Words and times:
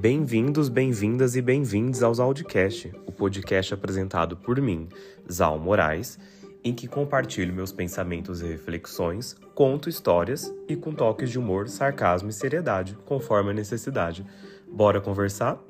Bem-vindos, 0.00 0.70
bem-vindas 0.70 1.36
e 1.36 1.42
bem-vindos 1.42 2.02
aos 2.02 2.18
Audicast, 2.18 2.90
o 3.06 3.12
podcast 3.12 3.74
apresentado 3.74 4.34
por 4.34 4.58
mim, 4.58 4.88
Zal 5.30 5.58
Moraes, 5.58 6.18
em 6.64 6.72
que 6.72 6.88
compartilho 6.88 7.52
meus 7.52 7.70
pensamentos 7.70 8.40
e 8.40 8.46
reflexões, 8.46 9.36
conto 9.54 9.90
histórias 9.90 10.50
e 10.66 10.74
com 10.74 10.94
toques 10.94 11.28
de 11.28 11.38
humor, 11.38 11.68
sarcasmo 11.68 12.30
e 12.30 12.32
seriedade, 12.32 12.96
conforme 13.04 13.50
a 13.50 13.52
necessidade. 13.52 14.24
Bora 14.72 15.02
conversar? 15.02 15.62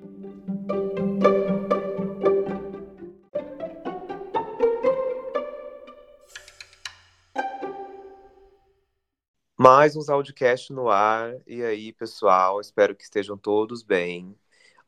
Mais 9.62 9.94
uns 9.94 10.08
audiocast 10.08 10.72
no 10.72 10.88
ar. 10.88 11.36
E 11.46 11.62
aí, 11.62 11.92
pessoal, 11.92 12.62
espero 12.62 12.96
que 12.96 13.04
estejam 13.04 13.36
todos 13.36 13.82
bem. 13.82 14.34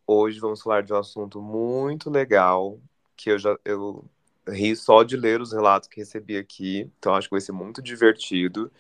Hoje 0.06 0.40
vamos 0.40 0.62
falar 0.62 0.82
de 0.82 0.94
um 0.94 0.96
assunto 0.96 1.42
muito 1.42 2.08
legal, 2.08 2.80
que 3.14 3.30
eu 3.32 3.38
já 3.38 3.54
eu 3.66 4.02
ri 4.48 4.74
só 4.74 5.02
de 5.02 5.14
ler 5.14 5.42
os 5.42 5.52
relatos 5.52 5.90
que 5.90 6.00
recebi 6.00 6.38
aqui, 6.38 6.90
então 6.98 7.14
acho 7.14 7.28
que 7.28 7.34
vai 7.34 7.40
ser 7.42 7.52
muito 7.52 7.82
divertido. 7.82 8.72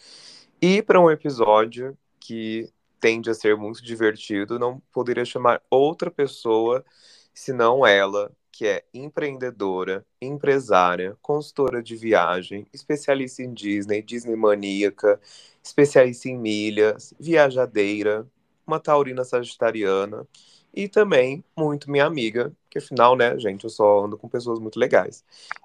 E 0.62 0.80
para 0.82 0.98
um 0.98 1.10
episódio 1.10 1.94
que 2.18 2.72
tende 2.98 3.28
a 3.28 3.34
ser 3.34 3.54
muito 3.54 3.84
divertido, 3.84 4.58
não 4.58 4.80
poderia 4.94 5.26
chamar 5.26 5.60
outra 5.68 6.10
pessoa 6.10 6.82
senão 7.34 7.86
ela, 7.86 8.32
que 8.52 8.66
é 8.66 8.84
empreendedora, 8.92 10.04
empresária, 10.20 11.16
consultora 11.22 11.82
de 11.82 11.96
viagem, 11.96 12.66
especialista 12.72 13.42
em 13.42 13.52
Disney, 13.52 14.02
Disney 14.02 14.36
maníaca, 14.36 15.18
especialista 15.62 16.28
em 16.28 16.38
milhas, 16.38 17.14
viajadeira, 17.18 18.26
uma 18.66 18.78
taurina 18.78 19.24
sagitariana 19.24 20.26
e 20.74 20.88
também 20.88 21.42
muito 21.56 21.90
minha 21.90 22.04
amiga, 22.04 22.52
que 22.70 22.78
afinal, 22.78 23.16
né, 23.16 23.38
gente, 23.38 23.64
eu 23.64 23.70
só 23.70 24.04
ando 24.04 24.18
com 24.18 24.28
pessoas 24.28 24.58
muito 24.58 24.78
legais. 24.78 25.24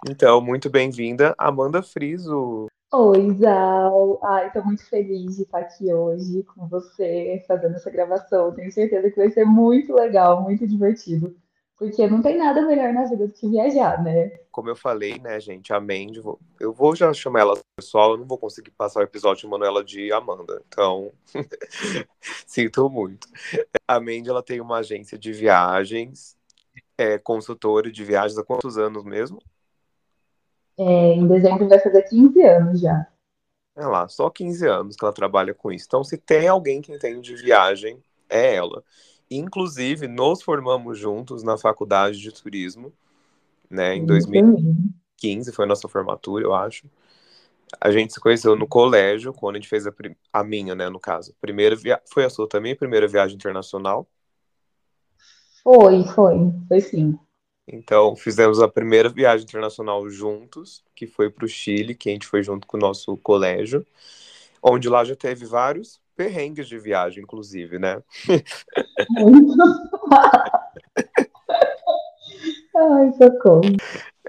Então, 0.09 0.41
muito 0.41 0.69
bem-vinda, 0.69 1.35
Amanda 1.37 1.83
Friso. 1.83 2.67
Oi, 2.93 3.33
Zal. 3.35 4.19
Ai, 4.23 4.51
tô 4.51 4.63
muito 4.63 4.85
feliz 4.85 5.35
de 5.35 5.43
estar 5.43 5.59
aqui 5.59 5.93
hoje 5.93 6.43
com 6.43 6.67
você, 6.67 7.43
fazendo 7.45 7.75
essa 7.75 7.89
gravação. 7.89 8.53
Tenho 8.53 8.71
certeza 8.71 9.09
que 9.11 9.17
vai 9.17 9.29
ser 9.29 9.43
muito 9.45 9.93
legal, 9.93 10.41
muito 10.41 10.65
divertido. 10.65 11.35
Porque 11.77 12.07
não 12.07 12.23
tem 12.23 12.37
nada 12.37 12.65
melhor 12.65 12.91
na 12.91 13.05
vida 13.05 13.27
do 13.27 13.33
que 13.33 13.47
viajar, 13.47 14.03
né? 14.03 14.29
Como 14.51 14.67
eu 14.67 14.75
falei, 14.75 15.19
né, 15.19 15.39
gente, 15.39 15.71
a 15.71 15.79
Mandy, 15.79 16.21
eu 16.59 16.73
vou 16.73 16.95
já 16.95 17.13
chamar 17.13 17.41
ela 17.41 17.59
pessoal, 17.75 18.11
eu 18.11 18.17
não 18.17 18.25
vou 18.25 18.37
conseguir 18.37 18.71
passar 18.71 19.01
o 19.01 19.03
episódio 19.03 19.43
chamando 19.43 19.63
ela 19.63 19.83
de 19.83 20.11
Amanda, 20.11 20.59
então 20.67 21.11
sinto 22.47 22.89
muito. 22.89 23.27
A 23.87 23.99
Mandy, 23.99 24.29
ela 24.29 24.41
tem 24.41 24.59
uma 24.59 24.77
agência 24.77 25.19
de 25.19 25.31
viagens, 25.31 26.35
é 26.97 27.19
consultora 27.19 27.91
de 27.91 28.03
viagens 28.03 28.39
há 28.39 28.43
quantos 28.43 28.79
anos 28.79 29.03
mesmo? 29.03 29.39
É, 30.79 31.13
em 31.13 31.27
dezembro 31.27 31.67
vai 31.67 31.79
fazer 31.79 32.03
15 32.03 32.41
anos 32.41 32.79
já. 32.79 33.07
É 33.75 33.85
lá, 33.85 34.07
só 34.07 34.31
15 34.31 34.67
anos 34.67 34.95
que 34.95 35.05
ela 35.05 35.13
trabalha 35.13 35.53
com 35.53 35.71
isso. 35.71 35.85
Então, 35.87 36.03
se 36.03 36.17
tem 36.17 36.47
alguém 36.47 36.81
que 36.81 36.91
entende 36.91 37.21
de 37.21 37.43
viagem, 37.43 38.01
é 38.27 38.55
ela. 38.55 38.83
Inclusive, 39.29 40.07
nos 40.07 40.41
formamos 40.41 40.97
juntos 40.97 41.43
na 41.43 41.57
faculdade 41.57 42.19
de 42.19 42.31
turismo, 42.31 42.93
né? 43.69 43.95
Em 43.95 44.05
2015 44.05 45.51
foi 45.51 45.65
a 45.65 45.67
nossa 45.67 45.87
formatura, 45.87 46.45
eu 46.45 46.53
acho. 46.53 46.89
A 47.81 47.91
gente 47.91 48.13
se 48.13 48.19
conheceu 48.19 48.55
no 48.55 48.65
colégio, 48.65 49.33
quando 49.33 49.57
a 49.57 49.59
gente 49.59 49.67
fez 49.67 49.85
a, 49.85 49.93
a 50.31 50.43
minha, 50.43 50.73
né, 50.73 50.89
no 50.89 50.99
caso. 50.99 51.35
Primeira 51.41 51.75
via... 51.75 52.01
Foi 52.05 52.23
a 52.23 52.29
sua 52.29 52.47
também, 52.47 52.71
a 52.71 52.77
primeira 52.77 53.07
viagem 53.07 53.35
internacional? 53.35 54.07
Foi, 55.61 56.03
foi, 56.15 56.35
foi 56.69 56.79
sim. 56.79 57.19
Então, 57.67 58.15
fizemos 58.15 58.61
a 58.61 58.69
primeira 58.69 59.09
viagem 59.09 59.43
internacional 59.43 60.09
juntos, 60.09 60.81
que 60.95 61.05
foi 61.05 61.29
para 61.29 61.43
o 61.43 61.49
Chile, 61.49 61.93
que 61.93 62.09
a 62.09 62.13
gente 62.13 62.25
foi 62.25 62.41
junto 62.41 62.65
com 62.65 62.77
o 62.77 62.79
nosso 62.79 63.17
colégio, 63.17 63.85
onde 64.63 64.87
lá 64.87 65.03
já 65.03 65.17
teve 65.17 65.45
vários 65.45 65.99
perrengues 66.17 66.67
de 66.67 66.79
viagem, 66.79 67.23
inclusive, 67.23 67.77
né? 67.77 68.01
Ai, 72.75 73.13
socorro. 73.13 73.61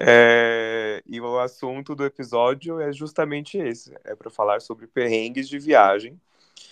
É, 0.00 1.02
e 1.06 1.20
o 1.20 1.38
assunto 1.40 1.94
do 1.94 2.04
episódio 2.04 2.78
é 2.80 2.92
justamente 2.92 3.56
esse: 3.58 3.92
é 4.04 4.14
para 4.14 4.30
falar 4.30 4.60
sobre 4.60 4.86
perrengues 4.86 5.48
de 5.48 5.58
viagem. 5.58 6.20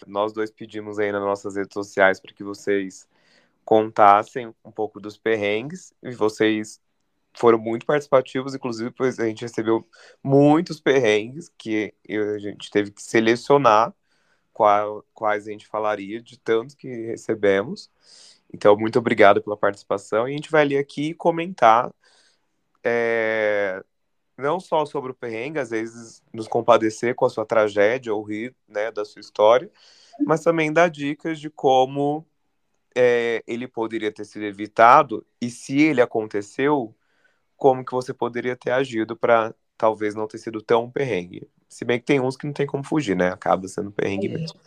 Nós 0.07 0.33
dois 0.33 0.51
pedimos 0.51 0.99
aí 0.99 1.11
nas 1.11 1.23
nossas 1.23 1.57
redes 1.57 1.73
sociais 1.73 2.21
para 2.21 2.35
que 2.35 2.45
vocês 2.45 3.09
contassem 3.65 4.55
um 4.65 4.71
pouco 4.71 5.01
dos 5.01 5.17
perrengues 5.17 5.93
e 6.03 6.13
vocês 6.13 6.81
foram 7.35 7.59
muito 7.59 7.85
participativos, 7.85 8.55
inclusive, 8.55 8.91
pois 8.91 9.19
a 9.19 9.27
gente 9.27 9.43
recebeu 9.43 9.87
muitos 10.23 10.81
perrengues 10.81 11.51
que 11.59 11.93
a 12.09 12.39
gente 12.39 12.71
teve 12.71 12.91
que 12.91 13.03
selecionar 13.03 13.93
qual, 14.57 15.05
quais 15.13 15.47
a 15.47 15.51
gente 15.51 15.67
falaria, 15.67 16.19
de 16.19 16.39
tantos 16.39 16.75
que 16.75 16.89
recebemos. 16.89 17.91
Então, 18.51 18.75
muito 18.75 18.99
obrigado 18.99 19.43
pela 19.43 19.55
participação. 19.55 20.27
E 20.27 20.33
a 20.33 20.35
gente 20.35 20.51
vai 20.51 20.65
ler 20.65 20.79
aqui 20.79 21.11
e 21.11 21.15
comentar 21.15 21.93
é, 22.83 23.85
não 24.35 24.59
só 24.59 24.87
sobre 24.87 25.11
o 25.13 25.15
perrengue, 25.15 25.59
às 25.59 25.69
vezes 25.69 26.23
nos 26.33 26.49
compadecer 26.49 27.15
com 27.15 27.27
a 27.27 27.31
sua 27.31 27.45
tragédia 27.45 28.15
ou 28.15 28.23
rir 28.23 28.57
né, 28.67 28.91
da 28.91 29.05
sua 29.05 29.21
história, 29.21 29.71
mas 30.27 30.43
também 30.43 30.73
dar 30.73 30.89
dicas 30.89 31.39
de 31.39 31.51
como 31.51 32.27
é, 32.97 33.45
ele 33.47 33.69
poderia 33.69 34.11
ter 34.11 34.25
sido 34.25 34.47
evitado 34.47 35.27
e 35.39 35.51
se 35.51 35.83
ele 35.83 36.01
aconteceu, 36.01 36.97
como 37.59 37.85
que 37.85 37.93
você 37.93 38.15
poderia 38.15 38.57
ter 38.57 38.71
agido 38.71 39.15
para 39.15 39.55
talvez 39.77 40.15
não 40.15 40.27
ter 40.27 40.39
sido 40.39 40.63
tão 40.63 40.91
perrengue. 40.91 41.47
Se 41.77 41.85
bem 41.85 41.99
que 41.99 42.07
tem 42.07 42.19
uns 42.19 42.39
que 42.39 42.47
não 42.47 42.55
tem 42.55 42.67
como 42.67 42.83
fugir, 42.83 43.15
né? 43.15 43.29
Acaba 43.29 43.69
sendo 43.69 43.91
perrengue 43.91 44.29
é. 44.29 44.31
mesmo. 44.31 44.59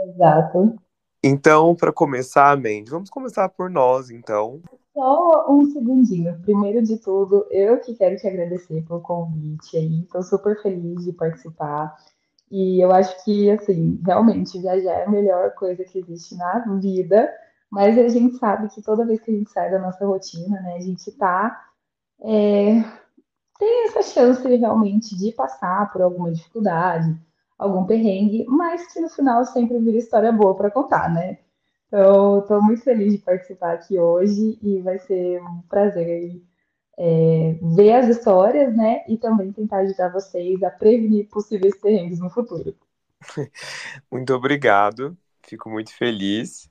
Exato. 0.00 0.78
Então, 1.22 1.74
para 1.74 1.92
começar, 1.92 2.56
Mandy, 2.56 2.88
vamos 2.88 3.10
começar 3.10 3.50
por 3.50 3.68
nós, 3.68 4.08
então. 4.08 4.62
Só 4.94 5.44
um 5.46 5.70
segundinho. 5.70 6.40
Primeiro 6.40 6.82
de 6.82 6.96
tudo, 6.96 7.46
eu 7.50 7.78
que 7.80 7.94
quero 7.96 8.16
te 8.16 8.26
agradecer 8.26 8.82
pelo 8.88 9.02
convite 9.02 9.76
aí. 9.76 10.00
Estou 10.00 10.22
super 10.22 10.58
feliz 10.62 11.04
de 11.04 11.12
participar. 11.12 11.94
E 12.50 12.82
eu 12.82 12.90
acho 12.90 13.22
que, 13.22 13.50
assim, 13.50 14.00
realmente 14.06 14.58
viajar 14.58 15.00
é 15.00 15.04
a 15.04 15.10
melhor 15.10 15.50
coisa 15.50 15.84
que 15.84 15.98
existe 15.98 16.34
na 16.34 16.60
vida. 16.80 17.30
Mas 17.70 17.98
a 17.98 18.08
gente 18.08 18.38
sabe 18.38 18.70
que 18.70 18.80
toda 18.80 19.04
vez 19.04 19.20
que 19.20 19.30
a 19.30 19.34
gente 19.34 19.50
sai 19.50 19.70
da 19.70 19.78
nossa 19.78 20.06
rotina, 20.06 20.58
né, 20.62 20.76
a 20.76 20.80
gente 20.80 21.12
tá 21.12 21.62
é, 22.22 22.82
tem 23.58 23.86
essa 23.86 24.02
chance 24.02 24.46
realmente 24.56 25.16
de 25.16 25.32
passar 25.32 25.90
por 25.92 26.02
alguma 26.02 26.32
dificuldade, 26.32 27.16
algum 27.58 27.84
perrengue, 27.84 28.44
mas 28.48 28.92
que 28.92 29.00
no 29.00 29.08
final 29.08 29.44
sempre 29.44 29.78
vira 29.78 29.98
história 29.98 30.32
boa 30.32 30.56
para 30.56 30.70
contar, 30.70 31.12
né? 31.12 31.38
Então, 31.86 32.40
estou 32.40 32.62
muito 32.62 32.82
feliz 32.82 33.12
de 33.12 33.18
participar 33.18 33.74
aqui 33.74 33.98
hoje 33.98 34.58
e 34.62 34.80
vai 34.80 34.98
ser 34.98 35.40
um 35.42 35.62
prazer 35.68 36.42
é, 36.98 37.56
ver 37.62 37.92
as 37.92 38.08
histórias, 38.08 38.74
né? 38.76 39.04
E 39.08 39.16
também 39.16 39.52
tentar 39.52 39.78
ajudar 39.78 40.08
vocês 40.08 40.62
a 40.62 40.70
prevenir 40.70 41.28
possíveis 41.28 41.76
perrengues 41.80 42.18
no 42.18 42.30
futuro. 42.30 42.74
Muito 44.10 44.34
obrigado, 44.34 45.16
fico 45.42 45.70
muito 45.70 45.94
feliz. 45.94 46.68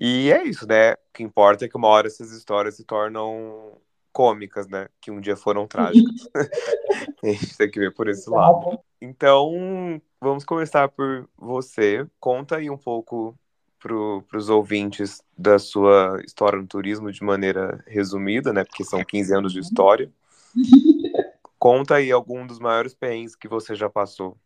E 0.00 0.32
é 0.32 0.42
isso, 0.44 0.66
né? 0.66 0.92
O 0.92 0.96
que 1.12 1.22
importa 1.22 1.64
é 1.64 1.68
que 1.68 1.76
uma 1.76 1.88
hora 1.88 2.06
essas 2.06 2.32
histórias 2.32 2.76
se 2.76 2.84
tornam 2.84 3.76
cômicas, 4.12 4.68
né? 4.68 4.88
Que 5.00 5.10
um 5.10 5.20
dia 5.20 5.36
foram 5.36 5.66
trágicas. 5.66 6.28
a 7.22 7.26
gente 7.26 7.56
tem 7.56 7.70
que 7.70 7.80
ver 7.80 7.92
por 7.92 8.08
esse 8.08 8.28
lado. 8.28 8.78
Então, 9.00 10.00
vamos 10.20 10.44
começar 10.44 10.88
por 10.88 11.28
você. 11.36 12.06
Conta 12.20 12.56
aí 12.56 12.70
um 12.70 12.76
pouco 12.78 13.36
para 13.78 14.38
os 14.38 14.48
ouvintes 14.48 15.22
da 15.36 15.58
sua 15.58 16.20
história 16.24 16.58
no 16.60 16.66
turismo 16.66 17.10
de 17.10 17.22
maneira 17.22 17.82
resumida, 17.86 18.52
né? 18.52 18.64
Porque 18.64 18.84
são 18.84 19.04
15 19.04 19.34
anos 19.34 19.52
de 19.52 19.58
história. 19.58 20.10
Conta 21.58 21.96
aí 21.96 22.10
algum 22.10 22.46
dos 22.46 22.58
maiores 22.58 22.94
perrengues 22.94 23.36
que 23.36 23.48
você 23.48 23.74
já 23.74 23.88
passou. 23.88 24.36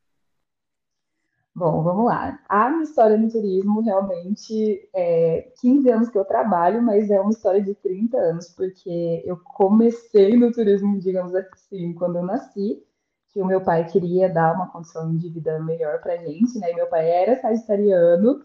Bom, 1.56 1.82
vamos 1.82 2.04
lá. 2.04 2.38
A 2.50 2.68
minha 2.68 2.82
história 2.82 3.16
no 3.16 3.30
turismo 3.30 3.80
realmente 3.80 4.86
é 4.94 5.50
15 5.58 5.90
anos 5.90 6.10
que 6.10 6.18
eu 6.18 6.24
trabalho, 6.24 6.82
mas 6.82 7.08
é 7.10 7.18
uma 7.18 7.30
história 7.30 7.62
de 7.62 7.74
30 7.76 8.18
anos, 8.18 8.48
porque 8.50 9.22
eu 9.24 9.38
comecei 9.38 10.36
no 10.36 10.52
turismo, 10.52 10.98
digamos 11.00 11.34
assim, 11.34 11.94
quando 11.94 12.16
eu 12.18 12.22
nasci, 12.24 12.84
que 13.30 13.40
o 13.40 13.46
meu 13.46 13.62
pai 13.62 13.88
queria 13.88 14.28
dar 14.28 14.54
uma 14.54 14.70
condição 14.70 15.16
de 15.16 15.30
vida 15.30 15.58
melhor 15.60 15.98
pra 16.02 16.18
gente, 16.18 16.58
né? 16.58 16.72
E 16.72 16.74
meu 16.74 16.88
pai 16.88 17.08
era 17.08 17.40
sagitariano 17.40 18.42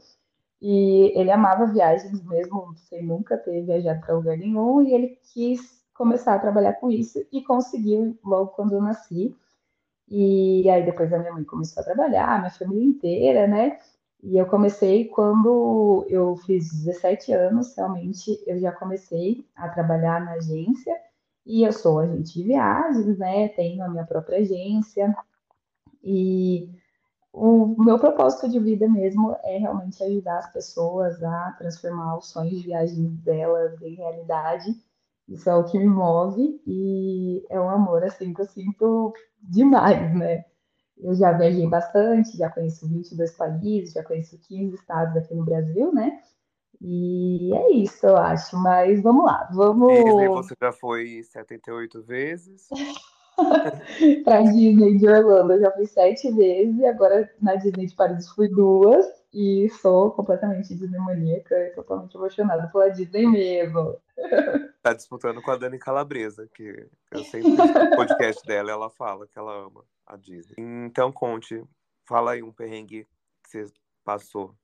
e 0.61 1.11
ele 1.19 1.31
amava 1.31 1.65
viagens 1.67 2.23
mesmo 2.23 2.73
sem 2.77 3.05
nunca 3.05 3.37
ter 3.37 3.63
viajado 3.65 3.99
para 4.01 4.15
lugar 4.15 4.37
nenhum, 4.37 4.81
e 4.83 4.93
ele 4.93 5.19
quis 5.33 5.83
começar 5.93 6.35
a 6.35 6.39
trabalhar 6.39 6.73
com 6.75 6.89
isso 6.89 7.19
e 7.31 7.43
conseguiu 7.43 8.17
logo 8.23 8.51
quando 8.51 8.73
eu 8.73 8.81
nasci. 8.81 9.35
E 10.13 10.69
aí 10.69 10.83
depois 10.83 11.13
a 11.13 11.19
minha 11.19 11.31
mãe 11.31 11.45
começou 11.45 11.79
a 11.79 11.85
trabalhar, 11.85 12.35
a 12.35 12.39
minha 12.39 12.51
família 12.51 12.83
inteira, 12.83 13.47
né? 13.47 13.79
E 14.21 14.37
eu 14.37 14.45
comecei 14.45 15.07
quando 15.07 16.05
eu 16.09 16.35
fiz 16.35 16.69
17 16.83 17.31
anos, 17.31 17.73
realmente 17.77 18.43
eu 18.45 18.59
já 18.59 18.73
comecei 18.73 19.47
a 19.55 19.69
trabalhar 19.69 20.19
na 20.19 20.33
agência 20.33 20.93
e 21.45 21.63
eu 21.63 21.71
sou 21.71 21.99
agente 21.99 22.33
de 22.33 22.43
viagens, 22.43 23.17
né? 23.17 23.47
Tenho 23.47 23.83
a 23.85 23.87
minha 23.87 24.05
própria 24.05 24.39
agência 24.39 25.15
e 26.03 26.69
o 27.31 27.81
meu 27.81 27.97
propósito 27.97 28.49
de 28.49 28.59
vida 28.59 28.89
mesmo 28.89 29.37
é 29.43 29.57
realmente 29.59 30.03
ajudar 30.03 30.39
as 30.39 30.51
pessoas 30.51 31.23
a 31.23 31.55
transformar 31.57 32.17
os 32.17 32.27
sonhos 32.27 32.59
de 32.59 32.67
viagem 32.67 33.05
delas 33.23 33.81
em 33.81 33.95
realidade. 33.95 34.75
Isso 35.27 35.49
é 35.49 35.55
o 35.55 35.63
que 35.63 35.77
me 35.77 35.87
move 35.87 36.61
e 36.67 37.45
é 37.49 37.59
um 37.59 37.69
amor 37.69 38.03
assim 38.03 38.33
que 38.33 38.41
eu 38.41 38.45
sinto 38.45 39.13
demais, 39.41 40.13
né? 40.17 40.45
Eu 40.97 41.15
já 41.15 41.31
viajei 41.31 41.67
bastante, 41.67 42.37
já 42.37 42.49
conheço 42.49 42.87
22 42.87 43.31
países, 43.31 43.93
já 43.93 44.03
conheço 44.03 44.37
15 44.47 44.75
estados 44.75 45.15
aqui 45.17 45.33
no 45.33 45.45
Brasil, 45.45 45.91
né? 45.93 46.19
E 46.79 47.53
é 47.53 47.71
isso, 47.73 48.05
eu 48.05 48.17
acho. 48.17 48.57
Mas 48.57 49.01
vamos 49.01 49.25
lá, 49.25 49.49
vamos. 49.53 49.93
Disney 49.93 50.27
você 50.27 50.55
já 50.59 50.71
foi 50.71 51.23
78 51.23 52.01
vezes. 52.03 52.67
pra 54.23 54.41
Disney 54.41 54.97
de 54.97 55.07
Orlando 55.07 55.53
eu 55.53 55.61
já 55.61 55.71
fui 55.71 55.85
sete 55.85 56.31
vezes, 56.31 56.83
agora 56.83 57.29
na 57.41 57.55
Disney 57.55 57.85
de 57.85 57.95
Paris 57.95 58.27
fui 58.29 58.47
duas, 58.49 59.05
e 59.33 59.69
sou 59.81 60.11
completamente 60.11 60.75
Disney 60.75 60.99
maníaca 60.99 61.55
e 61.55 61.71
totalmente 61.71 62.15
apaixonada 62.15 62.67
pela 62.67 62.89
Disney 62.89 63.27
mesmo. 63.27 63.97
Tá 64.81 64.93
disputando 64.93 65.41
com 65.41 65.51
a 65.51 65.57
Dani 65.57 65.79
Calabresa, 65.79 66.49
que 66.53 66.87
eu 67.11 67.23
sempre 67.23 67.51
no 67.51 67.95
podcast 67.95 68.45
dela 68.45 68.71
ela 68.71 68.89
fala 68.89 69.27
que 69.27 69.37
ela 69.37 69.65
ama 69.65 69.85
a 70.05 70.17
Disney. 70.17 70.55
Então 70.57 71.11
conte, 71.11 71.63
fala 72.05 72.31
aí 72.31 72.43
um 72.43 72.51
perrengue 72.51 73.07
que 73.43 73.49
você 73.49 73.65
passou. 74.03 74.55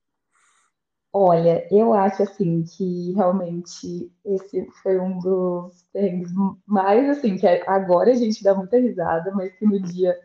Olha, 1.12 1.66
eu 1.70 1.94
acho 1.94 2.22
assim 2.22 2.62
que 2.64 3.12
realmente 3.14 4.12
esse 4.24 4.70
foi 4.82 4.98
um 4.98 5.18
dos 5.18 5.82
perrengues 5.90 6.30
mais 6.66 7.08
assim, 7.08 7.36
que 7.36 7.46
agora 7.46 8.10
a 8.10 8.14
gente 8.14 8.42
dá 8.44 8.54
muita 8.54 8.78
risada, 8.78 9.32
mas 9.32 9.54
que 9.54 9.64
no 9.64 9.80
dia 9.80 10.18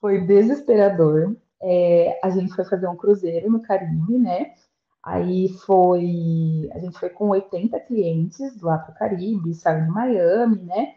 foi 0.00 0.20
desesperador. 0.20 1.34
É, 1.60 2.20
a 2.22 2.30
gente 2.30 2.54
foi 2.54 2.64
fazer 2.64 2.88
um 2.88 2.96
cruzeiro 2.96 3.50
no 3.50 3.62
Caribe, 3.62 4.18
né? 4.18 4.54
Aí 5.02 5.48
foi, 5.66 6.68
a 6.72 6.78
gente 6.78 6.98
foi 6.98 7.08
com 7.10 7.28
80 7.28 7.78
clientes 7.80 8.60
lá 8.60 8.78
para 8.78 8.92
o 8.92 8.98
Caribe, 8.98 9.54
saiu 9.54 9.84
de 9.84 9.90
Miami, 9.90 10.62
né? 10.62 10.96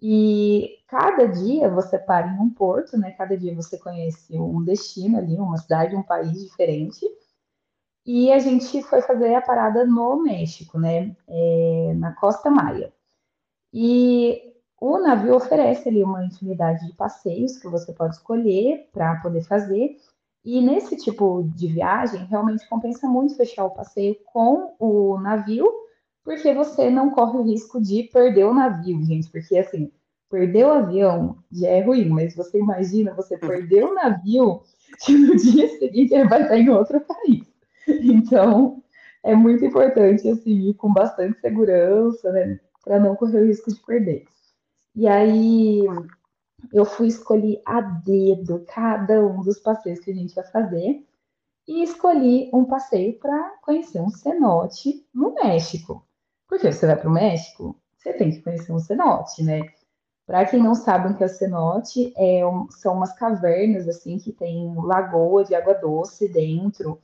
E 0.00 0.78
cada 0.88 1.26
dia 1.26 1.68
você 1.68 1.98
para 1.98 2.28
em 2.28 2.38
um 2.38 2.50
porto, 2.50 2.96
né? 2.96 3.10
Cada 3.12 3.36
dia 3.36 3.54
você 3.54 3.78
conhece 3.78 4.38
um 4.38 4.62
destino 4.64 5.18
ali, 5.18 5.36
uma 5.36 5.58
cidade, 5.58 5.96
um 5.96 6.02
país 6.02 6.42
diferente. 6.42 7.06
E 8.06 8.32
a 8.32 8.38
gente 8.38 8.82
foi 8.82 9.02
fazer 9.02 9.34
a 9.34 9.42
parada 9.42 9.84
no 9.84 10.22
México, 10.22 10.78
né? 10.78 11.14
É, 11.28 11.94
na 11.96 12.12
Costa 12.14 12.50
Maia. 12.50 12.92
E 13.72 14.54
o 14.80 14.98
navio 14.98 15.36
oferece 15.36 15.88
ali 15.88 16.02
uma 16.02 16.24
infinidade 16.24 16.86
de 16.86 16.94
passeios 16.94 17.58
que 17.58 17.68
você 17.68 17.92
pode 17.92 18.14
escolher 18.14 18.88
para 18.90 19.16
poder 19.16 19.42
fazer. 19.42 19.96
E 20.42 20.62
nesse 20.62 20.96
tipo 20.96 21.42
de 21.54 21.66
viagem, 21.66 22.24
realmente 22.24 22.66
compensa 22.66 23.06
muito 23.06 23.36
fechar 23.36 23.66
o 23.66 23.70
passeio 23.70 24.16
com 24.32 24.74
o 24.78 25.20
navio, 25.20 25.70
porque 26.24 26.54
você 26.54 26.88
não 26.88 27.10
corre 27.10 27.36
o 27.36 27.42
risco 27.42 27.78
de 27.78 28.04
perder 28.04 28.46
o 28.46 28.54
navio, 28.54 29.04
gente. 29.04 29.28
Porque 29.28 29.58
assim, 29.58 29.92
perder 30.30 30.64
o 30.64 30.72
avião 30.72 31.36
já 31.52 31.68
é 31.68 31.82
ruim, 31.82 32.08
mas 32.08 32.34
você 32.34 32.58
imagina 32.58 33.12
você 33.12 33.36
perder 33.38 33.84
o 33.84 33.92
navio 33.92 34.62
que 35.04 35.12
no 35.12 35.36
dia 35.36 35.68
seguinte 35.78 36.14
ele 36.14 36.26
vai 36.26 36.42
estar 36.42 36.56
em 36.56 36.70
outro 36.70 37.00
país. 37.00 37.44
Então, 37.86 38.82
é 39.22 39.34
muito 39.34 39.62
importante 39.62 40.26
assim 40.26 40.70
ir 40.70 40.74
com 40.74 40.90
bastante 40.90 41.38
segurança, 41.40 42.32
né, 42.32 42.58
para 42.82 42.98
não 42.98 43.14
correr 43.14 43.42
o 43.42 43.46
risco 43.46 43.70
de 43.70 43.80
perder. 43.80 44.24
E 44.94 45.06
aí 45.06 45.84
eu 46.72 46.84
fui 46.84 47.08
escolher 47.08 47.62
a 47.64 47.80
dedo 47.80 48.64
cada 48.66 49.24
um 49.24 49.40
dos 49.42 49.58
passeios 49.58 50.00
que 50.00 50.10
a 50.10 50.14
gente 50.14 50.34
vai 50.34 50.44
fazer 50.44 51.06
e 51.66 51.82
escolhi 51.82 52.50
um 52.52 52.64
passeio 52.64 53.18
para 53.18 53.50
conhecer 53.62 54.00
um 54.00 54.10
cenote 54.10 55.06
no 55.14 55.34
México. 55.34 56.04
Porque 56.48 56.70
você 56.72 56.86
vai 56.86 56.96
para 56.96 57.08
o 57.08 57.12
México, 57.12 57.76
você 57.96 58.12
tem 58.12 58.30
que 58.30 58.42
conhecer 58.42 58.72
um 58.72 58.78
cenote, 58.78 59.42
né? 59.42 59.62
Para 60.26 60.44
quem 60.46 60.62
não 60.62 60.74
sabe 60.74 61.12
o 61.12 61.16
que 61.16 61.24
é 61.24 61.28
cenote, 61.28 62.12
é 62.16 62.46
um, 62.46 62.70
são 62.70 62.94
umas 62.94 63.12
cavernas 63.12 63.88
assim 63.88 64.18
que 64.18 64.32
tem 64.32 64.74
lagoa 64.76 65.44
de 65.44 65.54
água 65.54 65.74
doce 65.74 66.28
dentro 66.28 67.00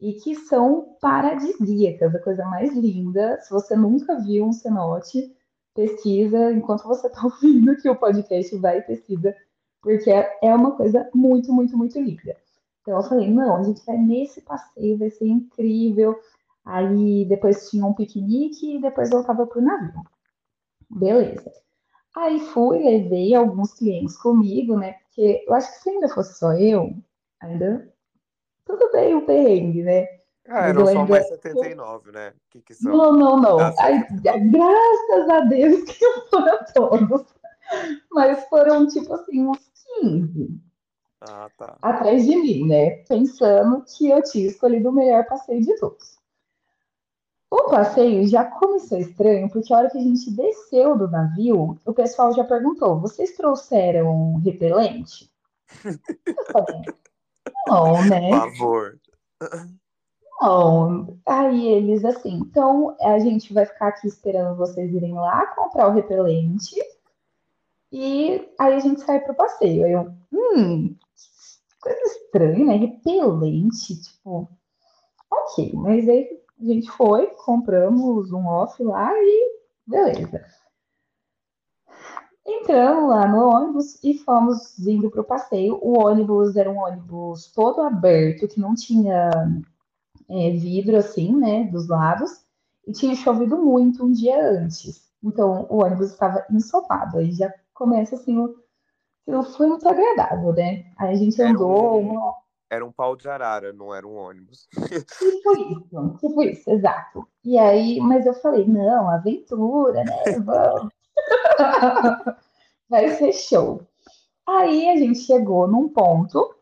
e 0.00 0.14
que 0.14 0.34
são 0.34 0.96
paradisíacas, 1.00 2.14
a 2.14 2.18
coisa 2.18 2.44
mais 2.44 2.72
linda. 2.72 3.40
Se 3.40 3.50
você 3.50 3.76
nunca 3.76 4.18
viu 4.20 4.46
um 4.46 4.52
cenote, 4.52 5.32
pesquisa 5.74 6.52
enquanto 6.52 6.84
você 6.84 7.06
está 7.06 7.20
ouvindo 7.24 7.72
aqui 7.72 7.88
o 7.88 7.96
podcast, 7.96 8.56
vai 8.56 8.78
e 8.78 8.82
pesquisa, 8.82 9.34
porque 9.82 10.10
é 10.10 10.54
uma 10.54 10.76
coisa 10.76 11.08
muito, 11.14 11.52
muito, 11.52 11.76
muito 11.76 12.00
linda. 12.00 12.36
Então 12.82 12.96
eu 12.96 13.02
falei, 13.02 13.30
não, 13.30 13.56
a 13.56 13.62
gente 13.62 13.84
vai 13.84 13.96
nesse 13.96 14.40
passeio, 14.42 14.98
vai 14.98 15.10
ser 15.10 15.26
incrível. 15.26 16.18
Aí 16.64 17.24
depois 17.26 17.68
tinha 17.70 17.84
um 17.84 17.92
piquenique 17.92 18.76
e 18.76 18.80
depois 18.80 19.10
voltava 19.10 19.46
para 19.46 19.58
o 19.58 19.62
navio. 19.62 20.02
Beleza. 20.90 21.52
Aí 22.14 22.40
fui, 22.40 22.78
levei 22.78 23.34
alguns 23.34 23.74
clientes 23.74 24.16
comigo, 24.16 24.76
né? 24.76 24.94
Porque 25.04 25.44
eu 25.46 25.54
acho 25.54 25.72
que 25.72 25.82
se 25.82 25.90
ainda 25.90 26.08
fosse 26.08 26.38
só 26.38 26.52
eu, 26.54 26.94
ainda 27.40 27.92
tudo 28.64 28.90
bem 28.92 29.14
o 29.14 29.26
perrengue, 29.26 29.82
né? 29.82 30.06
Ah, 30.48 30.68
eram 30.68 30.86
só 30.86 31.06
mais 31.06 31.26
79, 31.28 32.12
né? 32.12 32.34
Que 32.50 32.60
que 32.60 32.74
são? 32.74 32.94
Não, 32.96 33.12
não, 33.12 33.40
não. 33.40 33.58
Ai, 33.78 34.06
graças 34.50 35.28
a 35.30 35.40
Deus 35.40 35.84
que 35.84 36.04
foram 36.30 36.58
todos. 36.74 37.24
Mas 38.10 38.44
foram, 38.48 38.86
tipo 38.86 39.12
assim, 39.14 39.46
uns 39.46 39.70
15. 40.00 40.60
Ah, 41.22 41.50
tá. 41.56 41.78
Atrás 41.80 42.24
de 42.26 42.36
mim, 42.36 42.66
né? 42.66 42.90
Pensando 43.08 43.82
que 43.84 44.10
eu 44.10 44.22
tinha 44.22 44.46
escolhido 44.46 44.90
o 44.90 44.92
melhor 44.92 45.24
passeio 45.26 45.62
de 45.62 45.74
todos. 45.78 46.18
O 47.50 47.70
passeio 47.70 48.26
já 48.26 48.44
começou 48.44 48.98
estranho, 48.98 49.48
porque 49.48 49.72
a 49.72 49.78
hora 49.78 49.90
que 49.90 49.96
a 49.96 50.02
gente 50.02 50.30
desceu 50.32 50.98
do 50.98 51.08
navio, 51.08 51.80
o 51.84 51.94
pessoal 51.94 52.34
já 52.34 52.44
perguntou: 52.44 53.00
vocês 53.00 53.32
trouxeram 53.36 54.36
repelente? 54.44 55.30
Eu 55.84 56.44
falei, 56.52 56.82
não, 57.68 58.04
né? 58.06 58.30
Por 58.30 58.40
favor. 58.40 59.00
Não. 60.40 61.18
Aí 61.26 61.68
eles 61.68 62.04
assim, 62.04 62.34
então 62.34 62.96
a 63.00 63.18
gente 63.18 63.52
vai 63.52 63.64
ficar 63.66 63.88
aqui 63.88 64.06
esperando 64.06 64.56
vocês 64.56 64.92
irem 64.92 65.14
lá 65.14 65.46
comprar 65.54 65.88
o 65.88 65.92
repelente 65.92 66.74
e 67.92 68.52
aí 68.58 68.74
a 68.74 68.80
gente 68.80 69.02
sai 69.02 69.20
pro 69.20 69.34
passeio. 69.34 69.84
Aí 69.84 69.92
eu, 69.92 70.12
hum, 70.32 70.96
coisa 71.80 72.00
estranha, 72.06 72.64
né? 72.64 72.76
Repelente, 72.76 74.00
tipo, 74.02 74.48
ok, 75.30 75.72
mas 75.74 76.08
aí 76.08 76.28
a 76.60 76.64
gente 76.64 76.90
foi, 76.90 77.28
compramos 77.28 78.32
um 78.32 78.46
off 78.46 78.82
lá 78.82 79.12
e 79.14 79.60
beleza. 79.86 80.44
Entramos 82.46 83.08
lá 83.10 83.28
no 83.28 83.48
ônibus 83.48 84.02
e 84.02 84.18
fomos 84.18 84.78
indo 84.86 85.10
para 85.10 85.20
o 85.20 85.24
passeio. 85.24 85.78
O 85.80 85.98
ônibus 86.04 86.56
era 86.56 86.70
um 86.70 86.78
ônibus 86.78 87.46
todo 87.52 87.80
aberto, 87.80 88.48
que 88.48 88.60
não 88.60 88.74
tinha 88.74 89.30
é, 90.28 90.50
vidro 90.50 90.96
assim, 90.96 91.34
né, 91.34 91.64
dos 91.64 91.88
lados, 91.88 92.44
e 92.86 92.92
tinha 92.92 93.14
chovido 93.14 93.56
muito 93.56 94.04
um 94.04 94.12
dia 94.12 94.50
antes. 94.50 95.04
Então 95.22 95.66
o 95.70 95.82
ônibus 95.82 96.12
estava 96.12 96.44
ensopado. 96.50 97.18
Aí 97.18 97.32
já 97.32 97.52
começa 97.72 98.14
assim, 98.14 98.34
não 99.26 99.42
foi 99.42 99.66
muito 99.66 99.88
agradável, 99.88 100.52
né? 100.52 100.84
Aí 100.98 101.14
a 101.14 101.16
gente 101.16 101.40
andou. 101.40 101.76
Era 101.76 101.94
um, 101.94 102.10
uma... 102.10 102.34
era 102.70 102.86
um 102.86 102.92
pau 102.92 103.16
de 103.16 103.28
arara, 103.28 103.72
não 103.72 103.94
era 103.94 104.06
um 104.06 104.16
ônibus. 104.16 104.68
Tipo 104.70 105.52
isso, 105.56 106.16
tipo 106.20 106.42
isso, 106.42 106.70
exato. 106.70 107.26
E 107.42 107.56
aí, 107.58 107.98
mas 108.00 108.26
eu 108.26 108.34
falei, 108.34 108.66
não, 108.66 109.08
aventura, 109.08 110.04
né? 110.04 110.22
Vamos. 110.44 110.92
Vai 112.88 113.08
ser 113.10 113.32
show. 113.32 113.82
Aí 114.46 114.90
a 114.90 114.96
gente 114.96 115.20
chegou 115.20 115.66
num 115.66 115.88
ponto 115.88 116.54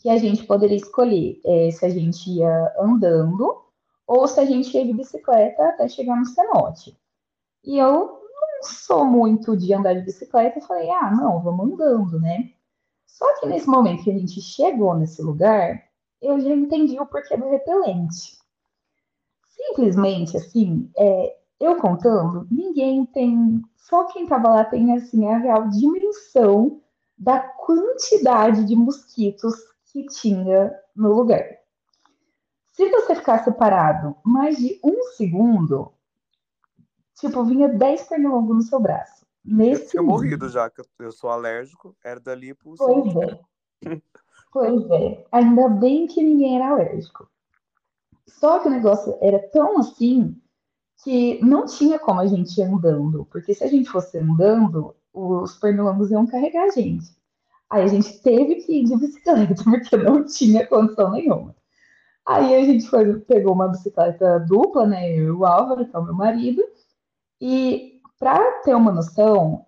que 0.00 0.08
a 0.08 0.16
gente 0.16 0.44
poderia 0.44 0.76
escolher 0.76 1.40
é, 1.44 1.70
se 1.70 1.84
a 1.84 1.90
gente 1.90 2.30
ia 2.30 2.74
andando 2.78 3.62
ou 4.06 4.26
se 4.26 4.40
a 4.40 4.44
gente 4.44 4.74
ia 4.76 4.84
de 4.84 4.94
bicicleta 4.94 5.68
até 5.68 5.86
chegar 5.86 6.16
no 6.16 6.26
cenote. 6.26 6.98
E 7.62 7.78
eu 7.78 7.90
não 7.90 8.62
sou 8.62 9.04
muito 9.04 9.56
de 9.56 9.72
andar 9.74 9.94
de 9.94 10.00
bicicleta, 10.00 10.58
eu 10.58 10.62
falei, 10.62 10.90
ah, 10.90 11.10
não, 11.10 11.40
vamos 11.40 11.72
andando, 11.72 12.18
né? 12.18 12.50
Só 13.06 13.38
que 13.38 13.46
nesse 13.46 13.68
momento 13.68 14.02
que 14.02 14.10
a 14.10 14.18
gente 14.18 14.40
chegou 14.40 14.94
nesse 14.94 15.20
lugar, 15.22 15.84
eu 16.22 16.40
já 16.40 16.50
entendi 16.50 16.98
o 16.98 17.06
porquê 17.06 17.36
do 17.36 17.50
repelente. 17.50 18.38
Simplesmente, 19.50 20.36
assim, 20.38 20.90
é, 20.96 21.36
eu 21.60 21.76
contando, 21.76 22.48
ninguém 22.50 23.04
tem, 23.04 23.62
só 23.76 24.04
quem 24.04 24.22
estava 24.22 24.48
lá 24.48 24.64
tem 24.64 24.94
assim 24.94 25.28
a 25.28 25.36
real 25.36 25.68
dimensão 25.68 26.80
da 27.18 27.38
quantidade 27.38 28.64
de 28.64 28.74
mosquitos 28.74 29.54
que 29.92 30.06
tinha 30.06 30.72
no 30.94 31.12
lugar. 31.12 31.44
Se 32.72 32.88
você 32.88 33.14
ficasse 33.14 33.50
parado 33.52 34.16
mais 34.24 34.56
de 34.56 34.80
um 34.82 35.02
segundo, 35.16 35.92
tipo, 37.18 37.44
vinha 37.44 37.68
10 37.68 38.04
pernilongos 38.04 38.56
no 38.56 38.62
seu 38.62 38.80
braço. 38.80 39.26
Nesse 39.44 39.82
eu 39.82 39.88
tinha 39.88 40.02
morrido 40.02 40.48
já, 40.48 40.70
que 40.70 40.82
eu 40.98 41.12
sou 41.12 41.30
alérgico, 41.30 41.96
era 42.04 42.20
dali 42.20 42.54
pro 42.54 42.74
Pois 42.76 43.16
é. 43.16 43.40
pois 44.52 44.90
é. 44.90 45.26
Ainda 45.32 45.68
bem 45.68 46.06
que 46.06 46.22
ninguém 46.22 46.56
era 46.56 46.70
alérgico. 46.70 47.28
Só 48.26 48.58
que 48.58 48.68
o 48.68 48.70
negócio 48.70 49.16
era 49.20 49.38
tão 49.50 49.78
assim 49.78 50.40
que 51.02 51.42
não 51.42 51.66
tinha 51.66 51.98
como 51.98 52.20
a 52.20 52.26
gente 52.26 52.58
ir 52.58 52.64
andando, 52.64 53.24
porque 53.26 53.54
se 53.54 53.64
a 53.64 53.66
gente 53.66 53.88
fosse 53.88 54.18
andando, 54.18 54.94
os 55.12 55.56
pernilongos 55.56 56.10
iam 56.10 56.26
carregar 56.26 56.64
a 56.64 56.70
gente. 56.70 57.19
Aí 57.70 57.82
a 57.84 57.86
gente 57.86 58.20
teve 58.20 58.56
que 58.56 58.80
ir 58.80 58.84
de 58.84 58.96
bicicleta, 58.96 59.54
porque 59.62 59.96
não 59.96 60.24
tinha 60.24 60.66
condição 60.66 61.12
nenhuma. 61.12 61.54
Aí 62.26 62.54
a 62.54 62.64
gente 62.64 62.86
foi, 62.88 63.18
pegou 63.20 63.54
uma 63.54 63.68
bicicleta 63.68 64.40
dupla, 64.40 64.86
né? 64.86 65.10
Eu 65.10 65.24
e 65.24 65.30
o 65.30 65.46
Álvaro, 65.46 65.86
que 65.86 65.94
é 65.94 65.98
o 65.98 66.04
meu 66.04 66.14
marido, 66.14 66.62
e 67.40 68.00
para 68.18 68.60
ter 68.62 68.74
uma 68.74 68.92
noção, 68.92 69.64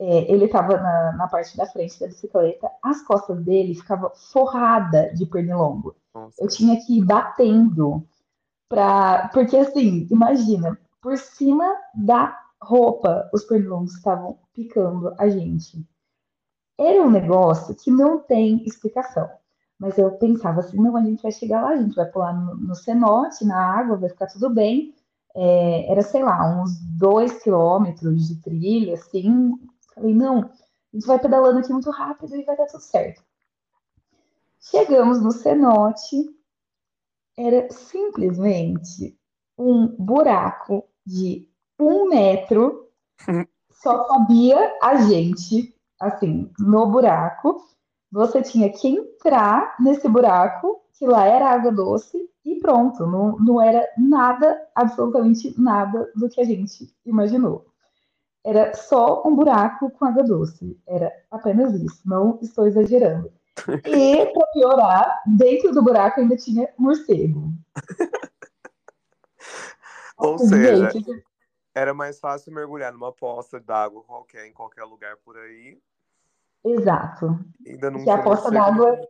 é, 0.00 0.32
ele 0.32 0.46
estava 0.46 0.76
na, 0.78 1.12
na, 1.12 1.28
parte 1.28 1.56
da 1.56 1.66
frente 1.66 2.00
da 2.00 2.08
bicicleta, 2.08 2.70
as 2.82 3.02
costas 3.02 3.40
dele 3.44 3.74
ficavam 3.74 4.10
forrada 4.32 5.14
de 5.14 5.24
pernilongo. 5.26 5.94
Nossa. 6.14 6.42
Eu 6.42 6.48
tinha 6.48 6.76
que 6.84 6.98
ir 6.98 7.04
batendo 7.04 8.04
pra. 8.68 9.28
Porque 9.32 9.56
assim, 9.56 10.08
imagina, 10.10 10.76
por 11.00 11.16
cima 11.16 11.64
da 11.94 12.36
roupa, 12.60 13.30
os 13.32 13.44
pernilongos 13.44 13.94
estavam 13.94 14.38
picando 14.52 15.14
a 15.18 15.28
gente. 15.28 15.86
Era 16.78 17.02
um 17.02 17.10
negócio 17.10 17.74
que 17.74 17.90
não 17.90 18.18
tem 18.18 18.64
explicação. 18.64 19.28
Mas 19.78 19.98
eu 19.98 20.12
pensava 20.12 20.60
assim, 20.60 20.76
não, 20.76 20.96
a 20.96 21.02
gente 21.02 21.22
vai 21.22 21.32
chegar 21.32 21.62
lá, 21.62 21.70
a 21.70 21.76
gente 21.76 21.94
vai 21.94 22.06
pular 22.06 22.32
no, 22.32 22.56
no 22.56 22.74
cenote, 22.74 23.44
na 23.44 23.56
água, 23.56 23.96
vai 23.96 24.08
ficar 24.08 24.28
tudo 24.28 24.48
bem. 24.48 24.94
É, 25.34 25.90
era, 25.90 26.02
sei 26.02 26.22
lá, 26.22 26.62
uns 26.62 26.78
dois 26.98 27.42
quilômetros 27.42 28.28
de 28.28 28.40
trilha, 28.40 28.94
assim. 28.94 29.58
Falei, 29.94 30.14
não, 30.14 30.38
a 30.40 30.96
gente 30.96 31.06
vai 31.06 31.18
pedalando 31.18 31.58
aqui 31.58 31.72
muito 31.72 31.90
rápido 31.90 32.36
e 32.36 32.44
vai 32.44 32.56
dar 32.56 32.66
tudo 32.66 32.80
certo. 32.80 33.22
Chegamos 34.60 35.20
no 35.20 35.32
cenote, 35.32 36.16
era 37.36 37.68
simplesmente 37.72 39.18
um 39.58 39.88
buraco 39.88 40.84
de 41.04 41.48
um 41.78 42.08
metro, 42.08 42.88
só 43.70 44.04
cabia 44.04 44.78
a 44.80 44.96
gente, 44.96 45.74
assim, 46.02 46.50
no 46.58 46.86
buraco. 46.86 47.62
Você 48.10 48.42
tinha 48.42 48.70
que 48.70 48.88
entrar 48.88 49.74
nesse 49.80 50.06
buraco, 50.08 50.82
que 50.92 51.06
lá 51.06 51.24
era 51.24 51.50
água 51.50 51.72
doce, 51.72 52.28
e 52.44 52.56
pronto, 52.56 53.06
não, 53.06 53.38
não 53.38 53.62
era 53.62 53.88
nada, 53.96 54.60
absolutamente 54.74 55.58
nada 55.58 56.10
do 56.14 56.28
que 56.28 56.40
a 56.40 56.44
gente 56.44 56.94
imaginou. 57.06 57.66
Era 58.44 58.74
só 58.74 59.22
um 59.24 59.34
buraco 59.34 59.90
com 59.92 60.04
água 60.04 60.24
doce. 60.24 60.76
Era 60.86 61.10
apenas 61.30 61.72
isso, 61.74 62.02
não 62.04 62.38
estou 62.42 62.66
exagerando. 62.66 63.32
E, 63.86 64.26
para 64.26 64.46
piorar, 64.52 65.22
dentro 65.26 65.72
do 65.72 65.82
buraco 65.82 66.20
ainda 66.20 66.36
tinha 66.36 66.68
morcego. 66.76 67.52
Ou 70.18 70.38
seja, 70.38 70.90
gente, 70.90 71.24
era 71.74 71.94
mais 71.94 72.20
fácil 72.20 72.52
mergulhar 72.52 72.92
numa 72.92 73.12
poça 73.12 73.58
d'água 73.58 74.02
qualquer, 74.02 74.46
em 74.46 74.52
qualquer 74.52 74.84
lugar 74.84 75.16
por 75.18 75.36
aí. 75.36 75.78
Exato. 76.64 77.38
Ainda 77.66 77.90
não 77.90 78.02
que 78.02 78.10
a 78.10 78.22
poça 78.22 78.50
d'água. 78.50 79.00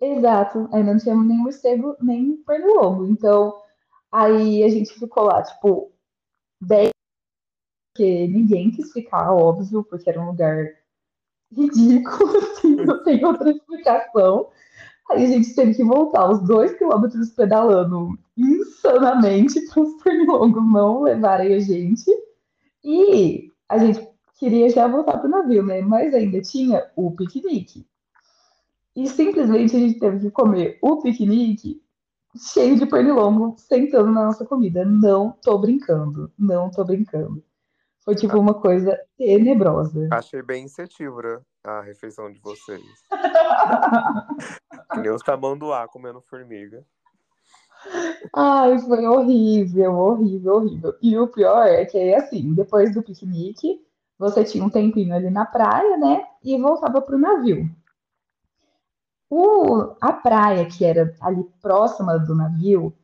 Exato. 0.00 0.68
Ainda 0.72 0.92
não 0.92 1.00
tinha 1.00 1.14
nem 1.14 1.38
morcego, 1.38 1.96
nem 2.00 2.36
pernilongo. 2.44 3.06
Então, 3.06 3.60
aí 4.10 4.62
a 4.62 4.68
gente 4.68 4.92
ficou 4.94 5.24
lá, 5.24 5.42
tipo, 5.42 5.92
10 6.60 6.92
porque 7.92 8.26
ninguém 8.26 8.70
quis 8.70 8.90
ficar, 8.90 9.32
óbvio, 9.32 9.84
porque 9.84 10.08
era 10.08 10.20
um 10.20 10.28
lugar 10.28 10.66
ridículo, 11.54 12.38
assim, 12.38 12.74
não 12.76 13.02
tem 13.04 13.22
outra 13.24 13.50
explicação. 13.50 14.48
Aí 15.10 15.24
a 15.24 15.28
gente 15.28 15.54
teve 15.54 15.74
que 15.74 15.84
voltar 15.84 16.30
os 16.30 16.40
dois 16.40 16.72
quilômetros 16.72 17.30
pedalando 17.30 18.18
insanamente 18.36 19.60
para 19.66 19.82
os 19.82 20.02
pernilongos 20.02 20.72
não 20.72 21.02
levarem 21.02 21.54
a 21.54 21.58
gente. 21.58 22.10
E 22.82 23.50
a 23.68 23.78
gente 23.78 24.08
queria 24.42 24.68
já 24.68 24.88
voltar 24.88 25.18
para 25.18 25.28
o 25.28 25.30
navio, 25.30 25.62
né? 25.62 25.80
Mas 25.82 26.12
ainda 26.12 26.40
tinha 26.40 26.90
o 26.96 27.12
piquenique. 27.12 27.86
E 28.96 29.08
simplesmente 29.08 29.76
a 29.76 29.78
gente 29.78 30.00
teve 30.00 30.18
que 30.18 30.30
comer 30.32 30.80
o 30.82 31.00
piquenique 31.00 31.80
cheio 32.36 32.76
de 32.76 32.84
pernilongo 32.84 33.54
sentando 33.56 34.10
na 34.10 34.24
nossa 34.24 34.44
comida. 34.44 34.84
Não 34.84 35.30
tô 35.30 35.56
brincando, 35.58 36.28
não 36.36 36.68
tô 36.72 36.84
brincando. 36.84 37.40
Foi 38.04 38.16
tipo 38.16 38.36
uma 38.36 38.52
coisa 38.54 38.98
tenebrosa. 39.16 40.08
Achei 40.10 40.42
bem 40.42 40.64
incentiva 40.64 41.40
a 41.64 41.80
refeição 41.80 42.28
de 42.32 42.40
vocês. 42.40 42.82
que 44.92 45.00
nem 45.00 45.12
os 45.12 45.22
tamanduá 45.22 45.86
comendo 45.86 46.20
formiga. 46.20 46.84
Ai, 48.34 48.76
foi 48.80 49.06
horrível, 49.06 49.94
horrível, 49.94 50.54
horrível. 50.54 50.94
E 51.00 51.16
o 51.16 51.28
pior 51.28 51.64
é 51.64 51.84
que, 51.84 52.12
assim, 52.12 52.52
depois 52.54 52.92
do 52.92 53.04
piquenique, 53.04 53.80
você 54.22 54.44
tinha 54.44 54.64
um 54.64 54.70
tempinho 54.70 55.14
ali 55.14 55.30
na 55.30 55.44
praia, 55.44 55.96
né? 55.96 56.24
E 56.44 56.56
voltava 56.56 57.04
navio. 57.18 57.68
O, 59.28 59.96
a 60.00 60.12
praia, 60.12 60.64
que 60.66 60.84
era 60.84 61.12
ali 61.20 61.42
próxima 61.60 62.18
do 62.18 62.34
navio, 62.34 62.94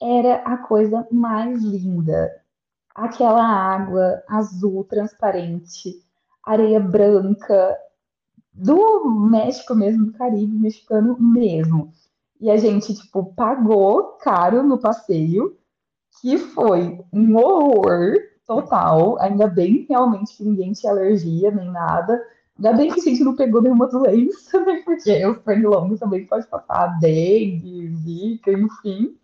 era 0.00 0.36
a 0.36 0.56
coisa 0.56 1.06
mais 1.10 1.62
linda 1.62 2.30
aquela 2.94 3.44
água 3.44 4.22
azul 4.26 4.84
transparente, 4.84 6.02
areia 6.42 6.80
branca 6.80 7.76
do 8.52 9.10
México 9.30 9.74
mesmo, 9.74 10.06
do 10.06 10.12
Caribe 10.12 10.56
mexicano 10.56 11.16
mesmo. 11.18 11.92
E 12.40 12.50
a 12.50 12.56
gente, 12.56 12.94
tipo, 12.94 13.34
pagou 13.34 14.16
caro 14.22 14.62
no 14.62 14.78
passeio, 14.78 15.56
que 16.20 16.38
foi 16.38 16.98
um 17.12 17.36
horror 17.36 18.16
total. 18.46 19.20
Ainda 19.20 19.46
bem 19.46 19.86
realmente 19.88 20.36
que 20.36 20.44
ninguém 20.44 20.72
tinha 20.72 20.92
alergia 20.92 21.50
nem 21.50 21.70
nada. 21.70 22.22
Ainda 22.56 22.72
bem 22.74 22.92
que 22.92 23.00
a 23.00 23.02
gente 23.02 23.24
não 23.24 23.36
pegou 23.36 23.62
nenhuma 23.62 23.88
doença, 23.88 24.60
né? 24.64 24.82
Porque 24.84 25.26
os 25.26 25.38
pernilongos 25.38 26.00
também 26.00 26.26
pode 26.26 26.46
passar 26.46 26.98
dengue, 27.00 27.94
zika, 27.96 28.52
enfim 28.52 29.16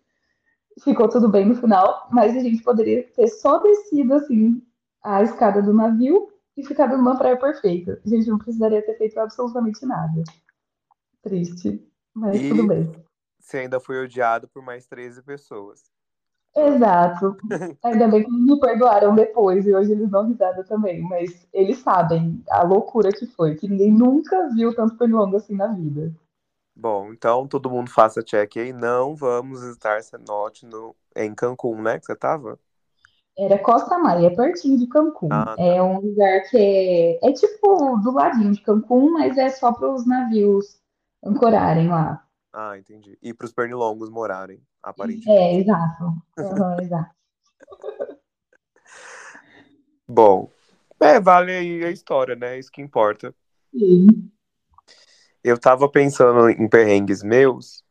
ficou 0.83 1.07
tudo 1.09 1.29
bem 1.29 1.45
no 1.45 1.55
final, 1.55 2.07
mas 2.11 2.35
a 2.35 2.39
gente 2.39 2.63
poderia 2.63 3.03
ter 3.03 3.27
só 3.27 3.59
descido 3.59 4.13
assim 4.13 4.61
a 5.03 5.23
escada 5.23 5.61
do 5.61 5.73
navio 5.73 6.31
e 6.57 6.65
ficado 6.65 6.97
numa 6.97 7.17
praia 7.17 7.37
perfeita. 7.37 8.01
A 8.05 8.09
gente 8.09 8.29
não 8.29 8.37
precisaria 8.37 8.85
ter 8.85 8.97
feito 8.97 9.19
absolutamente 9.19 9.85
nada. 9.85 10.23
Triste, 11.21 11.85
mas 12.13 12.39
e 12.39 12.49
tudo 12.49 12.67
bem. 12.67 12.91
Você 13.39 13.59
ainda 13.59 13.79
foi 13.79 14.03
odiado 14.03 14.47
por 14.47 14.63
mais 14.63 14.85
13 14.85 15.23
pessoas. 15.23 15.83
Exato. 16.55 17.37
Ainda 17.83 18.07
bem 18.07 18.23
que 18.23 18.31
me 18.31 18.59
perdoaram 18.59 19.15
depois 19.15 19.65
e 19.65 19.73
hoje 19.73 19.91
eles 19.91 20.09
dão 20.09 20.27
risada 20.27 20.63
também, 20.63 21.01
mas 21.01 21.47
eles 21.53 21.77
sabem 21.79 22.43
a 22.49 22.63
loucura 22.63 23.09
que 23.11 23.25
foi, 23.25 23.55
que 23.55 23.67
ninguém 23.67 23.91
nunca 23.91 24.49
viu 24.49 24.75
tanto 24.75 24.97
pernilongo 24.97 25.37
assim 25.37 25.55
na 25.55 25.67
vida. 25.67 26.13
Bom, 26.75 27.11
então 27.11 27.47
todo 27.47 27.69
mundo 27.69 27.89
faça 27.89 28.23
check 28.23 28.57
aí. 28.57 28.71
Não 28.71 29.15
vamos 29.15 29.61
estar 29.63 30.01
cenote 30.01 30.65
no, 30.65 30.95
em 31.15 31.33
Cancún, 31.35 31.81
né? 31.81 31.99
Que 31.99 32.05
você 32.05 32.15
tava? 32.15 32.57
Era 33.37 33.57
Costa 33.57 33.97
Maia, 33.97 34.27
é 34.27 34.35
pertinho 34.35 34.77
de 34.77 34.87
Cancún. 34.87 35.29
Ah, 35.31 35.55
tá. 35.55 35.63
É 35.63 35.81
um 35.81 35.99
lugar 35.99 36.41
que 36.49 36.57
é, 36.57 37.29
é 37.29 37.33
tipo 37.33 37.97
do 38.03 38.11
ladinho 38.11 38.51
de 38.51 38.61
Cancún, 38.61 39.11
mas 39.11 39.37
é 39.37 39.49
só 39.49 39.71
para 39.71 39.93
os 39.93 40.05
navios 40.05 40.77
ancorarem 41.23 41.87
lá. 41.87 42.25
Ah, 42.51 42.77
entendi. 42.77 43.17
E 43.21 43.33
para 43.33 43.45
os 43.45 43.53
pernilongos 43.53 44.09
morarem, 44.09 44.61
aparentemente. 44.81 45.29
É, 45.29 45.55
exato. 45.55 46.03
Uhum, 46.37 46.79
exato. 46.81 47.15
Bom, 50.07 50.51
é, 50.99 51.19
vale 51.19 51.51
aí 51.51 51.83
a 51.85 51.91
história, 51.91 52.35
né? 52.35 52.57
Isso 52.57 52.71
que 52.71 52.81
importa. 52.81 53.33
Sim 53.71 54.31
eu 55.43 55.57
tava 55.57 55.89
pensando 55.89 56.49
em 56.49 56.67
perrengues 56.67 57.23
meus, 57.23 57.83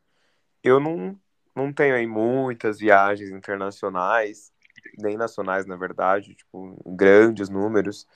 eu 0.63 0.79
não, 0.79 1.19
não 1.55 1.73
tenho 1.73 1.95
aí 1.95 2.07
muitas 2.07 2.79
viagens 2.79 3.31
internacionais, 3.31 4.53
nem 4.99 5.17
nacionais, 5.17 5.67
na 5.67 5.77
verdade, 5.77 6.35
tipo, 6.35 6.81
grandes 6.87 7.49
números. 7.49 8.07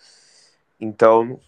Então, 0.78 1.40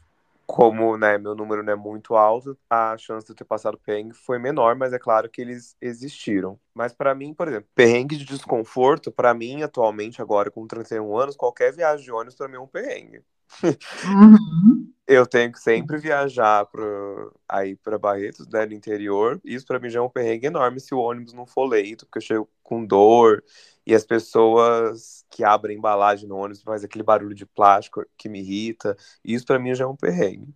como 0.46 0.96
né, 0.96 1.18
meu 1.18 1.34
número 1.34 1.62
não 1.62 1.72
é 1.72 1.76
muito 1.76 2.14
alto, 2.14 2.56
a 2.68 2.96
chance 2.98 3.26
de 3.26 3.32
eu 3.32 3.36
ter 3.36 3.44
passado 3.44 3.78
perrengue 3.78 4.14
foi 4.14 4.38
menor, 4.38 4.74
mas 4.76 4.92
é 4.92 4.98
claro 4.98 5.28
que 5.28 5.40
eles 5.40 5.76
existiram. 5.80 6.58
Mas 6.74 6.92
para 6.92 7.14
mim, 7.14 7.32
por 7.32 7.48
exemplo, 7.48 7.68
perrengue 7.74 8.16
de 8.16 8.24
desconforto, 8.24 9.10
para 9.10 9.32
mim, 9.34 9.62
atualmente, 9.62 10.20
agora 10.20 10.50
com 10.50 10.66
31 10.66 11.16
anos, 11.16 11.36
qualquer 11.36 11.72
viagem 11.72 12.04
de 12.04 12.12
ônibus 12.12 12.34
para 12.34 12.48
mim 12.48 12.56
é 12.56 12.60
um 12.60 12.66
perrengue. 12.66 13.22
Uhum. 13.62 14.92
Eu 15.06 15.26
tenho 15.26 15.52
que 15.52 15.60
sempre 15.60 15.98
viajar 15.98 16.64
pro, 16.66 17.32
aí 17.48 17.76
para 17.76 17.98
Barretos, 17.98 18.48
né, 18.48 18.64
no 18.64 18.72
interior. 18.72 19.40
Isso 19.44 19.66
para 19.66 19.78
mim 19.78 19.90
já 19.90 20.00
é 20.00 20.02
um 20.02 20.08
perrengue 20.08 20.46
enorme 20.46 20.80
se 20.80 20.94
o 20.94 20.98
ônibus 20.98 21.34
não 21.34 21.46
for 21.46 21.66
leito, 21.66 22.06
porque 22.06 22.18
eu 22.18 22.22
chego 22.22 22.48
com 22.62 22.84
dor 22.84 23.44
e 23.86 23.94
as 23.94 24.04
pessoas 24.04 25.24
que 25.30 25.44
abrem 25.44 25.76
embalagem 25.78 26.28
no 26.28 26.36
ônibus 26.36 26.62
faz 26.62 26.84
aquele 26.84 27.04
barulho 27.04 27.34
de 27.34 27.46
plástico 27.46 28.04
que 28.16 28.28
me 28.28 28.40
irrita. 28.40 28.96
Isso 29.24 29.44
para 29.46 29.58
mim 29.58 29.74
já 29.74 29.84
é 29.84 29.86
um 29.86 29.96
perrengue. 29.96 30.54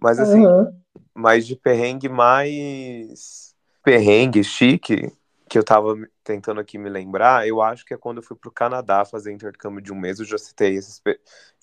Mas 0.00 0.20
assim, 0.20 0.44
Uhum. 0.46 0.82
mais 1.14 1.46
de 1.46 1.56
perrengue 1.56 2.08
mais 2.08 3.54
perrengue 3.82 4.44
chique 4.44 5.12
que 5.48 5.58
eu 5.58 5.64
tava 5.64 5.94
tentando 6.22 6.60
aqui 6.60 6.76
me 6.78 6.90
lembrar, 6.90 7.48
eu 7.48 7.62
acho 7.62 7.84
que 7.84 7.94
é 7.94 7.96
quando 7.96 8.18
eu 8.18 8.22
fui 8.22 8.36
pro 8.36 8.52
Canadá 8.52 9.04
fazer 9.04 9.32
intercâmbio 9.32 9.80
de 9.82 9.92
um 9.92 9.96
mês. 9.96 10.18
Eu 10.18 10.26
já 10.26 10.36
citei 10.38 10.74
esse, 10.76 11.00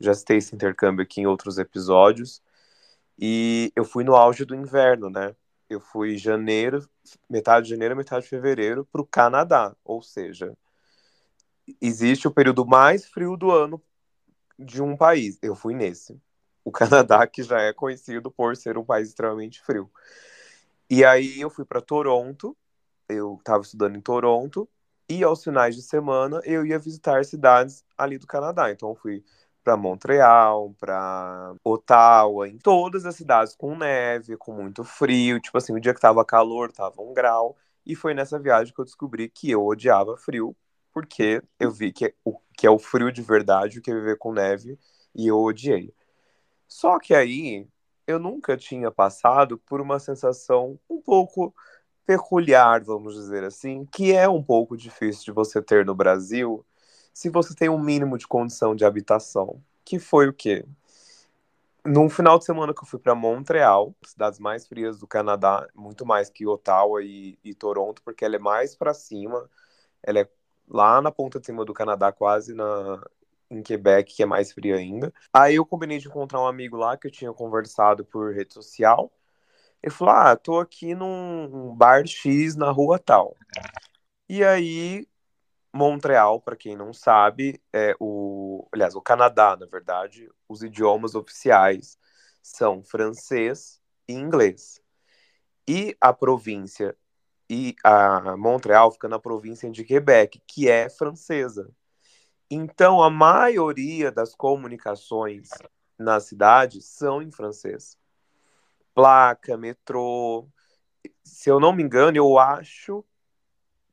já 0.01 0.13
citei 0.13 0.37
esse 0.37 0.55
intercâmbio 0.55 1.03
aqui 1.03 1.21
em 1.21 1.27
outros 1.27 1.57
episódios. 1.59 2.41
E 3.17 3.71
eu 3.75 3.85
fui 3.85 4.03
no 4.03 4.15
auge 4.15 4.45
do 4.45 4.55
inverno, 4.55 5.09
né? 5.09 5.35
Eu 5.69 5.79
fui 5.79 6.17
janeiro, 6.17 6.87
metade 7.29 7.65
de 7.65 7.71
janeiro, 7.71 7.95
metade 7.95 8.23
de 8.23 8.29
fevereiro, 8.29 8.85
pro 8.91 9.05
Canadá. 9.05 9.75
Ou 9.83 10.01
seja, 10.01 10.55
existe 11.81 12.27
o 12.27 12.31
período 12.31 12.65
mais 12.65 13.05
frio 13.05 13.35
do 13.37 13.51
ano 13.51 13.81
de 14.57 14.81
um 14.81 14.95
país. 14.95 15.37
Eu 15.41 15.55
fui 15.55 15.73
nesse. 15.73 16.19
O 16.63 16.71
Canadá, 16.71 17.27
que 17.27 17.43
já 17.43 17.61
é 17.61 17.73
conhecido 17.73 18.31
por 18.31 18.55
ser 18.55 18.77
um 18.77 18.85
país 18.85 19.09
extremamente 19.09 19.61
frio. 19.61 19.91
E 20.89 21.03
aí 21.03 21.39
eu 21.41 21.49
fui 21.49 21.65
para 21.65 21.81
Toronto, 21.81 22.55
eu 23.09 23.35
estava 23.39 23.61
estudando 23.61 23.95
em 23.95 24.01
Toronto, 24.01 24.69
e 25.09 25.23
aos 25.23 25.43
finais 25.43 25.75
de 25.75 25.81
semana 25.81 26.41
eu 26.43 26.65
ia 26.65 26.79
visitar 26.79 27.23
cidades 27.25 27.83
ali 27.97 28.17
do 28.17 28.27
Canadá. 28.27 28.71
Então 28.71 28.89
eu 28.89 28.95
fui 28.95 29.23
para 29.63 29.75
Montreal, 29.75 30.75
para 30.79 31.55
Ottawa, 31.63 32.47
em 32.47 32.57
todas 32.57 33.05
as 33.05 33.15
cidades 33.15 33.55
com 33.55 33.75
neve, 33.75 34.37
com 34.37 34.53
muito 34.53 34.83
frio. 34.83 35.39
Tipo 35.39 35.57
assim, 35.57 35.73
o 35.73 35.79
dia 35.79 35.93
que 35.93 35.99
tava 35.99 36.23
calor, 36.23 36.71
tava 36.71 37.01
um 37.01 37.13
grau. 37.13 37.57
E 37.85 37.95
foi 37.95 38.13
nessa 38.13 38.39
viagem 38.39 38.73
que 38.73 38.79
eu 38.79 38.85
descobri 38.85 39.29
que 39.29 39.49
eu 39.51 39.65
odiava 39.65 40.17
frio, 40.17 40.55
porque 40.95 41.43
eu 41.59 41.71
vi 41.71 41.91
que, 41.91 42.15
o, 42.23 42.39
que 42.57 42.65
é 42.65 42.69
o 42.69 42.79
frio 42.79 43.11
de 43.11 43.21
verdade, 43.21 43.79
o 43.79 43.81
que 43.81 43.91
é 43.91 43.93
viver 43.93 44.17
com 44.17 44.31
neve, 44.31 44.79
e 45.13 45.27
eu 45.27 45.37
odiei. 45.37 45.93
Só 46.69 46.97
que 46.99 47.13
aí 47.13 47.67
eu 48.07 48.17
nunca 48.17 48.55
tinha 48.55 48.89
passado 48.89 49.57
por 49.57 49.81
uma 49.81 49.99
sensação 49.99 50.79
um 50.89 51.01
pouco 51.01 51.53
peculiar, 52.05 52.81
vamos 52.81 53.13
dizer 53.13 53.43
assim, 53.43 53.85
que 53.91 54.13
é 54.13 54.29
um 54.29 54.41
pouco 54.41 54.77
difícil 54.77 55.25
de 55.25 55.31
você 55.33 55.61
ter 55.61 55.85
no 55.85 55.93
Brasil 55.93 56.65
se 57.13 57.29
você 57.29 57.53
tem 57.53 57.67
um 57.67 57.77
mínimo 57.77 58.17
de 58.17 58.25
condição 58.25 58.73
de 58.73 58.85
habitação. 58.85 59.61
Que 59.83 59.99
foi 59.99 60.29
o 60.29 60.33
quê? 60.33 60.65
Num 61.83 62.09
final 62.09 62.39
de 62.39 62.45
semana 62.45 62.73
que 62.73 62.81
eu 62.81 62.87
fui 62.87 62.99
para 62.99 63.13
Montreal, 63.13 63.93
cidades 64.05 64.39
mais 64.39 64.65
frias 64.65 64.97
do 64.97 65.05
Canadá, 65.05 65.67
muito 65.75 66.05
mais 66.05 66.29
que 66.29 66.47
Ottawa 66.47 67.03
e, 67.03 67.37
e 67.43 67.53
Toronto, 67.53 68.01
porque 68.01 68.23
ela 68.23 68.37
é 68.37 68.39
mais 68.39 68.75
para 68.75 68.93
cima, 68.93 69.49
ela 70.01 70.19
é 70.19 70.29
lá 70.67 71.01
na 71.01 71.11
ponta 71.11 71.39
de 71.39 71.45
cima 71.45 71.65
do 71.65 71.73
Canadá, 71.73 72.11
quase 72.11 72.53
na, 72.53 73.01
em 73.49 73.61
Quebec, 73.61 74.15
que 74.15 74.23
é 74.23 74.25
mais 74.25 74.51
frio 74.51 74.75
ainda. 74.75 75.13
Aí 75.33 75.55
eu 75.55 75.65
combinei 75.65 75.97
de 75.97 76.07
encontrar 76.07 76.41
um 76.41 76.47
amigo 76.47 76.77
lá 76.77 76.97
que 76.97 77.07
eu 77.07 77.11
tinha 77.11 77.33
conversado 77.33 78.05
por 78.05 78.33
rede 78.33 78.53
social. 78.53 79.11
Ele 79.83 79.93
falou: 79.93 80.13
Ah, 80.13 80.35
tô 80.35 80.59
aqui 80.59 80.95
num 80.95 81.75
bar 81.75 82.05
X 82.05 82.55
na 82.55 82.71
rua 82.71 82.99
tal. 82.99 83.35
E 84.29 84.43
aí, 84.43 85.07
Montreal, 85.73 86.41
para 86.41 86.55
quem 86.55 86.75
não 86.75 86.93
sabe, 86.93 87.61
é 87.73 87.95
o. 87.99 88.67
Aliás, 88.71 88.95
o 88.95 89.01
Canadá, 89.01 89.57
na 89.57 89.65
verdade, 89.65 90.29
os 90.49 90.63
idiomas 90.63 91.15
oficiais 91.15 91.97
são 92.41 92.83
francês 92.83 93.81
e 94.07 94.13
inglês. 94.13 94.81
E 95.67 95.97
a 95.99 96.13
província 96.13 96.95
e 97.49 97.75
a 97.83 98.35
Montreal 98.37 98.91
fica 98.91 99.07
na 99.07 99.19
província 99.19 99.69
de 99.69 99.83
Quebec, 99.83 100.41
que 100.47 100.69
é 100.69 100.89
francesa. 100.89 101.69
Então, 102.49 103.01
a 103.01 103.09
maioria 103.09 104.11
das 104.11 104.35
comunicações 104.35 105.49
na 105.97 106.19
cidade 106.19 106.81
são 106.81 107.21
em 107.21 107.31
francês. 107.31 107.97
Placa, 108.93 109.57
metrô. 109.57 110.47
Se 111.23 111.49
eu 111.49 111.59
não 111.59 111.73
me 111.73 111.83
engano, 111.83 112.17
eu 112.17 112.37
acho 112.37 113.03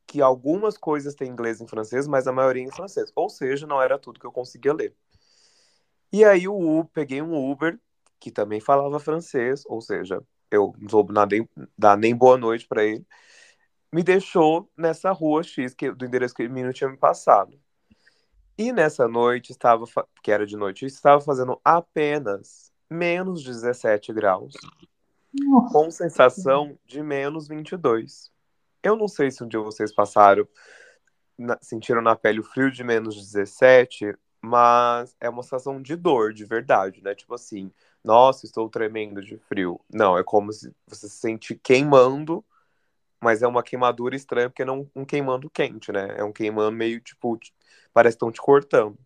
que 0.05 0.21
algumas 0.21 0.77
coisas 0.77 1.15
têm 1.15 1.29
inglês 1.29 1.59
e 1.59 1.67
francês, 1.67 2.07
mas 2.07 2.27
a 2.27 2.31
maioria 2.31 2.63
em 2.63 2.71
francês. 2.71 3.11
Ou 3.15 3.29
seja, 3.29 3.65
não 3.65 3.81
era 3.81 3.97
tudo 3.97 4.19
que 4.19 4.25
eu 4.25 4.31
conseguia 4.31 4.73
ler. 4.73 4.95
E 6.11 6.23
aí 6.23 6.43
eu 6.43 6.89
peguei 6.93 7.21
um 7.21 7.51
Uber 7.51 7.79
que 8.19 8.31
também 8.31 8.61
falava 8.61 8.99
francês, 8.99 9.63
ou 9.65 9.81
seja, 9.81 10.23
eu 10.49 10.73
não 10.79 10.87
soube 10.87 11.11
nem, 11.29 11.49
dar 11.77 11.97
nem 11.97 12.15
boa 12.15 12.37
noite 12.37 12.67
para 12.67 12.83
ele. 12.85 13.05
Me 13.93 14.01
deixou 14.01 14.67
nessa 14.75 15.11
rua 15.11 15.43
X 15.43 15.75
que, 15.75 15.91
do 15.91 16.03
endereço 16.03 16.33
que 16.33 16.47
o 16.47 16.51
menino 16.51 16.73
tinha 16.73 16.89
me 16.89 16.97
passado. 16.97 17.59
E 18.57 18.71
nessa 18.71 19.07
noite 19.07 19.51
estava, 19.51 19.85
que 20.23 20.31
era 20.31 20.47
de 20.47 20.57
noite, 20.57 20.85
estava 20.87 21.21
fazendo 21.21 21.61
apenas 21.63 22.71
menos 22.89 23.43
17 23.43 24.11
graus, 24.11 24.55
Nossa. 25.31 25.71
com 25.71 25.91
sensação 25.91 26.75
de 26.85 27.03
menos 27.03 27.47
22. 27.47 28.31
Eu 28.81 28.95
não 28.95 29.07
sei 29.07 29.29
se 29.29 29.43
um 29.43 29.47
dia 29.47 29.59
vocês 29.59 29.93
passaram, 29.93 30.47
na, 31.37 31.57
sentiram 31.61 32.01
na 32.01 32.15
pele 32.15 32.39
o 32.39 32.43
frio 32.43 32.71
de 32.71 32.83
menos 32.83 33.15
17, 33.15 34.15
mas 34.41 35.15
é 35.21 35.29
uma 35.29 35.43
sensação 35.43 35.79
de 35.79 35.95
dor, 35.95 36.33
de 36.33 36.45
verdade, 36.45 36.99
né? 37.03 37.13
Tipo 37.13 37.35
assim, 37.35 37.71
nossa, 38.03 38.45
estou 38.45 38.67
tremendo 38.69 39.21
de 39.21 39.37
frio. 39.37 39.79
Não, 39.91 40.17
é 40.17 40.23
como 40.23 40.51
se 40.51 40.73
você 40.87 41.07
se 41.07 41.15
sente 41.15 41.55
queimando, 41.55 42.43
mas 43.23 43.41
é 43.41 43.47
uma 43.47 43.63
queimadura 43.63 44.15
estranha, 44.15 44.49
porque 44.49 44.65
não 44.65 44.89
um 44.95 45.05
queimando 45.05 45.49
quente, 45.49 45.91
né? 45.91 46.15
É 46.17 46.23
um 46.23 46.31
queimando 46.33 46.75
meio, 46.75 46.99
tipo, 47.01 47.39
parece 47.93 48.15
que 48.15 48.17
estão 48.17 48.31
te 48.31 48.41
cortando. 48.41 48.97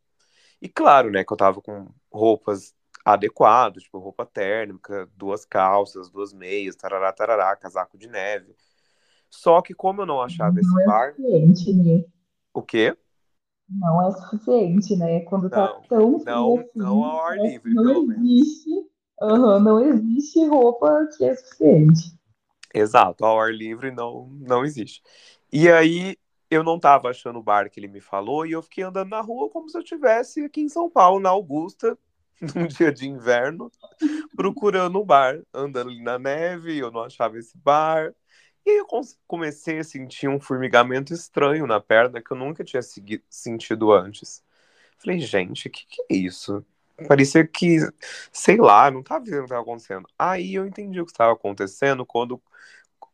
E 0.61 0.67
claro, 0.67 1.11
né, 1.11 1.23
que 1.23 1.31
eu 1.31 1.37
tava 1.37 1.61
com 1.61 1.87
roupas 2.11 2.75
adequadas, 3.05 3.83
tipo 3.83 3.99
roupa 3.99 4.25
térmica, 4.25 5.07
duas 5.15 5.45
calças, 5.45 6.09
duas 6.09 6.33
meias, 6.33 6.75
tarará, 6.75 7.13
tarará, 7.13 7.55
casaco 7.55 7.97
de 7.97 8.07
neve. 8.07 8.53
Só 9.29 9.61
que 9.61 9.73
como 9.73 10.01
eu 10.01 10.05
não 10.05 10.21
achava 10.21 10.55
não 10.55 10.61
esse 10.61 10.81
é 10.81 10.85
bar... 10.85 11.13
Suficiente, 11.15 11.73
né? 11.73 12.03
O 12.53 12.61
quê? 12.61 12.97
Não 13.69 14.07
é 14.07 14.11
suficiente, 14.11 14.95
né? 14.95 15.19
Quando 15.21 15.49
tá 15.49 15.67
Não, 15.67 15.81
tão 15.83 16.19
frio 16.19 16.25
não, 16.25 16.57
assim, 16.57 16.69
não 16.75 17.03
ao 17.03 17.21
ar 17.25 17.37
livre, 17.37 17.73
não 17.73 17.83
pelo 17.83 18.07
menos. 18.07 18.23
existe, 18.25 18.89
não 19.21 19.79
existe 19.81 20.45
roupa 20.47 21.07
que 21.17 21.25
é 21.25 21.35
suficiente. 21.35 22.17
Exato, 22.73 23.25
ao 23.25 23.39
ar 23.39 23.53
livre 23.53 23.91
não, 23.91 24.27
não 24.39 24.63
existe. 24.65 25.01
E 25.51 25.69
aí 25.69 26.17
eu 26.49 26.63
não 26.63 26.79
tava 26.79 27.09
achando 27.09 27.39
o 27.39 27.43
bar 27.43 27.69
que 27.69 27.79
ele 27.79 27.87
me 27.87 28.01
falou 28.01 28.45
e 28.45 28.51
eu 28.51 28.61
fiquei 28.61 28.83
andando 28.83 29.09
na 29.09 29.21
rua 29.21 29.49
como 29.49 29.69
se 29.69 29.77
eu 29.77 29.81
estivesse 29.81 30.43
aqui 30.43 30.61
em 30.61 30.69
São 30.69 30.89
Paulo, 30.89 31.19
na 31.19 31.29
Augusta, 31.29 31.97
num 32.55 32.67
dia 32.67 32.91
de 32.91 33.07
inverno, 33.07 33.71
procurando 34.35 35.01
um 35.01 35.05
bar, 35.05 35.41
andando 35.53 35.89
ali 35.89 36.01
na 36.03 36.19
neve, 36.19 36.77
eu 36.77 36.91
não 36.91 37.01
achava 37.03 37.37
esse 37.37 37.57
bar. 37.57 38.13
E 38.65 38.69
aí 38.71 38.77
eu 38.77 38.87
comecei 39.27 39.79
a 39.79 39.83
sentir 39.83 40.27
um 40.27 40.39
formigamento 40.39 41.13
estranho 41.13 41.65
na 41.67 41.79
perna 41.79 42.21
que 42.21 42.31
eu 42.31 42.37
nunca 42.37 42.63
tinha 42.63 42.81
sentido 43.29 43.91
antes. 43.93 44.43
Falei, 44.97 45.19
gente, 45.19 45.67
o 45.67 45.71
que, 45.71 45.85
que 45.87 46.01
é 46.11 46.15
isso? 46.17 46.65
Parecia 47.05 47.45
que, 47.45 47.79
sei 48.31 48.57
lá, 48.57 48.89
não 48.89 49.01
estava 49.01 49.23
vendo 49.23 49.35
o 49.35 49.39
que 49.39 49.45
estava 49.45 49.61
acontecendo. 49.61 50.07
Aí 50.17 50.55
eu 50.55 50.65
entendi 50.65 51.01
o 51.01 51.05
que 51.05 51.11
estava 51.11 51.33
acontecendo 51.33 52.05
quando 52.05 52.41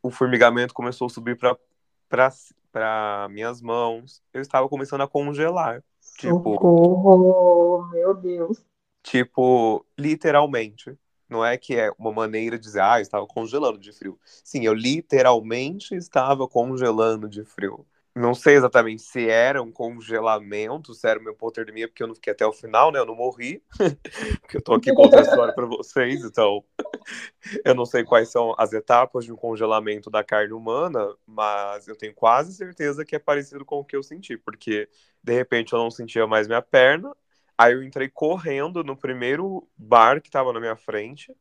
o 0.01 0.11
formigamento 0.11 0.73
começou 0.73 1.07
a 1.07 1.09
subir 1.09 1.37
para 1.37 3.27
minhas 3.29 3.61
mãos. 3.61 4.21
Eu 4.33 4.41
estava 4.41 4.69
começando 4.69 5.01
a 5.01 5.07
congelar. 5.07 5.83
Socorro, 5.99 7.89
meu 7.91 8.13
Deus. 8.13 8.63
Tipo, 9.01 9.85
literalmente. 9.97 10.97
Não 11.27 11.43
é 11.43 11.57
que 11.57 11.75
é 11.75 11.91
uma 11.97 12.11
maneira 12.11 12.57
de 12.59 12.63
dizer, 12.63 12.81
ah, 12.81 12.99
eu 12.99 13.01
estava 13.01 13.25
congelando 13.25 13.79
de 13.79 13.91
frio. 13.91 14.19
Sim, 14.23 14.65
eu 14.65 14.73
literalmente 14.73 15.95
estava 15.95 16.47
congelando 16.47 17.27
de 17.27 17.43
frio. 17.43 17.85
Não 18.15 18.35
sei 18.35 18.55
exatamente 18.55 19.01
se 19.01 19.27
era 19.27 19.61
um 19.61 19.71
congelamento, 19.71 20.93
se 20.93 21.07
era 21.07 21.19
uma 21.19 21.31
hipotermia, 21.31 21.87
porque 21.87 22.03
eu 22.03 22.07
não 22.07 22.13
fiquei 22.13 22.31
até 22.31 22.45
o 22.45 22.53
final, 22.53 22.91
né? 22.91 22.99
Eu 22.99 23.07
não 23.07 23.15
morri. 23.15 23.63
porque 24.41 24.57
eu 24.57 24.61
tô 24.61 24.75
aqui 24.75 24.93
contando 24.93 25.19
a 25.19 25.23
história 25.23 25.53
para 25.53 25.65
vocês, 25.65 26.23
então 26.23 26.63
eu 27.65 27.73
não 27.73 27.85
sei 27.85 28.03
quais 28.03 28.29
são 28.29 28.53
as 28.55 28.71
etapas 28.71 29.25
de 29.25 29.33
um 29.33 29.35
congelamento 29.35 30.11
da 30.11 30.23
carne 30.23 30.53
humana, 30.53 31.11
mas 31.25 31.87
eu 31.87 31.95
tenho 31.95 32.13
quase 32.13 32.53
certeza 32.53 33.03
que 33.03 33.15
é 33.15 33.19
parecido 33.19 33.65
com 33.65 33.79
o 33.79 33.85
que 33.85 33.95
eu 33.95 34.03
senti, 34.03 34.37
porque 34.37 34.87
de 35.23 35.33
repente 35.33 35.73
eu 35.73 35.79
não 35.79 35.89
sentia 35.89 36.27
mais 36.27 36.47
minha 36.47 36.61
perna, 36.61 37.15
aí 37.57 37.73
eu 37.73 37.81
entrei 37.81 38.09
correndo 38.09 38.83
no 38.83 38.95
primeiro 38.95 39.67
bar 39.75 40.21
que 40.21 40.29
tava 40.29 40.53
na 40.53 40.59
minha 40.59 40.75
frente 40.75 41.33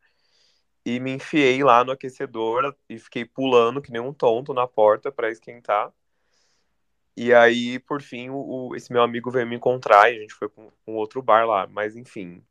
e 0.85 0.99
me 0.99 1.13
enfiei 1.13 1.63
lá 1.63 1.85
no 1.85 1.93
aquecedor 1.93 2.75
e 2.89 2.99
fiquei 2.99 3.25
pulando 3.25 3.83
que 3.83 3.93
nem 3.93 4.01
um 4.01 4.13
tonto 4.13 4.55
na 4.55 4.67
porta 4.67 5.13
para 5.13 5.31
esquentar. 5.31 5.93
E 7.17 7.33
aí, 7.35 7.79
por 7.79 8.01
fim, 8.01 8.31
o, 8.31 8.37
o, 8.69 8.77
esse 8.77 8.93
meu 8.93 9.03
amigo 9.03 9.31
veio 9.31 9.47
me 9.47 9.57
encontrar 9.57 10.11
e 10.11 10.17
a 10.17 10.21
gente 10.21 10.35
foi 10.35 10.49
com 10.49 10.71
um 10.87 10.95
outro 10.95 11.23
bar 11.23 11.47
lá. 11.47 11.67
Mas, 11.67 11.95
enfim, 11.95 12.43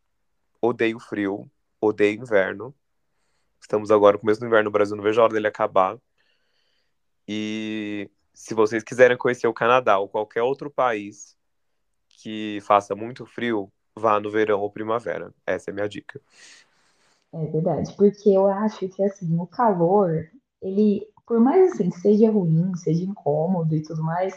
odeio 0.62 1.00
frio, 1.00 1.50
odeio 1.80 2.22
inverno. 2.22 2.74
Estamos 3.60 3.92
agora 3.92 4.14
no 4.14 4.20
começo 4.20 4.40
do 4.40 4.46
inverno 4.46 4.66
no 4.66 4.72
Brasil, 4.72 4.96
não 4.96 5.04
vejo 5.04 5.20
a 5.20 5.24
hora 5.24 5.34
dele 5.34 5.48
acabar. 5.48 5.98
E 7.28 8.10
se 8.34 8.54
vocês 8.54 8.84
quiserem 8.84 9.18
conhecer 9.18 9.48
o 9.48 9.54
Canadá 9.54 9.98
ou 10.00 10.08
qualquer 10.08 10.42
outro 10.42 10.70
país 10.70 11.38
que 12.10 12.60
faça 12.62 12.96
muito 12.96 13.26
frio, 13.26 13.72
vá 13.96 14.20
no 14.20 14.30
verão 14.30 14.60
ou 14.60 14.72
primavera. 14.72 15.34
Essa 15.46 15.70
é 15.70 15.72
a 15.72 15.76
minha 15.76 15.90
dica. 15.90 16.22
É 17.34 17.46
verdade, 17.46 17.96
porque 17.96 18.30
eu 18.30 18.48
acho 18.48 18.90
que 18.90 19.04
assim, 19.04 19.40
o 19.40 19.48
calor, 19.48 20.30
ele, 20.62 21.08
por 21.26 21.40
mais 21.40 21.72
assim, 21.72 21.90
seja 21.90 22.30
ruim, 22.30 22.76
seja 22.76 23.06
incômodo 23.06 23.74
e 23.74 23.82
tudo 23.82 24.04
mais, 24.04 24.34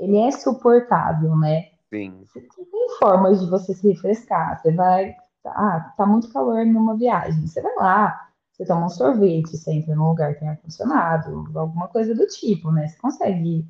ele 0.00 0.16
é 0.16 0.30
suportável, 0.30 1.36
né? 1.36 1.66
Sim. 1.90 2.24
Tem 2.34 2.98
formas 2.98 3.40
de 3.40 3.50
você 3.50 3.74
se 3.74 3.86
refrescar. 3.88 4.60
Você 4.60 4.72
vai, 4.72 5.14
ah, 5.44 5.92
tá 5.96 6.06
muito 6.06 6.32
calor 6.32 6.64
numa 6.64 6.96
viagem. 6.96 7.46
Você 7.46 7.60
vai 7.60 7.74
lá, 7.76 8.28
você 8.50 8.64
toma 8.64 8.86
um 8.86 8.88
sorvete, 8.88 9.56
você 9.56 9.72
entra 9.72 9.94
num 9.94 10.08
lugar 10.08 10.32
que 10.32 10.40
tem 10.40 10.48
ar-condicionado, 10.48 11.50
alguma 11.54 11.88
coisa 11.88 12.14
do 12.14 12.26
tipo, 12.26 12.72
né? 12.72 12.88
Você 12.88 12.96
consegue 12.98 13.68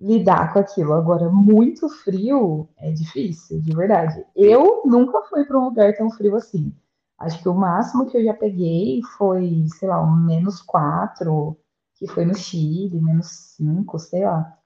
lidar 0.00 0.52
com 0.52 0.58
aquilo. 0.58 0.94
Agora, 0.94 1.28
muito 1.28 1.88
frio 1.88 2.68
é 2.78 2.90
difícil, 2.90 3.60
de 3.60 3.76
verdade. 3.76 4.24
Eu 4.34 4.82
nunca 4.86 5.22
fui 5.24 5.44
para 5.44 5.58
um 5.58 5.66
lugar 5.66 5.94
tão 5.96 6.10
frio 6.10 6.34
assim. 6.36 6.74
Acho 7.18 7.40
que 7.42 7.48
o 7.48 7.54
máximo 7.54 8.06
que 8.06 8.16
eu 8.16 8.24
já 8.24 8.34
peguei 8.34 9.00
foi, 9.18 9.66
sei 9.78 9.88
lá, 9.88 10.02
um 10.02 10.16
menos 10.16 10.62
4, 10.62 11.56
que 11.94 12.06
foi 12.06 12.24
no 12.24 12.34
Chile, 12.34 13.00
menos 13.00 13.26
5, 13.56 13.98
sei 13.98 14.24
lá. 14.24 14.58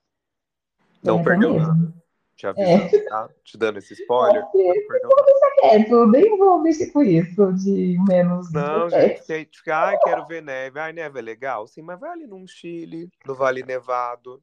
Não 1.07 1.23
perdeu 1.23 1.55
nada. 1.55 1.97
Já 2.39 2.53
vi, 2.53 2.61
é. 2.61 3.05
tá? 3.09 3.31
Te 3.43 3.57
dando 3.57 3.79
esse 3.79 3.95
spoiler. 3.95 4.43
É, 4.43 4.99
não 5.03 5.25
deixa 5.25 5.55
quieto, 5.59 6.07
nem 6.07 6.37
vou 6.37 6.61
mexer 6.61 6.91
com 6.93 7.03
isso 7.03 7.53
de 7.55 7.97
menos. 8.07 8.53
Não, 8.53 8.91
gente, 8.91 9.27
gente 9.27 9.59
fica, 9.59 9.75
ai, 9.75 9.99
quero 10.05 10.27
ver 10.27 10.43
neve. 10.43 10.79
Ai, 10.79 10.93
neve 10.93 11.19
é 11.19 11.23
legal. 11.23 11.67
Sim, 11.67 11.81
mas 11.81 11.99
vai 11.99 12.11
ali 12.11 12.27
num 12.27 12.47
Chile, 12.47 13.09
no 13.27 13.35
Vale 13.35 13.63
Nevado. 13.63 14.43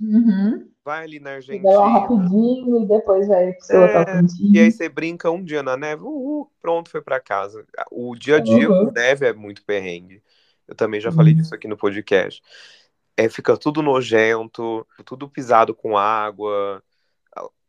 Uhum. 0.00 0.70
Vai 0.82 1.04
ali 1.04 1.20
na 1.20 1.32
Argentina. 1.32 1.62
Vai 1.62 1.74
lá 1.74 1.88
rapidinho 1.88 2.82
e 2.82 2.86
depois 2.86 3.28
vai 3.28 3.52
pro 3.52 3.64
seu 3.66 3.84
é, 3.84 4.22
E 4.52 4.58
aí 4.58 4.72
você 4.72 4.88
brinca 4.88 5.30
um 5.30 5.42
dia 5.42 5.62
na 5.62 5.76
neve, 5.76 6.02
uhul, 6.02 6.50
pronto, 6.62 6.90
foi 6.90 7.02
para 7.02 7.20
casa. 7.20 7.64
O 7.90 8.16
dia 8.16 8.36
a 8.36 8.40
dia 8.40 8.70
uhum. 8.70 8.86
com 8.86 8.92
neve 8.92 9.26
é 9.26 9.32
muito 9.34 9.64
perrengue. 9.64 10.22
Eu 10.66 10.74
também 10.74 11.00
já 11.00 11.12
falei 11.12 11.34
uhum. 11.34 11.40
disso 11.40 11.54
aqui 11.54 11.68
no 11.68 11.76
podcast. 11.76 12.42
É, 13.16 13.28
fica 13.28 13.56
tudo 13.56 13.82
nojento, 13.82 14.86
tudo 15.04 15.28
pisado 15.28 15.74
com 15.74 15.96
água, 15.96 16.82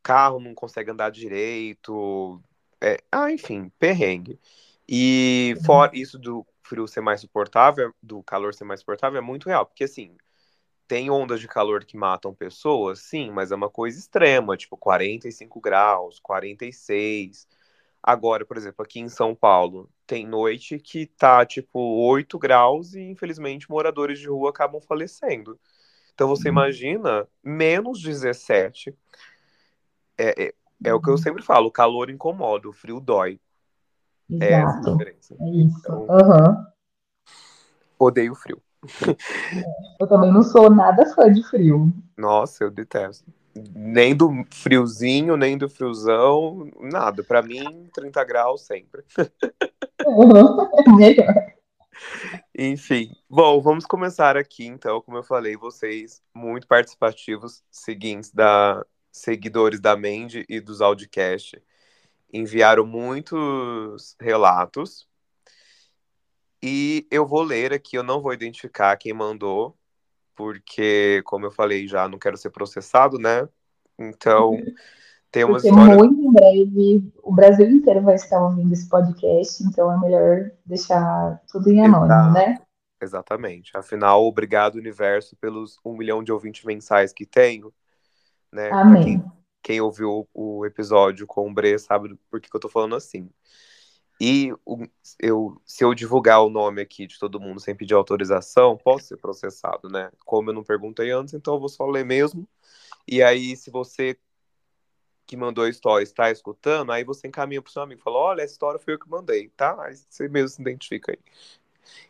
carro 0.06 0.40
não 0.40 0.54
consegue 0.54 0.92
andar 0.92 1.10
direito. 1.10 2.40
É, 2.80 3.00
ah, 3.12 3.32
enfim, 3.32 3.72
perrengue. 3.80 4.40
E 4.88 5.56
uhum. 5.58 5.64
fora 5.64 5.92
isso 5.96 6.20
do 6.20 6.46
frio 6.62 6.88
ser 6.88 7.02
mais 7.02 7.22
suportável, 7.22 7.92
do 8.02 8.22
calor 8.22 8.54
ser 8.54 8.66
mais 8.66 8.82
suportável, 8.82 9.18
é 9.18 9.22
muito 9.22 9.48
real. 9.50 9.66
Porque 9.66 9.86
assim, 9.86 10.16
tem 10.88 11.10
ondas 11.10 11.40
de 11.40 11.48
calor 11.48 11.84
que 11.84 11.98
matam 11.98 12.36
pessoas, 12.36 13.00
sim, 13.00 13.32
mas 13.32 13.52
é 13.52 13.56
uma 13.56 13.70
coisa 13.70 13.98
extrema, 13.98 14.56
tipo 14.56 14.78
45 14.78 15.60
graus, 15.60 16.20
46. 16.20 17.48
Agora, 18.08 18.46
por 18.46 18.56
exemplo, 18.56 18.86
aqui 18.86 19.00
em 19.00 19.10
São 19.10 19.34
Paulo, 19.34 19.90
tem 20.06 20.28
noite 20.28 20.78
que 20.78 21.08
tá 21.08 21.44
tipo 21.44 21.80
8 22.08 22.38
graus 22.38 22.94
e 22.94 23.02
infelizmente 23.02 23.68
moradores 23.68 24.20
de 24.20 24.30
rua 24.30 24.52
acabam 24.52 24.80
falecendo. 24.80 25.60
Então 26.14 26.28
você 26.28 26.48
uhum. 26.48 26.54
imagina 26.54 27.28
menos 27.44 28.00
17. 28.04 28.96
É, 30.20 30.44
é, 30.46 30.54
é 30.84 30.94
o 30.94 31.02
que 31.02 31.10
eu 31.10 31.14
uhum. 31.14 31.18
sempre 31.18 31.42
falo, 31.42 31.66
o 31.66 31.72
calor 31.72 32.12
incomoda, 32.12 32.70
o 32.70 32.74
frio 32.74 33.00
dói. 33.00 33.40
Exato. 34.30 34.44
É 34.44 34.54
essa 34.54 34.78
a 34.78 34.92
diferença. 34.92 35.36
É 35.40 35.50
isso. 35.50 35.80
Então, 35.80 36.02
uhum. 36.02 36.66
Odeio 37.98 38.36
frio. 38.36 38.62
Eu 40.00 40.06
também 40.08 40.32
não 40.32 40.44
sou 40.44 40.70
nada 40.70 41.12
fã 41.16 41.34
de 41.34 41.42
frio. 41.42 41.92
Nossa, 42.16 42.66
eu 42.66 42.70
detesto. 42.70 43.34
Nem 43.56 44.16
do 44.16 44.30
friozinho, 44.52 45.38
nem 45.38 45.58
do 45.58 45.70
friozão, 45.70 46.70
nada. 46.80 47.24
Para 47.24 47.42
mim, 47.42 47.90
30 47.94 48.24
graus 48.24 48.62
sempre. 48.62 49.04
Uhum, 50.06 50.70
melhor. 50.98 51.56
Enfim, 52.58 53.12
bom, 53.30 53.62
vamos 53.62 53.86
começar 53.86 54.36
aqui, 54.36 54.66
então, 54.66 55.02
como 55.02 55.18
eu 55.18 55.24
falei, 55.24 55.56
vocês 55.56 56.22
muito 56.34 56.68
participativos, 56.68 57.64
seguintes 57.72 58.32
da 58.32 58.86
seguidores 59.12 59.80
da 59.80 59.96
Mandy 59.96 60.46
e 60.50 60.60
dos 60.60 60.82
Audicast, 60.82 61.62
enviaram 62.34 62.86
muitos 62.86 64.16
relatos 64.20 65.08
e 66.62 67.08
eu 67.10 67.26
vou 67.26 67.44
ler 67.44 67.72
aqui, 67.72 67.98
eu 67.98 68.04
não 68.04 68.22
vou 68.22 68.34
identificar 68.34 68.98
quem 68.98 69.14
mandou, 69.14 69.78
porque, 70.36 71.22
como 71.26 71.46
eu 71.46 71.52
falei 71.52 71.88
já, 71.88 72.08
não 72.08 72.20
quero 72.20 72.38
ser 72.38 72.50
processado, 72.50 73.18
né? 73.18 73.48
Então, 73.98 74.58
tem 75.32 75.44
uma 75.44 75.54
porque 75.54 75.70
história... 75.70 75.96
muito 75.96 76.22
em 76.22 76.32
breve 76.32 77.14
o 77.24 77.34
Brasil 77.34 77.70
inteiro 77.70 78.02
vai 78.02 78.16
estar 78.16 78.42
ouvindo 78.42 78.74
esse 78.74 78.88
podcast, 78.88 79.64
então 79.64 79.92
é 79.92 80.00
melhor 80.00 80.52
deixar 80.66 81.42
tudo 81.50 81.70
em 81.70 81.84
anônimo, 81.84 82.06
Exato. 82.06 82.34
né? 82.34 82.58
Exatamente. 83.02 83.72
Afinal, 83.76 84.26
obrigado, 84.26 84.76
universo, 84.76 85.36
pelos 85.36 85.78
um 85.86 85.96
milhão 85.96 86.24
de 86.24 86.32
ouvintes 86.32 86.64
mensais 86.64 87.14
que 87.14 87.26
tenho. 87.26 87.74
Né? 88.52 88.70
Amém. 88.72 89.04
Quem, 89.04 89.32
quem, 89.62 89.82
ouviu 89.82 90.28
o 90.34 90.66
episódio 90.66 91.28
com 91.28 91.50
o 91.50 91.54
Bre 91.54 91.78
sabe 91.78 92.18
por 92.30 92.40
que, 92.40 92.50
que 92.50 92.56
eu 92.56 92.62
tô 92.62 92.70
falando 92.70 92.96
assim. 92.96 93.30
E 94.20 94.54
eu, 95.20 95.62
se 95.66 95.84
eu 95.84 95.94
divulgar 95.94 96.42
o 96.42 96.50
nome 96.50 96.82
aqui 96.82 97.06
de 97.06 97.20
todo 97.20 97.40
mundo 97.40 97.60
sem 97.60 97.76
pedir 97.76 97.94
autorização, 97.94 98.78
posso 98.78 99.08
ser 99.08 99.18
processado, 99.18 99.90
né? 99.90 100.10
Como 100.26 100.50
eu 100.50 100.54
não 100.54 100.64
perguntei 100.64 101.12
antes, 101.12 101.34
então 101.34 101.56
eu 101.56 101.60
vou 101.60 101.70
só 101.70 101.86
ler 101.86 102.06
mesmo. 102.06 102.48
E 103.08 103.22
aí, 103.22 103.56
se 103.56 103.70
você 103.70 104.18
que 105.26 105.36
mandou 105.36 105.64
a 105.64 105.70
história 105.70 106.04
está 106.04 106.30
escutando, 106.30 106.92
aí 106.92 107.04
você 107.04 107.28
encaminha 107.28 107.62
para 107.62 107.70
o 107.70 107.72
seu 107.72 107.82
amigo, 107.82 108.02
fala, 108.02 108.18
olha, 108.18 108.44
a 108.44 108.46
história 108.46 108.80
foi 108.80 108.94
eu 108.94 109.00
que 109.00 109.10
mandei, 109.10 109.50
tá? 109.50 109.76
Aí 109.84 109.96
você 109.96 110.28
mesmo 110.30 110.50
se 110.50 110.62
identifica 110.62 111.12
aí. 111.12 111.20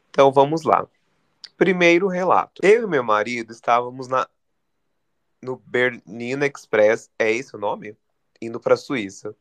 Então, 0.10 0.32
vamos 0.32 0.64
lá. 0.64 0.88
Primeiro 1.58 2.08
relato. 2.08 2.62
Eu 2.66 2.84
e 2.84 2.88
meu 2.88 3.04
marido 3.04 3.52
estávamos 3.52 4.08
na 4.08 4.28
no 5.42 5.58
Bernina 5.58 6.48
Express, 6.48 7.10
é 7.20 7.32
esse 7.32 7.56
o 7.56 7.60
nome? 7.60 7.96
Indo 8.42 8.60
para 8.60 8.74
a 8.74 8.78
Suíça. 8.78 9.36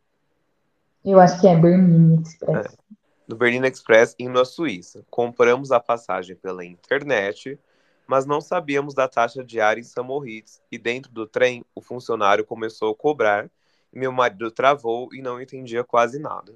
Eu 1.05 1.21
acho 1.21 1.41
que 1.41 1.47
é 1.47 1.55
Bernina 1.55 2.23
Express. 2.23 2.67
É. 2.67 2.85
No 3.29 3.37
Bernina 3.37 3.69
Express, 3.69 4.15
indo 4.19 4.41
à 4.41 4.45
Suíça. 4.45 5.05
Compramos 5.11 5.71
a 5.71 5.79
passagem 5.81 6.35
pela 6.37 6.65
internet, 6.65 7.59
mas 8.07 8.25
não 8.25 8.41
sabíamos 8.41 8.95
da 8.95 9.07
taxa 9.07 9.45
diária 9.45 9.81
em 9.81 9.85
São 9.85 10.05
Moritz. 10.05 10.63
E 10.71 10.79
dentro 10.79 11.13
do 11.13 11.27
trem, 11.27 11.65
o 11.75 11.81
funcionário 11.81 12.45
começou 12.45 12.91
a 12.91 12.97
cobrar. 12.97 13.51
E 13.93 13.99
meu 13.99 14.13
marido 14.13 14.51
travou 14.51 15.09
e 15.13 15.21
não 15.21 15.41
entendia 15.41 15.85
quase 15.85 16.19
nada. 16.19 16.55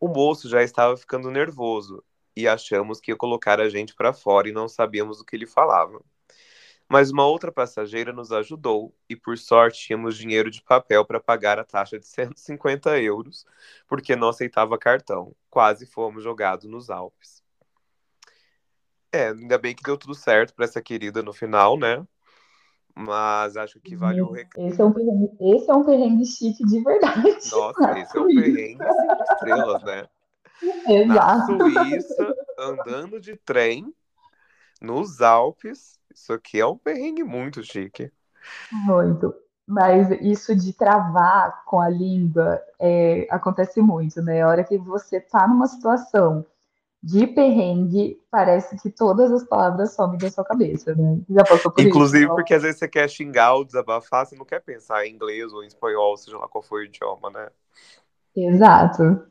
O 0.00 0.08
moço 0.08 0.48
já 0.48 0.62
estava 0.62 0.96
ficando 0.96 1.30
nervoso 1.30 2.02
e 2.36 2.46
achamos 2.46 3.00
que 3.00 3.10
ia 3.10 3.16
colocar 3.16 3.60
a 3.60 3.68
gente 3.68 3.94
para 3.94 4.12
fora 4.12 4.48
e 4.48 4.52
não 4.52 4.68
sabíamos 4.68 5.20
o 5.20 5.24
que 5.24 5.36
ele 5.36 5.46
falava. 5.46 6.02
Mas 6.88 7.10
uma 7.10 7.26
outra 7.26 7.50
passageira 7.50 8.12
nos 8.12 8.30
ajudou 8.30 8.94
e, 9.08 9.16
por 9.16 9.36
sorte, 9.36 9.80
tínhamos 9.80 10.16
dinheiro 10.16 10.50
de 10.50 10.62
papel 10.62 11.04
para 11.04 11.18
pagar 11.18 11.58
a 11.58 11.64
taxa 11.64 11.98
de 11.98 12.06
150 12.06 13.00
euros, 13.00 13.44
porque 13.88 14.14
não 14.14 14.28
aceitava 14.28 14.78
cartão. 14.78 15.34
Quase 15.50 15.84
fomos 15.84 16.22
jogados 16.22 16.66
nos 16.66 16.88
Alpes. 16.88 17.42
É, 19.12 19.28
ainda 19.30 19.58
bem 19.58 19.74
que 19.74 19.82
deu 19.82 19.96
tudo 19.96 20.14
certo 20.14 20.54
para 20.54 20.64
essa 20.64 20.80
querida 20.80 21.22
no 21.22 21.32
final, 21.32 21.76
né? 21.76 22.06
Mas 22.94 23.56
acho 23.56 23.80
que 23.80 23.96
vale 23.96 24.22
o 24.22 24.30
recado. 24.30 24.66
Esse 24.66 24.80
é 24.80 24.84
um 24.84 24.92
perrengue, 24.92 25.30
esse 25.40 25.70
é 25.70 25.74
um 25.74 25.84
perrengue 25.84 26.24
chique 26.24 26.64
de 26.64 26.82
verdade. 26.82 27.22
Nossa, 27.50 27.98
esse 27.98 28.16
é 28.16 28.20
um 28.20 28.26
perrengue 28.26 28.78
cinco 28.78 29.32
estrelas, 29.32 29.82
né? 29.82 30.08
Exato. 30.88 31.56
Na 31.56 31.64
Suíça, 31.64 32.34
andando 32.58 33.20
de 33.20 33.36
trem, 33.36 33.92
nos 34.86 35.20
Alpes, 35.20 35.98
isso 36.14 36.32
aqui 36.32 36.60
é 36.60 36.66
um 36.66 36.78
perrengue 36.78 37.22
muito 37.22 37.62
chique. 37.62 38.10
Muito. 38.72 39.34
Mas 39.66 40.08
isso 40.22 40.54
de 40.54 40.72
travar 40.72 41.64
com 41.64 41.80
a 41.80 41.88
língua 41.88 42.62
é, 42.78 43.26
acontece 43.30 43.80
muito, 43.80 44.22
né? 44.22 44.42
A 44.42 44.48
hora 44.48 44.64
que 44.64 44.78
você 44.78 45.20
tá 45.20 45.46
numa 45.48 45.66
situação 45.66 46.46
de 47.02 47.26
perrengue, 47.26 48.20
parece 48.30 48.76
que 48.80 48.90
todas 48.90 49.30
as 49.30 49.44
palavras 49.44 49.94
somem 49.94 50.18
da 50.18 50.30
sua 50.30 50.44
cabeça, 50.44 50.94
né? 50.94 51.20
Já 51.28 51.44
passou 51.44 51.70
por 51.70 51.84
Inclusive 51.84 52.24
isso, 52.24 52.34
porque 52.34 52.54
às 52.54 52.62
vezes 52.62 52.78
você 52.78 52.88
quer 52.88 53.08
xingar 53.08 53.54
ou 53.54 53.64
desabafar, 53.64 54.24
você 54.24 54.36
não 54.36 54.44
quer 54.44 54.60
pensar 54.60 55.04
em 55.06 55.12
inglês 55.12 55.52
ou 55.52 55.62
em 55.62 55.66
espanhol, 55.66 56.16
seja 56.16 56.38
lá 56.38 56.48
qual 56.48 56.62
for 56.62 56.80
o 56.80 56.84
idioma, 56.84 57.30
né? 57.30 57.48
Exato. 58.36 59.26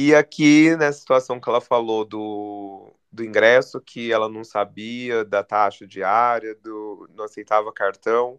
E 0.00 0.14
aqui, 0.14 0.76
nessa 0.76 1.00
situação 1.00 1.40
que 1.40 1.48
ela 1.48 1.60
falou 1.60 2.04
do, 2.04 2.94
do 3.10 3.24
ingresso, 3.24 3.80
que 3.80 4.12
ela 4.12 4.28
não 4.28 4.44
sabia 4.44 5.24
da 5.24 5.42
taxa 5.42 5.88
diária, 5.88 6.54
do, 6.54 7.10
não 7.16 7.24
aceitava 7.24 7.72
cartão, 7.72 8.38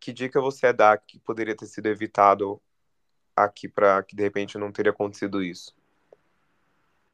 que 0.00 0.14
dica 0.14 0.40
você 0.40 0.72
dá 0.72 0.96
que 0.96 1.18
poderia 1.18 1.54
ter 1.54 1.66
sido 1.66 1.88
evitado 1.88 2.58
aqui 3.36 3.68
para 3.68 4.02
que 4.02 4.16
de 4.16 4.22
repente 4.22 4.56
não 4.56 4.72
teria 4.72 4.92
acontecido 4.92 5.42
isso? 5.42 5.76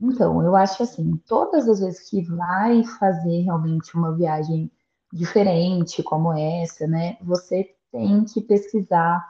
Então, 0.01 0.41
eu 0.41 0.55
acho 0.55 0.85
assim, 0.85 1.21
todas 1.27 1.69
as 1.69 1.81
vezes 1.81 2.09
que 2.09 2.23
vai 2.23 2.85
fazer 2.85 3.41
realmente 3.41 3.97
uma 3.97 4.15
viagem 4.15 4.71
diferente 5.13 6.01
como 6.01 6.33
essa, 6.33 6.87
né, 6.87 7.19
você 7.21 7.75
tem 7.91 8.25
que 8.25 8.41
pesquisar 8.41 9.27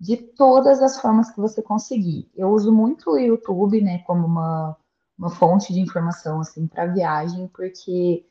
de 0.00 0.16
todas 0.16 0.80
as 0.80 1.00
formas 1.00 1.30
que 1.30 1.40
você 1.40 1.60
conseguir. 1.60 2.30
Eu 2.36 2.50
uso 2.50 2.72
muito 2.72 3.10
o 3.10 3.18
YouTube, 3.18 3.80
né, 3.80 3.98
como 4.06 4.26
uma, 4.26 4.76
uma 5.18 5.30
fonte 5.30 5.72
de 5.72 5.80
informação 5.80 6.40
assim 6.40 6.66
para 6.66 6.86
viagem, 6.86 7.48
porque 7.48 8.24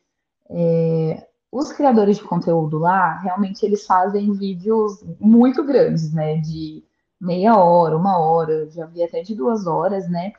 é, 0.49 1.27
os 1.51 1.71
criadores 1.73 2.17
de 2.17 2.23
conteúdo 2.23 2.77
lá, 2.77 3.17
realmente 3.19 3.65
eles 3.65 3.85
fazem 3.85 4.31
vídeos 4.33 5.03
muito 5.19 5.63
grandes, 5.63 6.13
né, 6.13 6.37
de 6.37 6.83
meia 7.19 7.57
hora, 7.57 7.97
uma 7.97 8.17
hora, 8.17 8.69
já 8.69 8.85
vi 8.85 9.03
até 9.03 9.21
de 9.21 9.35
duas 9.35 9.67
horas, 9.67 10.09
né, 10.09 10.33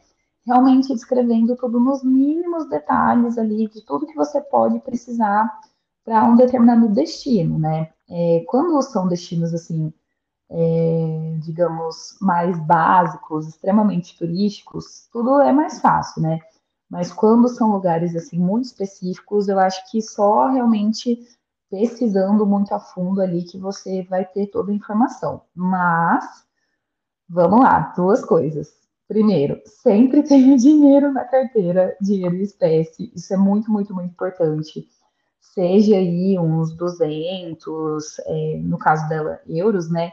realmente 0.46 0.94
descrevendo 0.94 1.54
tudo 1.56 1.78
nos 1.78 2.02
mínimos 2.02 2.68
detalhes 2.70 3.36
ali 3.36 3.68
de 3.68 3.84
tudo 3.84 4.06
que 4.06 4.14
você 4.14 4.40
pode 4.40 4.78
precisar 4.80 5.46
para 6.02 6.24
um 6.24 6.36
determinado 6.36 6.88
destino, 6.88 7.58
né? 7.58 7.90
É, 8.08 8.42
quando 8.48 8.80
são 8.80 9.06
destinos 9.06 9.52
assim 9.52 9.92
é, 10.50 11.36
digamos, 11.40 12.16
mais 12.20 12.58
básicos, 12.58 13.48
extremamente 13.48 14.16
turísticos, 14.16 15.08
tudo 15.12 15.40
é 15.40 15.52
mais 15.52 15.80
fácil, 15.80 16.22
né? 16.22 16.40
Mas 16.90 17.12
quando 17.12 17.48
são 17.48 17.72
lugares 17.72 18.16
assim 18.16 18.38
muito 18.38 18.64
específicos, 18.64 19.48
eu 19.48 19.58
acho 19.58 19.90
que 19.90 20.00
só 20.00 20.48
realmente 20.48 21.18
pesquisando 21.70 22.46
muito 22.46 22.72
a 22.74 22.80
fundo 22.80 23.20
ali 23.20 23.42
que 23.42 23.58
você 23.58 24.02
vai 24.04 24.24
ter 24.24 24.46
toda 24.46 24.72
a 24.72 24.74
informação. 24.74 25.42
Mas 25.54 26.24
vamos 27.28 27.60
lá, 27.60 27.92
duas 27.94 28.24
coisas. 28.24 28.72
Primeiro, 29.06 29.60
sempre 29.66 30.22
tenha 30.26 30.56
dinheiro 30.56 31.12
na 31.12 31.24
carteira, 31.24 31.96
dinheiro 32.00 32.36
em 32.36 32.42
espécie. 32.42 33.12
Isso 33.14 33.32
é 33.34 33.36
muito, 33.36 33.70
muito, 33.70 33.94
muito 33.94 34.10
importante. 34.10 34.88
Seja 35.40 35.96
aí 35.96 36.38
uns 36.38 36.74
200, 36.74 38.18
é, 38.20 38.60
no 38.62 38.78
caso 38.78 39.08
dela, 39.08 39.40
euros, 39.46 39.90
né? 39.90 40.12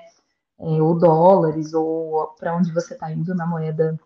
É, 0.60 0.82
ou 0.82 0.98
dólares, 0.98 1.74
ou 1.74 2.28
para 2.40 2.56
onde 2.56 2.72
você 2.74 2.94
está 2.94 3.12
indo 3.12 3.36
na 3.36 3.46
moeda 3.46 4.00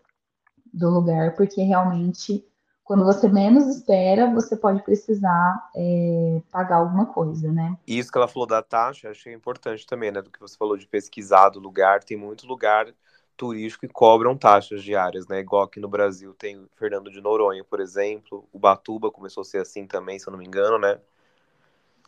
do 0.72 0.90
lugar, 0.90 1.34
porque 1.34 1.62
realmente, 1.62 2.44
quando 2.84 3.04
você 3.04 3.28
menos 3.28 3.66
espera, 3.66 4.32
você 4.32 4.56
pode 4.56 4.82
precisar 4.82 5.70
é, 5.74 6.42
pagar 6.50 6.76
alguma 6.76 7.06
coisa, 7.06 7.50
né? 7.52 7.76
Isso 7.86 8.10
que 8.10 8.18
ela 8.18 8.28
falou 8.28 8.46
da 8.46 8.62
taxa, 8.62 9.10
achei 9.10 9.32
importante 9.32 9.86
também, 9.86 10.10
né? 10.10 10.22
Do 10.22 10.30
que 10.30 10.40
você 10.40 10.56
falou 10.56 10.76
de 10.76 10.86
pesquisar 10.86 11.50
do 11.50 11.60
lugar, 11.60 12.02
tem 12.02 12.16
muito 12.16 12.46
lugar 12.46 12.92
turístico 13.36 13.86
que 13.86 13.92
cobram 13.92 14.36
taxas 14.36 14.82
diárias, 14.82 15.26
né? 15.26 15.40
Igual 15.40 15.62
aqui 15.62 15.80
no 15.80 15.88
Brasil 15.88 16.34
tem 16.34 16.66
Fernando 16.76 17.10
de 17.10 17.22
Noronha, 17.22 17.64
por 17.64 17.80
exemplo, 17.80 18.46
o 18.52 18.58
Batuba 18.58 19.10
começou 19.10 19.40
a 19.40 19.44
ser 19.44 19.58
assim 19.58 19.86
também, 19.86 20.18
se 20.18 20.28
eu 20.28 20.32
não 20.32 20.38
me 20.38 20.46
engano, 20.46 20.78
né? 20.78 20.98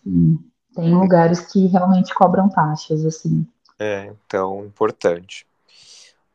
Sim. 0.05 0.38
Tem 0.74 0.94
lugares 0.94 1.52
que 1.52 1.66
realmente 1.66 2.14
cobram 2.14 2.48
taxas, 2.48 3.05
assim. 3.05 3.46
É, 3.82 4.14
então, 4.24 4.64
importante. 4.64 5.44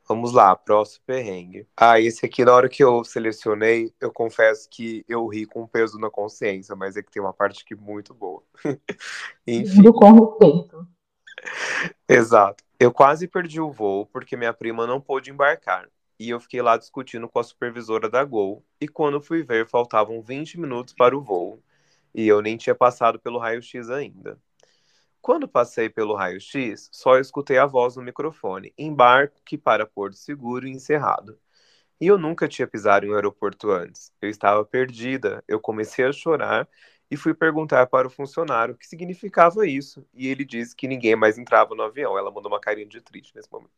Vamos 0.05 0.33
lá, 0.33 0.53
próximo 0.53 1.05
perrengue. 1.05 1.65
Ah, 1.77 1.97
esse 1.97 2.25
aqui, 2.25 2.43
na 2.43 2.53
hora 2.53 2.67
que 2.67 2.83
eu 2.83 3.05
selecionei, 3.05 3.93
eu 4.01 4.11
confesso 4.11 4.67
que 4.69 5.05
eu 5.07 5.25
ri 5.27 5.45
com 5.45 5.65
peso 5.65 5.97
na 5.97 6.09
consciência, 6.09 6.75
mas 6.75 6.97
é 6.97 7.01
que 7.01 7.09
tem 7.09 7.21
uma 7.21 7.31
parte 7.31 7.63
aqui 7.63 7.73
muito 7.73 8.13
boa. 8.13 8.43
Enfim. 9.47 9.81
Do 9.81 9.93
com 9.93 10.11
respeito. 10.11 10.85
Exato. 12.07 12.65
Eu 12.77 12.91
quase 12.91 13.29
perdi 13.29 13.61
o 13.61 13.71
voo 13.71 14.05
porque 14.05 14.35
minha 14.35 14.53
prima 14.53 14.85
não 14.85 14.99
pôde 14.99 15.31
embarcar. 15.31 15.87
E 16.19 16.29
eu 16.29 16.41
fiquei 16.41 16.61
lá 16.61 16.75
discutindo 16.75 17.29
com 17.29 17.39
a 17.39 17.43
supervisora 17.43 18.09
da 18.09 18.25
Gol. 18.25 18.61
E 18.81 18.89
quando 18.89 19.21
fui 19.21 19.41
ver, 19.41 19.67
faltavam 19.69 20.21
20 20.21 20.59
minutos 20.59 20.93
para 20.93 21.17
o 21.17 21.21
voo. 21.21 21.63
E 22.13 22.27
eu 22.27 22.41
nem 22.41 22.57
tinha 22.57 22.75
passado 22.75 23.17
pelo 23.19 23.39
raio-x 23.39 23.89
ainda. 23.89 24.37
Quando 25.27 25.45
passei 25.45 25.89
pelo 25.89 26.15
raio-x, 26.15 26.89
só 26.89 27.17
escutei 27.17 27.57
a 27.57 27.65
voz 27.65 27.97
no 27.97 28.01
microfone: 28.01 28.73
embarque 28.77 29.57
para 29.57 29.85
Porto 29.85 30.15
Seguro 30.15 30.65
e 30.65 30.71
encerrado. 30.71 31.37
E 31.99 32.07
eu 32.07 32.17
nunca 32.17 32.47
tinha 32.47 32.65
pisado 32.65 33.05
em 33.05 33.11
um 33.11 33.13
aeroporto 33.13 33.69
antes. 33.69 34.09
Eu 34.21 34.29
estava 34.29 34.63
perdida, 34.63 35.43
eu 35.45 35.59
comecei 35.59 36.05
a 36.05 36.13
chorar 36.13 36.65
e 37.11 37.17
fui 37.17 37.33
perguntar 37.33 37.87
para 37.87 38.07
o 38.07 38.09
funcionário 38.09 38.73
o 38.73 38.77
que 38.77 38.87
significava 38.87 39.67
isso. 39.67 40.07
E 40.13 40.29
ele 40.29 40.45
disse 40.45 40.73
que 40.73 40.87
ninguém 40.87 41.17
mais 41.17 41.37
entrava 41.37 41.75
no 41.75 41.83
avião. 41.83 42.17
Ela 42.17 42.31
mandou 42.31 42.49
uma 42.49 42.61
carinha 42.61 42.87
de 42.87 43.01
triste 43.01 43.35
nesse 43.35 43.51
momento. 43.51 43.73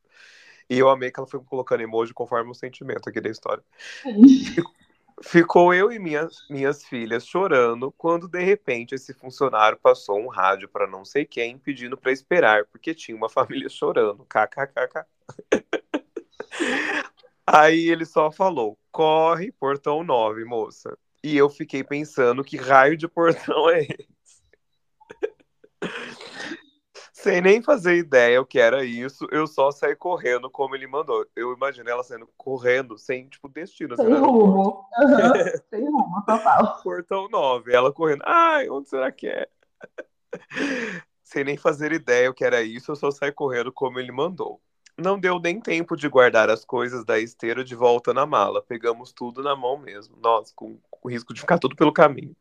E 0.69 0.77
eu 0.77 0.87
amei 0.87 1.09
que 1.09 1.19
ela 1.19 1.25
foi 1.27 1.39
colocando 1.39 1.81
emoji 1.81 2.13
conforme 2.13 2.51
o 2.51 2.53
sentimento 2.53 3.09
aqui 3.09 3.19
da 3.19 3.27
história. 3.27 3.63
Ficou 5.21 5.73
eu 5.73 5.91
e 5.91 5.99
minhas, 5.99 6.47
minhas 6.49 6.83
filhas 6.85 7.25
chorando 7.25 7.91
quando 7.97 8.27
de 8.27 8.41
repente 8.41 8.95
esse 8.95 9.13
funcionário 9.13 9.77
passou 9.77 10.17
um 10.17 10.27
rádio 10.27 10.69
para 10.69 10.87
não 10.87 11.03
sei 11.03 11.25
quem 11.25 11.57
pedindo 11.57 11.97
para 11.97 12.11
esperar 12.11 12.65
porque 12.65 12.93
tinha 12.93 13.17
uma 13.17 13.27
família 13.29 13.69
chorando. 13.69 14.25
KKKK. 14.25 15.05
Aí 17.45 17.89
ele 17.89 18.05
só 18.05 18.31
falou: 18.31 18.77
corre, 18.91 19.51
portão 19.51 20.03
9, 20.03 20.45
moça. 20.45 20.97
E 21.23 21.35
eu 21.35 21.49
fiquei 21.49 21.83
pensando 21.83 22.43
que 22.43 22.55
raio 22.55 22.95
de 22.95 23.07
portão 23.07 23.69
é 23.69 23.81
esse? 23.81 24.09
Sem 27.21 27.41
nem 27.41 27.61
fazer 27.61 27.97
ideia 27.97 28.39
o 28.39 28.45
que 28.45 28.57
era 28.57 28.85
isso, 28.85 29.27
eu 29.29 29.45
só 29.45 29.71
saí 29.71 29.93
correndo 29.93 30.49
como 30.49 30.73
ele 30.73 30.87
mandou. 30.87 31.25
Eu 31.35 31.53
imaginei 31.53 31.91
ela 31.91 32.01
saindo 32.01 32.29
correndo, 32.37 32.97
sem, 32.97 33.27
tipo, 33.27 33.49
destino. 33.49 33.93
Sem 33.97 34.05
assim, 34.05 34.21
rumo. 34.21 34.85
Uhum. 34.97 35.43
sem 35.69 35.83
rumo, 35.83 36.23
total. 36.25 36.81
Portão 36.81 37.27
9, 37.27 37.73
ela 37.73 37.91
correndo. 37.91 38.23
Ai, 38.25 38.69
onde 38.69 38.87
será 38.87 39.11
que 39.11 39.27
é? 39.27 39.49
sem 41.21 41.43
nem 41.43 41.57
fazer 41.57 41.91
ideia 41.91 42.29
o 42.29 42.33
que 42.33 42.45
era 42.45 42.61
isso, 42.61 42.93
eu 42.93 42.95
só 42.95 43.11
saí 43.11 43.33
correndo 43.33 43.69
como 43.73 43.99
ele 43.99 44.13
mandou. 44.13 44.61
Não 44.97 45.19
deu 45.19 45.39
nem 45.39 45.59
tempo 45.59 45.97
de 45.97 46.07
guardar 46.07 46.49
as 46.49 46.63
coisas 46.63 47.03
da 47.03 47.19
esteira 47.19 47.65
de 47.65 47.75
volta 47.75 48.13
na 48.13 48.25
mala. 48.25 48.61
Pegamos 48.61 49.11
tudo 49.11 49.43
na 49.43 49.57
mão 49.57 49.77
mesmo. 49.77 50.15
Nossa, 50.21 50.53
com, 50.55 50.79
com 50.89 51.09
risco 51.09 51.33
de 51.33 51.41
ficar 51.41 51.59
tudo 51.59 51.75
pelo 51.75 51.91
caminho. 51.91 52.33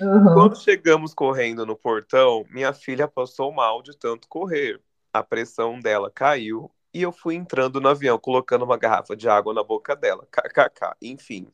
Uhum. 0.00 0.34
Quando 0.34 0.56
chegamos 0.58 1.12
correndo 1.14 1.66
no 1.66 1.76
portão, 1.76 2.44
minha 2.50 2.72
filha 2.72 3.06
passou 3.06 3.52
mal 3.52 3.82
de 3.82 3.96
tanto 3.96 4.28
correr. 4.28 4.80
A 5.12 5.22
pressão 5.22 5.78
dela 5.78 6.10
caiu 6.10 6.70
e 6.94 7.02
eu 7.02 7.12
fui 7.12 7.34
entrando 7.34 7.80
no 7.80 7.88
avião, 7.88 8.18
colocando 8.18 8.64
uma 8.64 8.76
garrafa 8.76 9.16
de 9.16 9.28
água 9.28 9.52
na 9.52 9.62
boca 9.62 9.94
dela. 9.96 10.26
KKK. 10.30 10.96
Enfim. 11.02 11.48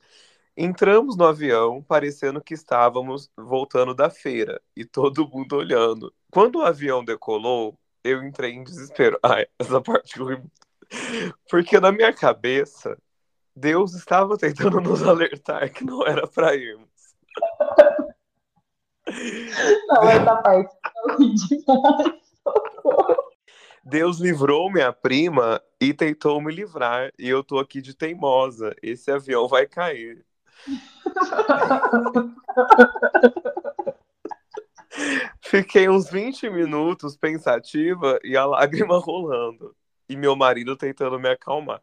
Entramos 0.56 1.16
no 1.16 1.24
avião, 1.24 1.80
parecendo 1.82 2.42
que 2.42 2.52
estávamos 2.52 3.30
voltando 3.36 3.94
da 3.94 4.10
feira 4.10 4.60
e 4.74 4.84
todo 4.84 5.28
mundo 5.28 5.56
olhando. 5.56 6.12
Quando 6.32 6.56
o 6.56 6.62
avião 6.62 7.04
decolou, 7.04 7.78
eu 8.02 8.24
entrei 8.24 8.52
em 8.52 8.64
desespero. 8.64 9.18
Ai, 9.22 9.46
essa 9.58 9.80
parte 9.80 10.18
ruim. 10.18 10.42
Porque 11.48 11.78
na 11.78 11.92
minha 11.92 12.12
cabeça, 12.12 12.98
Deus 13.54 13.94
estava 13.94 14.36
tentando 14.36 14.80
nos 14.80 15.02
alertar 15.02 15.72
que 15.72 15.84
não 15.84 16.04
era 16.04 16.26
para 16.26 16.56
irmos. 16.56 16.88
Não, 19.88 20.08
essa 20.08 20.36
parte 20.36 20.76
demais. 21.18 22.18
Deus 23.84 24.18
livrou 24.18 24.70
minha 24.70 24.92
prima 24.92 25.62
e 25.80 25.94
tentou 25.94 26.40
me 26.40 26.52
livrar. 26.52 27.10
E 27.18 27.28
eu 27.28 27.42
tô 27.42 27.58
aqui 27.58 27.80
de 27.80 27.94
teimosa. 27.94 28.74
Esse 28.82 29.10
avião 29.10 29.48
vai 29.48 29.66
cair. 29.66 30.24
Fiquei 35.40 35.88
uns 35.88 36.10
20 36.10 36.50
minutos 36.50 37.16
pensativa 37.16 38.18
e 38.22 38.36
a 38.36 38.44
lágrima 38.44 38.98
rolando. 39.00 39.74
E 40.08 40.16
meu 40.16 40.36
marido 40.36 40.76
tentando 40.76 41.18
me 41.18 41.28
acalmar. 41.28 41.82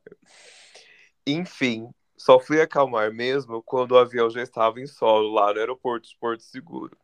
Enfim, 1.26 1.90
só 2.18 2.40
fui 2.40 2.62
acalmar 2.62 3.12
mesmo 3.12 3.64
quando 3.64 3.94
o 3.94 3.98
avião 3.98 4.30
já 4.30 4.42
estava 4.44 4.80
em 4.80 4.88
solo 4.88 5.34
lá 5.34 5.52
no 5.54 5.60
aeroporto 5.60 6.08
de 6.08 6.18
Porto 6.20 6.42
Seguro. 6.44 6.96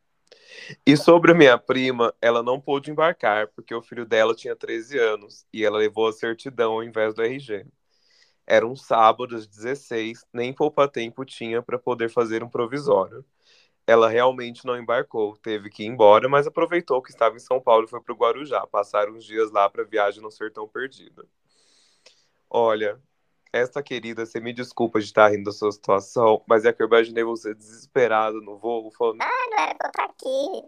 E 0.86 0.96
sobre 0.96 1.34
minha 1.34 1.58
prima, 1.58 2.14
ela 2.20 2.42
não 2.42 2.60
pôde 2.60 2.90
embarcar 2.90 3.48
porque 3.48 3.74
o 3.74 3.82
filho 3.82 4.06
dela 4.06 4.34
tinha 4.34 4.56
13 4.56 4.98
anos 4.98 5.46
e 5.52 5.64
ela 5.64 5.78
levou 5.78 6.08
a 6.08 6.12
certidão 6.12 6.72
ao 6.72 6.84
invés 6.84 7.14
do 7.14 7.22
RG. 7.22 7.66
Era 8.46 8.66
um 8.66 8.76
sábado 8.76 9.36
às 9.36 9.46
16, 9.46 10.24
nem 10.32 10.52
poupa-tempo 10.52 11.24
tinha 11.24 11.62
para 11.62 11.78
poder 11.78 12.10
fazer 12.10 12.42
um 12.42 12.48
provisório. 12.48 13.24
Ela 13.86 14.08
realmente 14.08 14.64
não 14.64 14.76
embarcou, 14.76 15.36
teve 15.36 15.70
que 15.70 15.84
ir 15.84 15.86
embora, 15.86 16.28
mas 16.28 16.46
aproveitou 16.46 17.02
que 17.02 17.10
estava 17.10 17.36
em 17.36 17.40
São 17.40 17.60
Paulo 17.60 17.84
e 17.84 17.88
foi 17.88 18.00
para 18.00 18.12
o 18.14 18.16
Guarujá, 18.16 18.66
passar 18.66 19.08
uns 19.10 19.24
dias 19.24 19.50
lá 19.50 19.68
para 19.68 19.82
a 19.82 19.86
viagem 19.86 20.22
não 20.22 20.30
ser 20.30 20.52
tão 20.52 20.68
perdida. 20.68 21.26
Olha, 22.48 23.00
esta 23.52 23.82
querida, 23.82 24.24
você 24.24 24.40
me 24.40 24.52
desculpa 24.52 24.98
de 24.98 25.04
estar 25.06 25.28
rindo 25.28 25.44
da 25.44 25.52
sua 25.52 25.70
situação, 25.70 26.42
mas 26.46 26.64
é 26.64 26.72
que 26.72 26.82
eu 26.82 26.86
imaginei 26.86 27.22
você 27.22 27.54
desesperado 27.54 28.40
no 28.40 28.56
voo, 28.56 28.90
falando: 28.92 29.20
Ah, 29.20 29.48
não 29.50 29.58
era 29.58 29.74
pra 29.74 29.86
eu 29.86 29.90
estar 29.90 30.04
aqui. 30.04 30.62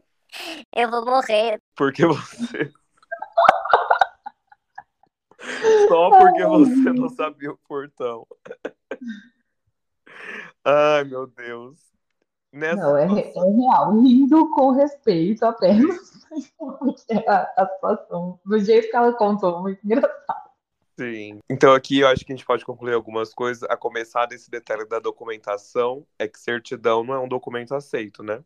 Eu 0.75 0.91
vou 0.91 1.05
morrer. 1.05 1.61
Porque 1.77 2.05
você. 2.07 2.73
Só 5.89 6.11
porque 6.11 6.45
você 6.45 6.93
não 6.93 7.09
sabia 7.09 7.53
o 7.53 7.59
portão. 7.69 8.27
Ai, 10.65 11.05
meu 11.05 11.27
Deus. 11.27 11.79
Nessa 12.53 12.77
Não, 12.77 12.97
é, 12.97 13.09
situação- 13.09 13.49
é 13.49 13.53
real. 13.57 14.01
Rindo 14.01 14.51
com 14.51 14.71
respeito 14.71 15.45
apenas. 15.45 16.25
A, 17.29 17.63
a 17.63 17.69
situação, 17.75 18.41
do 18.45 18.59
jeito 18.59 18.91
que 18.91 18.97
ela 18.97 19.13
contou, 19.13 19.61
muito 19.63 19.79
engraçado. 19.85 20.44
Sim. 20.99 21.39
Então 21.51 21.75
aqui 21.75 22.01
eu 22.01 22.09
acho 22.09 22.25
que 22.25 22.33
a 22.33 22.37
gente 22.37 22.47
pode 22.47 22.65
concluir 22.65 22.95
algumas 22.95 23.35
coisas, 23.35 23.63
a 23.69 23.77
começar 23.77 24.27
desse 24.27 24.51
detalhe 24.51 24.87
da 24.87 24.99
documentação, 25.01 26.07
é 26.19 26.29
que 26.29 26.39
certidão 26.39 27.03
não 27.03 27.15
é 27.15 27.19
um 27.19 27.29
documento 27.29 27.75
aceito, 27.75 28.23
né? 28.23 28.43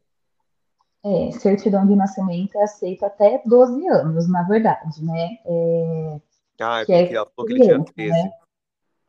É, 1.04 1.30
certidão 1.32 1.86
de 1.86 1.94
nascimento 1.94 2.56
é 2.58 2.64
aceita 2.64 3.06
até 3.06 3.40
12 3.46 3.86
anos, 3.88 4.28
na 4.28 4.42
verdade, 4.42 5.04
né? 5.04 5.38
É, 5.46 6.20
Ah, 6.60 6.80
é 6.80 6.84
que 6.84 6.92
é 6.92 7.02
porque 7.02 7.16
ela 7.16 7.26
falou 7.26 7.46
que 7.46 7.52
ele 7.52 7.62
tinha 7.62 7.84
criança, 7.84 7.92
13. 7.94 8.24
né? 8.24 8.32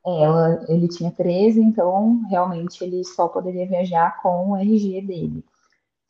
É, 0.06 0.23
Ela, 0.23 0.65
ele 0.69 0.88
tinha 0.88 1.12
13, 1.12 1.62
então 1.62 2.21
realmente 2.30 2.84
ele 2.84 3.04
só 3.04 3.28
poderia 3.28 3.67
viajar 3.67 4.21
com 4.21 4.52
o 4.52 4.58
RG 4.58 5.02
dele. 5.02 5.43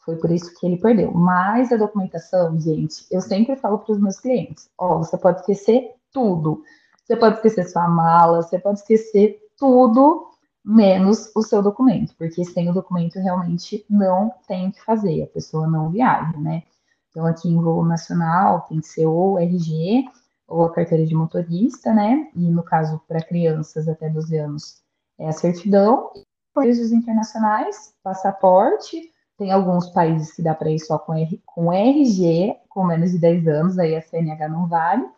Foi 0.06 0.16
por 0.16 0.32
isso 0.32 0.54
que 0.60 0.66
ele 0.66 0.78
perdeu. 0.78 1.12
Mas 1.12 1.72
a 1.72 1.78
documentação, 1.78 2.60
gente, 2.60 3.06
eu 3.12 3.22
sempre 3.22 3.56
falo 3.56 3.80
para 3.80 3.94
os 3.94 4.02
meus 4.02 4.20
clientes: 4.20 4.70
ó, 4.78 4.98
você 4.98 5.18
pode 5.18 5.40
esquecer 5.40 5.92
tudo. 6.12 6.64
Você 7.10 7.18
pode 7.18 7.36
esquecer 7.38 7.68
sua 7.68 7.88
mala, 7.88 8.44
você 8.44 8.60
pode 8.60 8.82
esquecer 8.82 9.40
tudo, 9.58 10.30
menos 10.64 11.32
o 11.36 11.42
seu 11.42 11.60
documento, 11.60 12.14
porque 12.16 12.46
sem 12.46 12.70
o 12.70 12.74
documento 12.74 13.18
realmente 13.18 13.84
não 13.90 14.32
tem 14.48 14.68
o 14.68 14.72
que 14.72 14.86
fazer, 14.86 15.24
a 15.24 15.28
pessoa 15.28 15.66
não 15.66 15.90
viaja, 15.90 16.38
né? 16.38 16.62
Então, 17.10 17.26
aqui 17.26 17.50
em 17.50 17.60
voo 17.60 17.84
nacional 17.84 18.62
tem 18.70 18.80
que 18.80 18.88
ser 18.88 19.08
ou 19.08 19.34
o 19.34 19.40
RG 19.40 20.06
ou 20.48 20.66
a 20.66 20.72
carteira 20.72 21.04
de 21.04 21.16
motorista, 21.16 21.92
né? 21.92 22.30
E 22.36 22.42
no 22.52 22.62
caso, 22.62 23.02
para 23.08 23.24
crianças 23.24 23.88
até 23.88 24.08
12 24.08 24.38
anos, 24.38 24.84
é 25.18 25.30
a 25.30 25.32
certidão. 25.32 26.12
Países 26.54 26.92
internacionais, 26.92 27.92
passaporte. 28.04 29.12
Tem 29.36 29.52
alguns 29.52 29.90
países 29.90 30.32
que 30.32 30.44
dá 30.44 30.54
para 30.54 30.70
ir 30.70 30.80
só 30.80 31.00
com, 31.00 31.16
R, 31.16 31.42
com 31.44 31.74
RG, 31.74 32.56
com 32.70 32.84
menos 32.84 33.10
de 33.10 33.18
10 33.18 33.48
anos, 33.48 33.80
aí 33.80 33.96
a 33.96 34.02
CNH 34.02 34.48
não 34.48 34.68
vale. 34.68 35.10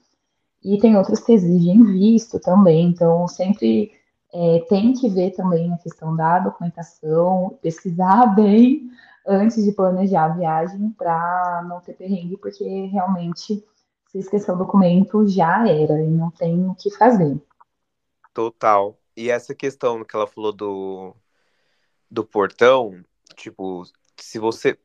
E 0.64 0.78
tem 0.78 0.96
outros 0.96 1.20
que 1.20 1.34
exigem 1.34 1.84
visto 1.84 2.40
também, 2.40 2.88
então 2.88 3.28
sempre 3.28 3.92
é, 4.34 4.60
tem 4.70 4.94
que 4.94 5.10
ver 5.10 5.32
também 5.32 5.74
a 5.74 5.78
questão 5.78 6.16
da 6.16 6.40
documentação, 6.40 7.58
pesquisar 7.62 8.28
bem 8.36 8.90
antes 9.26 9.64
de 9.64 9.72
planejar 9.72 10.26
a 10.26 10.36
viagem 10.36 10.90
para 10.98 11.66
não 11.68 11.80
ter 11.80 11.94
perrengue, 11.94 12.38
porque 12.38 12.64
realmente 12.88 13.64
se 14.08 14.20
esquecer 14.20 14.52
o 14.52 14.58
documento 14.58 15.28
já 15.28 15.68
era 15.68 16.02
e 16.02 16.08
não 16.08 16.30
tem 16.32 16.68
o 16.68 16.76
que 16.76 16.92
fazer. 16.92 17.40
Total. 18.34 18.98
E 19.16 19.30
essa 19.30 19.54
questão 19.54 20.04
que 20.04 20.16
ela 20.16 20.28
falou 20.28 20.52
do, 20.52 21.16
do 22.10 22.26
portão, 22.26 23.04
tipo, 23.36 23.84
se 24.18 24.40
você. 24.40 24.78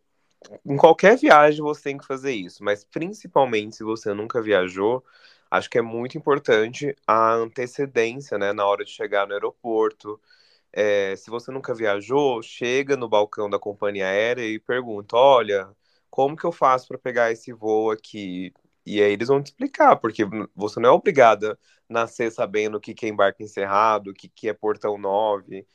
Em 0.65 0.77
qualquer 0.77 1.17
viagem 1.17 1.61
você 1.61 1.83
tem 1.83 1.99
que 1.99 2.07
fazer 2.07 2.33
isso, 2.33 2.63
mas 2.63 2.85
principalmente 2.85 3.77
se 3.77 3.83
você 3.83 4.15
nunca 4.15 4.41
viajou, 4.41 5.03
acho 5.51 5.71
que 5.71 5.79
é 5.79 5.83
muito 5.83 6.17
importante 6.19 6.95
a 7.07 7.33
antecedência, 7.35 8.39
né, 8.39 8.53
na 8.53 8.67
hora 8.67 8.85
de 8.85 8.91
chegar 8.91 9.27
no 9.27 9.35
aeroporto. 9.35 10.21
É, 10.73 11.17
se 11.17 11.31
você 11.31 11.51
nunca 11.53 11.75
viajou, 11.75 12.43
chega 12.43 12.97
no 12.97 13.09
balcão 13.09 13.49
da 13.51 13.59
companhia 13.59 14.07
aérea 14.09 14.45
e 14.45 14.59
pergunta: 14.61 15.17
Olha, 15.17 15.69
como 16.11 16.37
que 16.37 16.45
eu 16.45 16.53
faço 16.53 16.89
para 16.89 16.99
pegar 16.99 17.33
esse 17.33 17.53
voo 17.53 17.91
aqui? 17.91 18.53
E 18.87 19.03
aí 19.03 19.13
eles 19.13 19.29
vão 19.29 19.43
te 19.43 19.47
explicar, 19.49 19.97
porque 19.97 20.25
você 20.55 20.79
não 20.81 20.91
é 20.91 20.93
obrigada 20.93 21.59
a 21.91 21.93
nascer 21.93 22.31
sabendo 22.33 22.77
o 22.79 22.81
que 22.81 22.95
que 22.95 23.07
é 23.07 23.09
embarque 23.09 23.43
encerrado, 23.43 24.11
o 24.11 24.15
que 24.15 24.29
que 24.29 24.49
é 24.49 24.55
portão 24.55 24.97
9, 24.99 25.67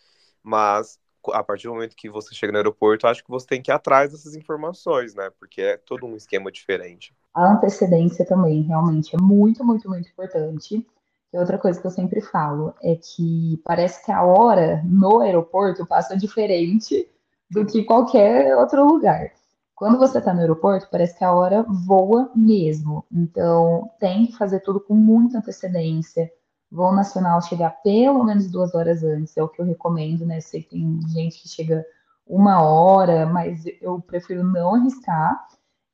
mas 0.44 1.00
a 1.34 1.44
partir 1.44 1.68
do 1.68 1.74
momento 1.74 1.96
que 1.96 2.10
você 2.10 2.34
chega 2.36 2.52
no 2.52 2.58
aeroporto, 2.60 3.08
acho 3.08 3.24
que 3.24 3.30
você 3.30 3.46
tem 3.48 3.62
que 3.62 3.72
ir 3.72 3.74
atrás 3.74 4.12
dessas 4.12 4.36
informações, 4.36 5.14
né? 5.16 5.30
Porque 5.40 5.62
é 5.62 5.78
todo 5.78 6.06
um 6.06 6.16
esquema 6.16 6.52
diferente. 6.52 7.14
A 7.34 7.54
antecedência 7.54 8.26
também 8.26 8.62
realmente 8.63 9.15
é 9.15 9.20
muito, 9.22 9.63
muito, 9.63 9.89
muito 9.89 10.10
importante. 10.10 10.86
E 11.34 11.38
outra 11.38 11.58
coisa 11.58 11.80
que 11.80 11.88
eu 11.88 11.91
sempre 11.91 12.22
falo 12.22 12.74
é 12.84 12.96
que 12.96 13.62
parece 13.63 14.06
que 14.06 14.12
a 14.12 14.24
hora 14.24 14.82
no 14.86 15.22
aeroporto 15.22 15.86
passa 15.86 16.17
diferente 16.17 17.10
do 17.50 17.65
que 17.65 17.84
qualquer 17.84 18.56
outro 18.58 18.86
lugar. 18.86 19.32
Quando 19.76 19.98
você 19.98 20.20
está 20.20 20.34
no 20.34 20.41
aeroporto, 20.41 20.88
parece 20.91 21.17
que 21.17 21.24
a 21.24 21.34
hora 21.34 21.63
voa 21.63 22.30
mesmo. 22.36 23.04
Então, 23.12 23.89
tem 24.00 24.28
que 24.28 24.38
fazer 24.38 24.60
tudo 24.60 24.80
com 24.80 24.94
muita 24.94 25.39
antecedência. 25.39 26.32
Voo 26.70 26.94
nacional 26.94 27.41
chegar 27.41 27.82
pelo 27.82 28.24
menos 28.24 28.50
duas 28.50 28.76
horas 28.76 29.04
antes, 29.04 29.36
é 29.36 29.44
o 29.44 29.50
que 29.50 29.60
eu 29.60 29.65
recomendo, 29.65 30.26
né? 30.26 30.39
Sei 30.39 30.62
que 30.62 30.70
tem 30.70 31.00
gente 31.08 31.41
que 31.41 31.50
chega 31.50 31.86
uma 32.28 32.62
hora, 32.62 33.26
mas 33.26 33.63
eu 33.82 34.00
prefiro 34.00 34.44
não 34.44 34.76
arriscar. 34.76 35.48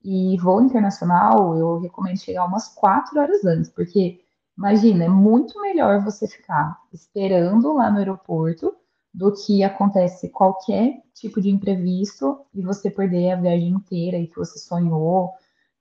E 0.07 0.37
voo 0.37 0.61
internacional, 0.61 1.57
eu 1.57 1.79
recomendo 1.79 2.17
chegar 2.19 2.45
umas 2.45 2.67
quatro 2.69 3.19
horas 3.19 3.43
antes, 3.45 3.69
porque 3.69 4.21
imagina, 4.57 5.05
é 5.05 5.09
muito 5.09 5.59
melhor 5.61 6.01
você 6.03 6.27
ficar 6.27 6.79
esperando 6.93 7.73
lá 7.73 7.91
no 7.91 7.97
aeroporto 7.99 8.73
do 9.13 9.33
que 9.33 9.63
acontece 9.63 10.29
qualquer 10.29 11.01
tipo 11.13 11.41
de 11.41 11.49
imprevisto 11.49 12.45
e 12.53 12.61
você 12.61 12.89
perder 12.89 13.31
a 13.33 13.41
viagem 13.41 13.69
inteira 13.69 14.17
e 14.17 14.27
que 14.27 14.37
você 14.37 14.57
sonhou, 14.59 15.31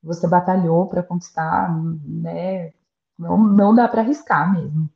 você 0.02 0.26
batalhou 0.28 0.88
para 0.88 1.02
conquistar, 1.04 1.70
né? 2.04 2.72
Não, 3.18 3.38
não 3.38 3.74
dá 3.74 3.88
para 3.88 4.02
arriscar 4.02 4.52
mesmo. 4.52 4.88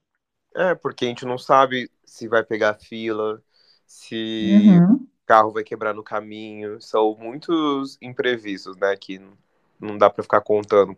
É, 0.54 0.74
porque 0.74 1.04
a 1.04 1.08
gente 1.08 1.24
não 1.24 1.38
sabe 1.38 1.90
se 2.04 2.26
vai 2.28 2.44
pegar 2.44 2.74
fila, 2.74 3.42
se 3.86 4.82
Uhum. 4.82 5.08
Carro 5.30 5.52
vai 5.52 5.62
quebrar 5.62 5.94
no 5.94 6.02
caminho. 6.02 6.80
São 6.80 7.14
muitos 7.16 7.96
imprevistos, 8.02 8.76
né? 8.76 8.96
Que 8.96 9.22
não 9.78 9.96
dá 9.96 10.10
pra 10.10 10.24
ficar 10.24 10.40
contando 10.40 10.96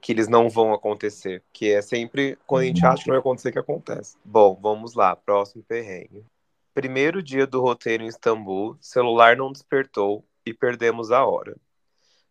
que 0.00 0.10
eles 0.10 0.26
não 0.26 0.50
vão 0.50 0.74
acontecer. 0.74 1.44
Que 1.52 1.70
é 1.70 1.80
sempre 1.80 2.36
quando 2.48 2.64
a 2.64 2.66
gente 2.66 2.84
acha 2.84 3.04
que 3.04 3.10
vai 3.10 3.20
acontecer 3.20 3.52
que 3.52 3.60
acontece. 3.60 4.16
Bom, 4.24 4.58
vamos 4.60 4.94
lá, 4.94 5.14
próximo 5.14 5.62
perrengue. 5.62 6.24
Primeiro 6.74 7.22
dia 7.22 7.46
do 7.46 7.60
roteiro 7.60 8.02
em 8.02 8.08
Istambul, 8.08 8.76
celular 8.80 9.36
não 9.36 9.52
despertou 9.52 10.24
e 10.44 10.52
perdemos 10.52 11.12
a 11.12 11.24
hora. 11.24 11.56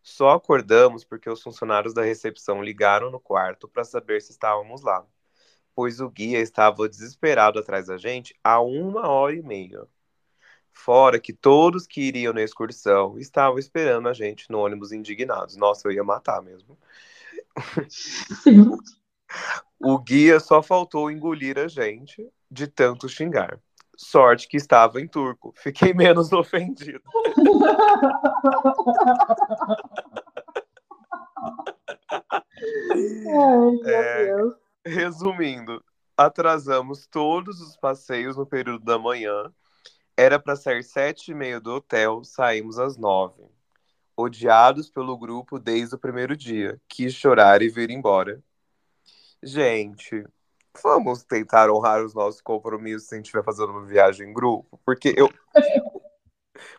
Só 0.02 0.30
acordamos 0.32 1.04
porque 1.04 1.30
os 1.30 1.42
funcionários 1.42 1.94
da 1.94 2.02
recepção 2.02 2.62
ligaram 2.62 3.10
no 3.10 3.20
quarto 3.20 3.66
para 3.66 3.84
saber 3.84 4.20
se 4.20 4.32
estávamos 4.32 4.82
lá, 4.82 5.06
pois 5.74 6.00
o 6.00 6.10
guia 6.10 6.38
estava 6.40 6.86
desesperado 6.86 7.58
atrás 7.58 7.86
da 7.86 7.96
gente 7.96 8.34
há 8.44 8.60
uma 8.60 9.08
hora 9.08 9.34
e 9.34 9.42
meia. 9.42 9.86
Fora 10.72 11.20
que 11.20 11.32
todos 11.32 11.86
que 11.86 12.00
iriam 12.00 12.32
na 12.32 12.42
excursão 12.42 13.18
estavam 13.18 13.58
esperando 13.58 14.08
a 14.08 14.12
gente 14.12 14.50
no 14.50 14.58
ônibus 14.58 14.92
indignados. 14.92 15.56
Nossa, 15.56 15.88
eu 15.88 15.92
ia 15.92 16.04
matar 16.04 16.42
mesmo. 16.42 16.78
O 19.82 19.98
guia 19.98 20.38
só 20.38 20.62
faltou 20.62 21.10
engolir 21.10 21.58
a 21.58 21.66
gente 21.66 22.28
de 22.50 22.66
tanto 22.66 23.08
xingar. 23.08 23.58
Sorte 23.96 24.46
que 24.46 24.58
estava 24.58 25.00
em 25.00 25.08
turco. 25.08 25.54
Fiquei 25.56 25.94
menos 25.94 26.32
ofendido. 26.34 27.02
Ai, 32.92 33.92
É. 33.92 34.34
Resumindo, 34.84 35.82
atrasamos 36.16 37.06
todos 37.06 37.60
os 37.60 37.76
passeios 37.76 38.36
no 38.36 38.46
período 38.46 38.84
da 38.84 38.98
manhã. 38.98 39.52
Era 40.20 40.38
para 40.38 40.54
sair 40.54 40.84
sete 40.84 41.30
e 41.30 41.34
meia 41.34 41.58
do 41.58 41.76
hotel, 41.76 42.22
saímos 42.24 42.78
às 42.78 42.98
nove. 42.98 43.42
Odiados 44.14 44.90
pelo 44.90 45.16
grupo 45.16 45.58
desde 45.58 45.94
o 45.94 45.98
primeiro 45.98 46.36
dia. 46.36 46.78
Quis 46.86 47.14
chorar 47.14 47.62
e 47.62 47.70
vir 47.70 47.88
embora. 47.88 48.38
Gente, 49.42 50.22
vamos 50.82 51.24
tentar 51.24 51.70
honrar 51.70 52.04
os 52.04 52.12
nossos 52.12 52.42
compromissos 52.42 53.08
se 53.08 53.14
a 53.14 53.16
gente 53.16 53.24
estiver 53.24 53.42
fazendo 53.42 53.70
uma 53.70 53.86
viagem 53.86 54.28
em 54.28 54.34
grupo. 54.34 54.78
Porque 54.84 55.14
eu. 55.16 55.32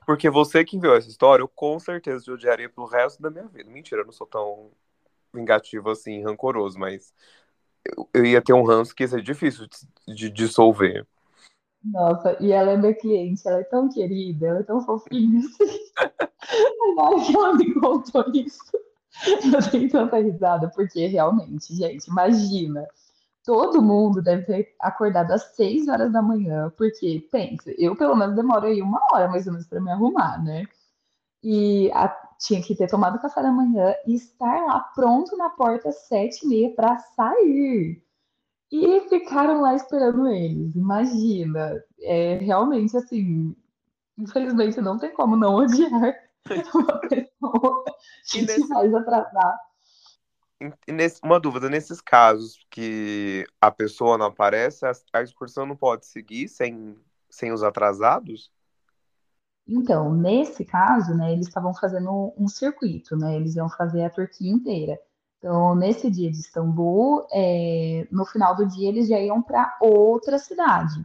Porque 0.05 0.29
você 0.29 0.63
que 0.63 0.77
enviou 0.77 0.95
essa 0.95 1.09
história, 1.09 1.41
eu 1.41 1.47
com 1.47 1.79
certeza 1.79 2.23
te 2.23 2.29
odiaria 2.29 2.69
pelo 2.69 2.85
resto 2.85 3.23
da 3.23 3.31
minha 3.31 3.47
vida. 3.47 3.71
Mentira, 3.71 4.01
eu 4.01 4.05
não 4.05 4.13
sou 4.13 4.27
tão 4.27 4.69
vingativo 5.33 5.89
assim, 5.89 6.21
rancoroso, 6.23 6.77
mas 6.77 7.11
eu, 7.83 8.07
eu 8.13 8.23
ia 8.23 8.39
ter 8.39 8.53
um 8.53 8.61
ranço 8.63 8.93
que 8.93 9.01
ia 9.01 9.07
ser 9.07 9.23
difícil 9.23 9.67
de 10.07 10.29
dissolver. 10.29 11.07
Nossa, 11.83 12.37
e 12.39 12.51
ela 12.51 12.71
é 12.71 12.77
minha 12.77 12.93
cliente, 12.93 13.47
ela 13.47 13.59
é 13.59 13.63
tão 13.63 13.89
querida, 13.89 14.47
ela 14.47 14.59
é 14.59 14.63
tão 14.63 14.81
fofinha. 14.81 15.39
assim. 15.39 15.91
Na 16.95 17.25
que 17.25 17.35
ela 17.35 17.55
me 17.55 17.73
contou 17.75 18.25
isso, 18.33 18.59
eu 19.53 19.71
dei 19.71 19.89
tanta 19.89 20.17
risada, 20.19 20.69
porque 20.75 21.07
realmente, 21.07 21.73
gente, 21.75 22.07
imagina, 22.07 22.87
todo 23.45 23.81
mundo 23.81 24.21
deve 24.21 24.43
ter 24.45 24.75
acordado 24.79 25.31
às 25.31 25.55
6 25.55 25.87
horas 25.87 26.11
da 26.11 26.21
manhã, 26.21 26.71
porque, 26.77 27.27
pensa, 27.31 27.71
eu 27.77 27.95
pelo 27.95 28.15
menos 28.15 28.35
demoro 28.35 28.67
aí 28.67 28.81
uma 28.81 29.01
hora 29.13 29.27
mais 29.29 29.47
ou 29.47 29.53
menos 29.53 29.67
para 29.67 29.81
me 29.81 29.91
arrumar, 29.91 30.43
né? 30.43 30.65
E 31.43 31.91
a- 31.93 32.09
tinha 32.39 32.61
que 32.63 32.75
ter 32.75 32.87
tomado 32.89 33.21
café 33.21 33.41
da 33.43 33.51
manhã 33.51 33.95
e 34.07 34.15
estar 34.15 34.65
lá 34.65 34.79
pronto 34.95 35.37
na 35.37 35.49
porta 35.49 35.89
às 35.89 36.07
7 36.07 36.45
e 36.45 36.49
meia 36.49 36.75
para 36.75 36.97
sair. 36.99 38.01
E 38.71 39.01
ficaram 39.09 39.61
lá 39.61 39.75
esperando 39.75 40.27
eles. 40.27 40.75
Imagina, 40.75 41.83
é 41.99 42.35
realmente 42.37 42.95
assim, 42.97 43.55
infelizmente 44.17 44.81
não 44.81 44.97
tem 44.99 45.13
como 45.13 45.35
não 45.37 45.55
odiar 45.55 45.91
uma 46.75 46.99
pessoa 47.01 47.83
que 48.31 48.41
nesse- 48.41 48.61
te 48.61 48.67
faz 48.67 48.93
atrasar. 48.93 49.59
Nesse- 50.87 51.19
uma 51.23 51.39
dúvida, 51.39 51.69
nesses 51.69 51.99
casos 52.01 52.63
que 52.69 53.45
a 53.59 53.71
pessoa 53.71 54.17
não 54.17 54.27
aparece, 54.27 54.85
a, 54.85 54.91
a 55.13 55.21
excursão 55.23 55.65
não 55.65 55.75
pode 55.75 56.05
seguir 56.05 56.47
sem, 56.47 56.95
sem 57.29 57.51
os 57.51 57.63
atrasados? 57.63 58.51
Então, 59.67 60.13
nesse 60.13 60.63
caso, 60.65 61.15
né, 61.15 61.31
eles 61.33 61.47
estavam 61.47 61.73
fazendo 61.73 62.33
um 62.37 62.47
circuito, 62.47 63.15
né? 63.15 63.35
Eles 63.35 63.55
iam 63.55 63.69
fazer 63.69 64.03
a 64.03 64.09
Turquia 64.09 64.51
inteira. 64.51 64.99
Então, 65.41 65.73
nesse 65.75 66.09
dia 66.11 66.29
de 66.31 66.37
Istambul, 66.37 67.25
é, 67.33 68.07
no 68.11 68.25
final 68.25 68.55
do 68.55 68.67
dia 68.67 68.87
eles 68.89 69.07
já 69.07 69.19
iam 69.19 69.41
para 69.41 69.75
outra 69.81 70.37
cidade. 70.37 71.03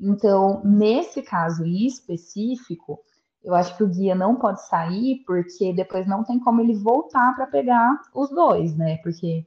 Então, 0.00 0.62
nesse 0.64 1.22
caso 1.22 1.64
específico, 1.66 3.00
eu 3.42 3.54
acho 3.54 3.76
que 3.76 3.82
o 3.82 3.88
guia 3.88 4.14
não 4.14 4.36
pode 4.36 4.64
sair 4.68 5.24
porque 5.26 5.72
depois 5.72 6.06
não 6.06 6.22
tem 6.24 6.38
como 6.38 6.60
ele 6.60 6.74
voltar 6.74 7.34
para 7.34 7.48
pegar 7.48 8.00
os 8.14 8.30
dois, 8.30 8.76
né? 8.76 8.98
Porque 8.98 9.46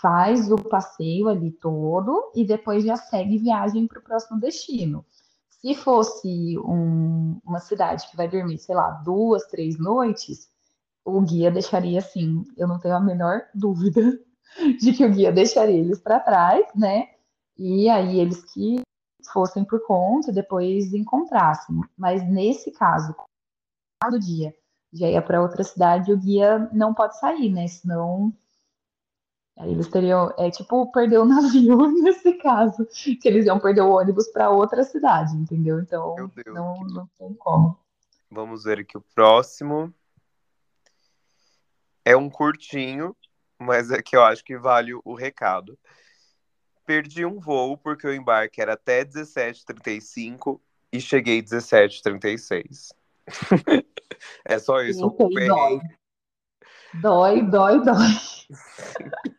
faz 0.00 0.50
o 0.50 0.56
passeio 0.56 1.28
ali 1.28 1.50
todo 1.50 2.30
e 2.34 2.44
depois 2.44 2.84
já 2.84 2.96
segue 2.96 3.38
viagem 3.38 3.86
para 3.88 3.98
o 3.98 4.02
próximo 4.02 4.40
destino. 4.40 5.04
Se 5.50 5.74
fosse 5.74 6.56
um- 6.60 7.40
uma 7.44 7.58
cidade 7.60 8.08
que 8.10 8.16
vai 8.16 8.28
dormir, 8.28 8.58
sei 8.58 8.74
lá, 8.76 8.90
duas, 9.04 9.44
três 9.46 9.78
noites, 9.78 10.48
o 11.06 11.20
guia 11.20 11.50
deixaria 11.50 12.00
assim, 12.00 12.44
eu 12.56 12.66
não 12.66 12.80
tenho 12.80 12.96
a 12.96 13.00
menor 13.00 13.42
dúvida 13.54 14.18
de 14.80 14.92
que 14.92 15.04
o 15.04 15.12
guia 15.12 15.32
deixaria 15.32 15.78
eles 15.78 16.00
para 16.00 16.20
trás, 16.20 16.66
né? 16.74 17.10
E 17.56 17.88
aí 17.88 18.18
eles 18.18 18.42
que 18.52 18.80
fossem 19.32 19.64
por 19.64 19.86
conta, 19.86 20.32
depois 20.32 20.92
encontrassem. 20.92 21.80
Mas 21.96 22.28
nesse 22.28 22.72
caso, 22.72 23.14
do 24.10 24.18
dia 24.18 24.54
já 24.92 25.08
ia 25.08 25.22
para 25.22 25.42
outra 25.42 25.62
cidade, 25.62 26.12
o 26.12 26.18
guia 26.18 26.70
não 26.72 26.92
pode 26.92 27.18
sair, 27.18 27.50
né? 27.50 27.66
Senão 27.68 28.32
aí 29.58 29.70
eles 29.70 29.88
teriam, 29.88 30.32
é 30.38 30.50
tipo 30.50 30.90
perder 30.90 31.18
o 31.18 31.24
navio 31.26 31.88
nesse 32.02 32.34
caso, 32.34 32.86
que 32.86 33.28
eles 33.28 33.46
iam 33.46 33.60
perder 33.60 33.82
o 33.82 33.92
ônibus 33.92 34.28
para 34.28 34.50
outra 34.50 34.82
cidade, 34.82 35.36
entendeu? 35.36 35.80
Então 35.80 36.14
Deus, 36.14 36.54
não, 36.54 36.74
que 36.74 36.94
não 36.94 37.06
tem 37.18 37.34
como. 37.34 37.78
Vamos 38.30 38.64
ver 38.64 38.80
aqui 38.80 38.96
o 38.96 39.04
próximo. 39.14 39.92
É 42.06 42.16
um 42.16 42.30
curtinho, 42.30 43.16
mas 43.58 43.90
é 43.90 44.00
que 44.00 44.14
eu 44.14 44.22
acho 44.22 44.44
que 44.44 44.56
vale 44.56 44.92
o 45.04 45.12
recado. 45.12 45.76
Perdi 46.86 47.26
um 47.26 47.40
voo 47.40 47.76
porque 47.76 48.06
o 48.06 48.14
embarque 48.14 48.60
era 48.60 48.74
até 48.74 49.04
17h35 49.04 50.60
e 50.92 51.00
cheguei 51.00 51.42
17h36. 51.42 52.92
é 54.44 54.58
só 54.60 54.80
isso. 54.82 55.16
Sei, 55.18 55.48
dói. 55.48 55.80
Dói, 56.94 57.42
dói, 57.42 57.84
dói. 57.84 57.96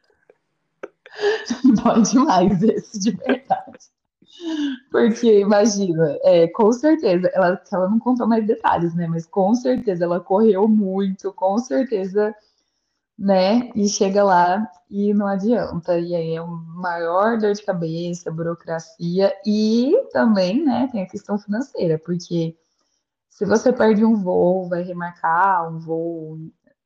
Dói 1.81 2.01
demais 2.03 2.61
esse, 2.61 2.99
de 2.99 3.11
verdade. 3.11 3.79
Porque, 4.91 5.39
imagina, 5.39 6.15
é, 6.21 6.47
com 6.49 6.71
certeza, 6.71 7.27
ela, 7.33 7.59
ela 7.71 7.89
não 7.89 7.97
contou 7.97 8.27
mais 8.27 8.45
detalhes, 8.45 8.93
né? 8.93 9.07
Mas 9.07 9.25
com 9.25 9.55
certeza 9.55 10.03
ela 10.03 10.19
correu 10.19 10.67
muito, 10.67 11.33
com 11.33 11.57
certeza, 11.57 12.35
né? 13.17 13.71
E 13.75 13.87
chega 13.87 14.23
lá 14.23 14.69
e 14.89 15.13
não 15.13 15.27
adianta. 15.27 15.99
E 15.99 16.13
aí 16.15 16.35
é 16.35 16.41
uma 16.41 16.61
maior 16.81 17.37
dor 17.37 17.53
de 17.53 17.63
cabeça, 17.63 18.31
burocracia 18.31 19.33
e 19.45 19.93
também, 20.11 20.63
né, 20.63 20.87
tem 20.91 21.01
a 21.01 21.07
questão 21.07 21.37
financeira, 21.39 21.97
porque 21.99 22.55
se 23.29 23.45
você 23.45 23.71
perde 23.73 24.03
um 24.05 24.15
voo, 24.15 24.67
vai 24.69 24.83
remarcar 24.83 25.71
um 25.71 25.79
voo 25.79 26.39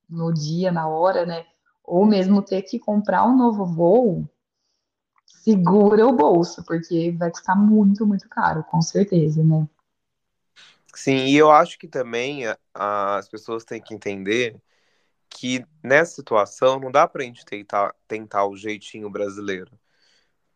no 0.10 0.34
dia, 0.34 0.72
na 0.72 0.88
hora, 0.88 1.26
né? 1.26 1.46
Ou 1.84 2.06
mesmo 2.06 2.42
ter 2.42 2.62
que 2.62 2.78
comprar 2.78 3.26
um 3.26 3.38
novo 3.38 3.66
voo, 3.66 4.28
segura 5.26 6.06
o 6.06 6.14
bolso, 6.14 6.64
porque 6.66 7.12
vai 7.18 7.32
custar 7.32 7.58
muito, 7.58 8.06
muito 8.06 8.28
caro, 8.30 8.64
com 8.66 8.82
certeza, 8.82 9.44
né? 9.44 9.68
Sim, 10.94 11.26
e 11.28 11.38
eu 11.38 11.50
acho 11.50 11.80
que 11.80 11.88
também 11.88 12.44
as 12.74 13.30
pessoas 13.30 13.64
têm 13.64 13.82
que 13.82 13.94
entender 13.94 14.62
que 15.34 15.66
nessa 15.84 16.16
situação 16.16 16.80
não 16.80 16.92
dá 16.92 17.08
pra 17.08 17.24
gente 17.24 17.46
tentar, 17.46 17.96
tentar 18.08 18.46
o 18.46 18.56
jeitinho 18.56 19.10
brasileiro. 19.10 19.72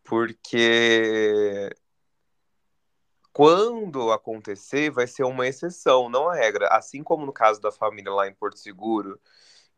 Porque 0.04 1.70
quando 3.32 4.12
acontecer, 4.12 4.90
vai 4.90 5.06
ser 5.06 5.24
uma 5.24 5.46
exceção, 5.46 6.08
não 6.08 6.28
a 6.28 6.34
regra. 6.34 6.68
Assim 6.68 7.02
como 7.02 7.26
no 7.26 7.32
caso 7.32 7.60
da 7.60 7.72
família 7.72 8.12
lá 8.12 8.28
em 8.28 8.34
Porto 8.34 8.58
Seguro, 8.58 9.20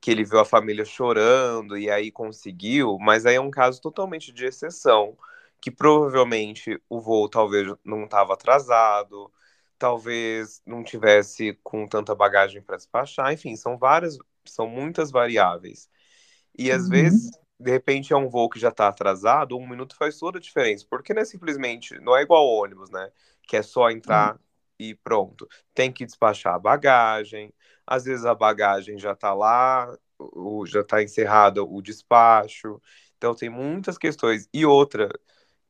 que 0.01 0.11
ele 0.11 0.25
viu 0.25 0.39
a 0.41 0.45
família 0.45 0.85
chorando 0.85 1.77
e 1.77 1.91
aí 1.91 2.11
conseguiu, 2.13 2.99
mas 3.01 3.27
aí 3.27 3.37
é 3.37 3.41
um 3.41 3.51
caso 3.51 3.81
totalmente 3.81 4.33
de 4.33 4.45
exceção, 4.45 5.17
que 5.61 5.71
provavelmente 5.71 6.81
o 6.89 7.01
voo 7.01 7.29
talvez 7.29 7.75
não 7.85 8.05
estava 8.05 8.35
atrasado, 8.35 9.33
talvez 9.79 10.63
não 10.67 10.85
tivesse 10.85 11.59
com 11.63 11.87
tanta 11.87 12.15
bagagem 12.15 12.63
para 12.63 12.77
despachar, 12.77 13.33
enfim, 13.33 13.57
são 13.57 13.77
várias, 13.79 14.19
são 14.51 14.69
muitas 14.69 15.11
variáveis. 15.11 15.89
E 16.59 16.71
às 16.71 16.89
Uhum. 16.89 16.89
vezes, 16.89 17.41
de 17.59 17.71
repente, 17.71 18.13
é 18.13 18.17
um 18.17 18.29
voo 18.29 18.49
que 18.49 18.59
já 18.61 18.69
está 18.71 18.89
atrasado, 18.89 19.57
um 19.57 19.69
minuto 19.69 19.97
faz 19.97 20.19
toda 20.19 20.39
a 20.39 20.41
diferença, 20.41 20.87
porque 20.89 21.15
não 21.15 21.23
é 21.23 21.25
simplesmente, 21.25 21.99
não 22.01 22.17
é 22.17 22.23
igual 22.23 22.47
ônibus, 22.47 22.91
né? 22.91 23.11
Que 23.43 23.57
é 23.57 23.63
só 23.63 23.91
entrar 23.91 24.39
e 24.79 24.95
pronto. 24.95 25.49
Tem 25.75 25.93
que 25.93 26.05
despachar 26.07 26.55
a 26.55 26.59
bagagem, 26.59 27.53
às 27.87 28.05
vezes 28.05 28.25
a 28.25 28.35
bagagem 28.35 28.99
já 28.99 29.13
está 29.13 29.35
lá, 29.35 29.97
o, 30.19 30.67
já 30.67 30.81
está 30.81 31.03
encerrado 31.03 31.67
o 31.71 31.83
despacho. 31.83 32.81
Então 33.17 33.35
tem 33.35 33.49
muitas 33.51 33.99
questões. 33.99 34.49
E 34.53 34.65
outra, 34.67 35.09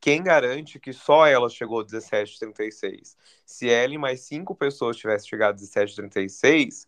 quem 0.01 0.23
garante 0.23 0.79
que 0.79 0.93
só 0.93 1.27
ela 1.27 1.49
chegou 1.49 1.85
17h36? 1.85 3.17
Se 3.45 3.69
ela 3.69 3.95
e 3.95 3.99
mais 3.99 4.21
cinco 4.23 4.55
pessoas 4.55 4.97
tivessem 4.97 5.29
chegado 5.29 5.57
17h36, 5.57 6.87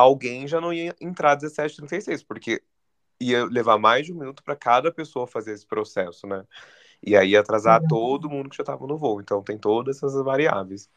alguém 0.00 0.46
já 0.46 0.60
não 0.60 0.72
ia 0.72 0.94
entrar 1.00 1.36
17h36, 1.36 2.22
porque 2.22 2.62
ia 3.20 3.44
levar 3.46 3.78
mais 3.78 4.06
de 4.06 4.12
um 4.12 4.18
minuto 4.18 4.42
para 4.42 4.56
cada 4.56 4.92
pessoa 4.92 5.26
fazer 5.26 5.52
esse 5.52 5.66
processo, 5.66 6.26
né? 6.26 6.44
E 7.02 7.16
aí 7.16 7.30
ia 7.30 7.40
atrasar 7.40 7.80
Uhum. 7.82 7.88
todo 7.88 8.28
mundo 8.30 8.50
que 8.50 8.56
já 8.56 8.62
estava 8.62 8.86
no 8.86 8.96
voo. 8.98 9.20
Então 9.20 9.42
tem 9.42 9.58
todas 9.58 9.96
essas 9.96 10.14
variáveis. 10.24 10.90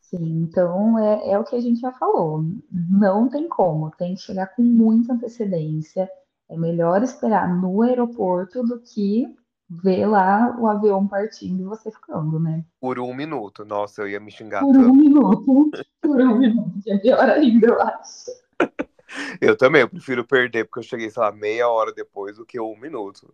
Sim, 0.00 0.42
então 0.42 0.98
é, 0.98 1.30
é 1.32 1.38
o 1.38 1.44
que 1.44 1.56
a 1.56 1.60
gente 1.60 1.80
já 1.80 1.90
falou. 1.92 2.44
Não 2.70 3.28
tem 3.28 3.48
como, 3.48 3.90
tem 3.92 4.14
que 4.14 4.20
chegar 4.20 4.48
com 4.54 4.62
muita 4.62 5.14
antecedência. 5.14 6.08
É 6.48 6.56
melhor 6.56 7.02
esperar 7.02 7.48
no 7.60 7.82
aeroporto 7.82 8.62
do 8.62 8.80
que 8.80 9.26
ver 9.68 10.06
lá 10.06 10.56
o 10.58 10.66
avião 10.66 11.06
partindo 11.06 11.60
e 11.62 11.64
você 11.64 11.90
ficando, 11.90 12.38
né? 12.38 12.64
Por 12.80 12.98
um 12.98 13.14
minuto. 13.14 13.64
Nossa, 13.64 14.02
eu 14.02 14.08
ia 14.08 14.20
me 14.20 14.30
xingar 14.30 14.60
Por 14.60 14.74
tanto. 14.74 14.88
um 14.90 14.94
minuto. 14.94 15.70
Por 16.00 16.20
um 16.20 16.38
minuto. 16.38 16.80
que 16.82 16.90
É 16.92 16.98
pior 16.98 17.28
ainda, 17.28 17.66
eu 17.66 17.80
acho. 17.82 18.30
Eu 19.40 19.56
também, 19.56 19.82
eu 19.82 19.88
prefiro 19.88 20.26
perder 20.26 20.64
porque 20.64 20.80
eu 20.80 20.82
cheguei, 20.82 21.08
sei 21.08 21.22
lá, 21.22 21.30
meia 21.30 21.68
hora 21.68 21.92
depois 21.92 22.36
do 22.36 22.44
que 22.44 22.58
um 22.58 22.76
minuto. 22.76 23.32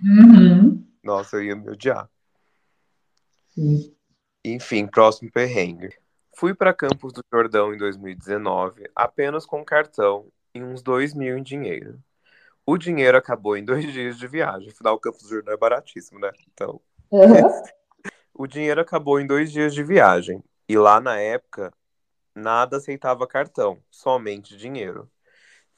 Uhum. 0.00 0.86
Nossa, 1.02 1.36
eu 1.36 1.42
ia 1.42 1.56
me 1.56 1.68
odiar. 1.68 2.08
Sim. 3.48 3.92
Enfim, 4.44 4.86
próximo 4.86 5.30
perrengue. 5.32 5.90
Fui 6.36 6.54
para 6.54 6.72
Campos 6.72 7.12
do 7.12 7.24
Jordão 7.32 7.74
em 7.74 7.78
2019 7.78 8.88
apenas 8.94 9.44
com 9.44 9.64
cartão 9.64 10.26
e 10.54 10.62
uns 10.62 10.82
2 10.82 11.14
mil 11.14 11.36
em 11.36 11.42
dinheiro. 11.42 11.98
O 12.66 12.76
dinheiro 12.76 13.16
acabou 13.16 13.56
em 13.56 13.64
dois 13.64 13.84
dias 13.92 14.18
de 14.18 14.26
viagem. 14.26 14.70
Afinal, 14.70 14.98
Campos 14.98 15.22
do 15.22 15.28
Jordão 15.28 15.54
é 15.54 15.56
baratíssimo, 15.56 16.18
né? 16.18 16.32
Então, 16.52 16.80
Uhum. 17.10 17.48
o 18.34 18.46
dinheiro 18.46 18.80
acabou 18.80 19.20
em 19.20 19.26
dois 19.26 19.52
dias 19.52 19.72
de 19.72 19.82
viagem. 19.84 20.42
E 20.68 20.76
lá 20.76 21.00
na 21.00 21.18
época, 21.18 21.72
nada 22.34 22.78
aceitava 22.78 23.26
cartão, 23.26 23.78
somente 23.90 24.56
dinheiro. 24.56 25.08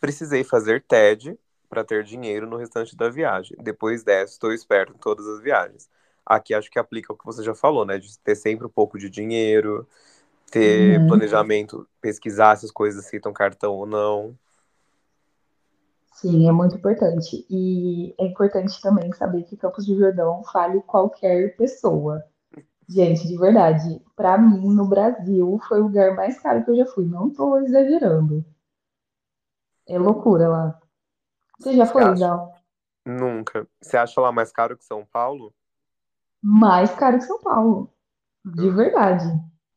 Precisei 0.00 0.44
fazer 0.44 0.82
TED 0.82 1.38
para 1.68 1.84
ter 1.84 2.04
dinheiro 2.04 2.46
no 2.48 2.56
restante 2.56 2.96
da 2.96 3.10
viagem. 3.10 3.56
Depois 3.60 4.02
dessa, 4.02 4.32
estou 4.32 4.52
esperto 4.52 4.94
em 4.94 4.98
todas 4.98 5.26
as 5.26 5.40
viagens. 5.42 5.90
Aqui 6.24 6.54
acho 6.54 6.70
que 6.70 6.78
aplica 6.78 7.12
o 7.12 7.16
que 7.16 7.26
você 7.26 7.42
já 7.42 7.54
falou, 7.54 7.84
né? 7.84 7.98
De 7.98 8.18
ter 8.20 8.34
sempre 8.34 8.66
um 8.66 8.70
pouco 8.70 8.98
de 8.98 9.10
dinheiro, 9.10 9.86
ter 10.50 11.00
Uhum. 11.00 11.06
planejamento, 11.08 11.88
pesquisar 12.00 12.56
se 12.56 12.66
as 12.66 12.72
coisas 12.72 13.04
aceitam 13.04 13.32
cartão 13.32 13.74
ou 13.74 13.86
não. 13.86 14.38
Sim, 16.20 16.48
é 16.48 16.52
muito 16.52 16.74
importante. 16.74 17.46
E 17.48 18.12
é 18.18 18.26
importante 18.26 18.80
também 18.82 19.12
saber 19.12 19.44
que 19.44 19.56
Campos 19.56 19.86
do 19.86 19.96
Jordão 19.96 20.42
fale 20.52 20.82
qualquer 20.82 21.56
pessoa. 21.56 22.24
Gente, 22.88 23.28
de 23.28 23.38
verdade, 23.38 24.02
pra 24.16 24.36
mim, 24.36 24.74
no 24.74 24.88
Brasil, 24.88 25.60
foi 25.68 25.80
o 25.80 25.84
lugar 25.84 26.16
mais 26.16 26.36
caro 26.40 26.64
que 26.64 26.72
eu 26.72 26.76
já 26.76 26.86
fui. 26.86 27.06
Não 27.06 27.30
tô 27.30 27.58
exagerando. 27.58 28.44
É 29.86 29.96
loucura 29.96 30.48
lá. 30.48 30.80
Você 31.56 31.74
já 31.74 31.86
foi? 31.86 32.16
Zal? 32.16 32.52
Nunca. 33.06 33.68
Você 33.80 33.96
acha 33.96 34.20
lá 34.20 34.32
mais 34.32 34.50
caro 34.50 34.76
que 34.76 34.84
São 34.84 35.06
Paulo? 35.06 35.54
Mais 36.42 36.92
caro 36.96 37.18
que 37.18 37.24
São 37.26 37.40
Paulo. 37.40 37.92
De 38.44 38.68
verdade. 38.70 39.24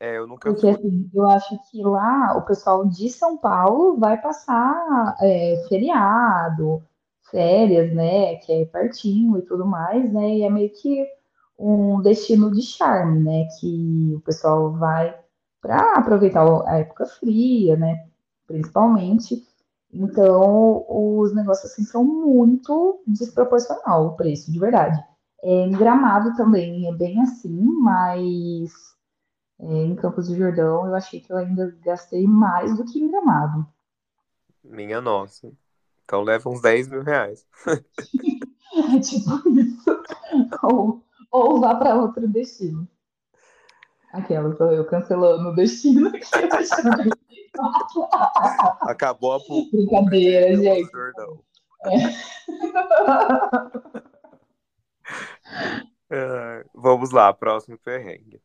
É, 0.02 0.18
eu 0.18 0.26
nunca 0.26 0.50
Porque 0.50 0.68
assim, 0.68 1.08
eu 1.14 1.30
acho 1.30 1.60
que 1.70 1.84
lá 1.84 2.36
o 2.36 2.42
pessoal 2.42 2.88
de 2.88 3.08
São 3.08 3.38
Paulo 3.38 4.00
vai 4.00 4.20
passar 4.20 5.16
é, 5.22 5.64
feriado, 5.70 6.82
férias, 7.30 7.94
né? 7.94 8.38
Que 8.38 8.52
é 8.52 8.66
pertinho 8.66 9.38
e 9.38 9.44
tudo 9.44 9.64
mais, 9.64 10.12
né? 10.12 10.38
E 10.38 10.42
é 10.42 10.50
meio 10.50 10.72
que 10.74 11.06
um 11.56 12.02
destino 12.02 12.50
de 12.50 12.64
charme, 12.64 13.20
né? 13.20 13.48
Que 13.60 14.16
o 14.16 14.22
pessoal 14.22 14.72
vai 14.72 15.16
para 15.62 15.94
aproveitar 15.94 16.48
a 16.66 16.80
época 16.80 17.06
fria, 17.06 17.76
né? 17.78 18.08
Principalmente. 18.48 19.46
Então, 19.94 20.84
os 20.90 21.32
negócios 21.36 21.72
assim 21.72 21.84
são 21.84 22.04
muito 22.04 23.04
desproporcional 23.06 24.08
o 24.08 24.16
preço, 24.16 24.52
de 24.52 24.58
verdade. 24.58 25.00
É, 25.44 25.66
em 25.68 25.72
Gramado 25.74 26.36
também 26.36 26.88
é 26.90 26.92
bem 26.92 27.22
assim, 27.22 27.62
mas 27.84 28.72
em 29.62 29.96
Campos 29.96 30.28
do 30.28 30.36
Jordão 30.36 30.88
eu 30.88 30.96
achei 30.96 31.20
que 31.22 31.32
eu 31.32 31.38
ainda 31.38 31.76
gastei 31.84 32.26
mais 32.26 32.76
do 32.76 32.84
que 32.86 33.00
em 33.00 33.10
Gramado. 33.10 33.66
Minha 34.64 35.00
nossa. 35.02 35.52
Então 36.04 36.24
leva 36.24 36.50
uns 36.50 36.62
10 36.62 36.88
mil 36.88 37.04
reais. 37.04 37.46
É 38.74 39.00
tipo 39.02 39.50
isso. 39.50 40.04
Ou, 40.64 41.04
ou 41.30 41.60
vá 41.60 41.76
para 41.76 41.94
outro 41.94 42.26
destino. 42.26 42.88
Aquela 44.14 44.56
sou 44.56 44.72
eu 44.72 44.86
cancelando 44.86 45.50
o 45.50 45.54
destino 45.56 46.08
aqui. 46.08 46.22
Acabou 48.82 49.34
a 49.34 49.40
pu- 49.42 49.70
Brincadeira, 49.72 50.56
gente. 50.56 50.90
Jordão. 50.90 51.44
É, 56.14 56.66
vamos 56.74 57.12
lá, 57.12 57.34
próximo 57.34 57.78
perrengue. 57.78 58.42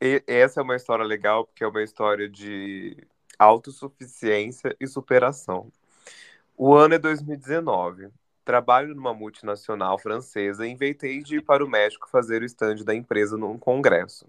Essa 0.00 0.60
é 0.60 0.62
uma 0.62 0.76
história 0.76 1.04
legal 1.04 1.44
porque 1.44 1.64
é 1.64 1.66
uma 1.66 1.82
história 1.82 2.28
de 2.28 2.96
autossuficiência 3.38 4.76
e 4.78 4.86
superação. 4.86 5.72
O 6.56 6.74
ano 6.74 6.94
é 6.94 6.98
2019. 6.98 8.08
Trabalho 8.44 8.94
numa 8.94 9.12
multinacional 9.12 9.98
francesa 9.98 10.66
e 10.66 10.70
inventei 10.70 11.22
de 11.22 11.36
ir 11.36 11.42
para 11.42 11.64
o 11.64 11.68
México 11.68 12.08
fazer 12.08 12.42
o 12.42 12.44
stand 12.44 12.76
da 12.84 12.94
empresa 12.94 13.36
num 13.36 13.58
congresso. 13.58 14.26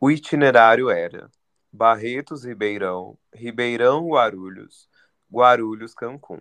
O 0.00 0.10
itinerário 0.10 0.88
era 0.88 1.30
Barretos, 1.72 2.44
Ribeirão, 2.44 3.18
Ribeirão, 3.34 4.08
Guarulhos, 4.08 4.88
Guarulhos, 5.30 5.94
Cancún. 5.94 6.40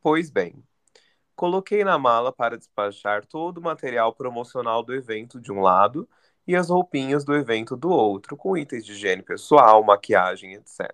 Pois 0.00 0.30
bem, 0.30 0.62
coloquei 1.34 1.84
na 1.84 1.98
mala 1.98 2.32
para 2.32 2.58
despachar 2.58 3.26
todo 3.26 3.58
o 3.58 3.62
material 3.62 4.14
promocional 4.14 4.82
do 4.82 4.94
evento 4.94 5.40
de 5.40 5.50
um 5.50 5.60
lado 5.60 6.08
e 6.46 6.56
as 6.56 6.68
roupinhas 6.68 7.24
do 7.24 7.34
evento 7.34 7.76
do 7.76 7.90
outro, 7.90 8.36
com 8.36 8.56
itens 8.56 8.84
de 8.84 8.92
higiene 8.92 9.22
pessoal, 9.22 9.82
maquiagem, 9.84 10.54
etc. 10.54 10.90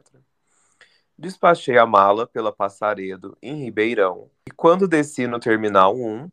Despachei 1.16 1.76
a 1.78 1.86
mala 1.86 2.26
pela 2.26 2.52
Passaredo, 2.52 3.36
em 3.42 3.56
Ribeirão, 3.56 4.30
e 4.46 4.50
quando 4.50 4.86
desci 4.86 5.26
no 5.26 5.40
Terminal 5.40 5.96
1, 5.96 6.30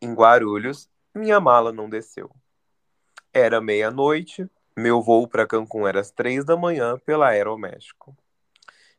em 0.00 0.14
Guarulhos, 0.14 0.88
minha 1.14 1.40
mala 1.40 1.72
não 1.72 1.88
desceu. 1.88 2.30
Era 3.32 3.60
meia-noite, 3.60 4.48
meu 4.76 5.02
voo 5.02 5.26
para 5.26 5.46
Cancún 5.46 5.86
era 5.86 6.00
às 6.00 6.10
três 6.10 6.44
da 6.44 6.56
manhã 6.56 6.98
pela 6.98 7.28
Aeroméxico. 7.28 8.16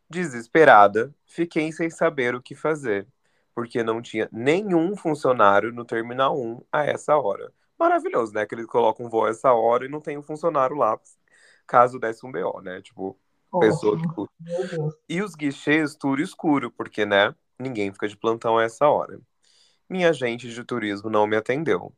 Desesperada, 0.10 1.14
fiquei 1.26 1.72
sem 1.72 1.90
saber 1.90 2.34
o 2.36 2.42
que 2.42 2.56
fazer, 2.56 3.08
porque 3.54 3.84
não 3.84 4.02
tinha 4.02 4.30
nenhum 4.32 4.96
funcionário 4.96 5.72
no 5.72 5.84
Terminal 5.84 6.40
1 6.40 6.62
a 6.72 6.86
essa 6.86 7.18
hora. 7.18 7.52
Maravilhoso, 7.80 8.34
né? 8.34 8.46
Que 8.46 8.56
eles 8.56 8.66
colocam 8.66 9.06
um 9.06 9.10
voo 9.10 9.26
a 9.26 9.30
essa 9.30 9.54
hora 9.54 9.86
e 9.86 9.90
não 9.90 10.02
tem 10.02 10.18
um 10.18 10.24
funcionário 10.24 10.76
lá, 10.76 11.00
caso 11.66 12.00
desse 12.00 12.26
um 12.26 12.32
BO, 12.32 12.62
né? 12.62 12.82
Tipo, 12.82 13.18
pessoa 13.60 13.98
que 13.98 14.08
e 15.08 15.22
os 15.22 15.36
guichês 15.36 15.96
tudo 15.96 16.22
escuro, 16.22 16.72
porque, 16.72 17.06
né, 17.06 17.34
ninguém 17.60 17.92
fica 17.92 18.08
de 18.08 18.18
plantão 18.18 18.58
a 18.58 18.64
essa 18.64 18.88
hora. 18.88 19.20
Minha 19.90 20.10
agente 20.10 20.50
de 20.50 20.64
turismo 20.64 21.10
não 21.10 21.26
me 21.26 21.36
atendeu. 21.36 21.94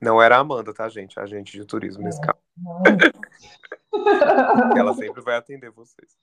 Não 0.00 0.20
era 0.20 0.36
a 0.36 0.40
Amanda, 0.40 0.72
tá, 0.72 0.88
gente? 0.88 1.20
A 1.20 1.22
agente 1.22 1.52
de 1.52 1.64
turismo 1.64 2.02
nesse 2.02 2.20
caso. 2.20 2.38
É? 2.86 3.20
Ela 4.78 4.94
sempre 4.94 5.20
vai 5.20 5.36
atender 5.36 5.70
vocês. 5.70 6.16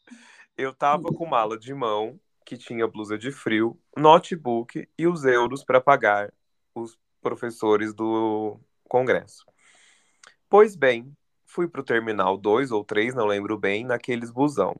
Eu 0.58 0.74
tava 0.74 1.10
com 1.14 1.26
mala 1.26 1.58
de 1.58 1.74
mão, 1.74 2.20
que 2.44 2.58
tinha 2.58 2.88
blusa 2.88 3.18
de 3.18 3.32
frio, 3.32 3.80
notebook 3.96 4.90
e 4.98 5.08
os 5.08 5.26
euros 5.26 5.64
para 5.64 5.80
pagar 5.80 6.34
os 6.74 6.98
professores 7.28 7.94
do 7.94 8.58
congresso. 8.88 9.46
Pois 10.50 10.78
bem, 10.78 11.14
fui 11.46 11.68
pro 11.68 11.84
terminal 11.84 12.38
2 12.38 12.72
ou 12.72 12.86
3, 12.86 13.14
não 13.14 13.26
lembro 13.26 13.58
bem, 13.58 13.84
naqueles 13.84 14.32
busão. 14.32 14.76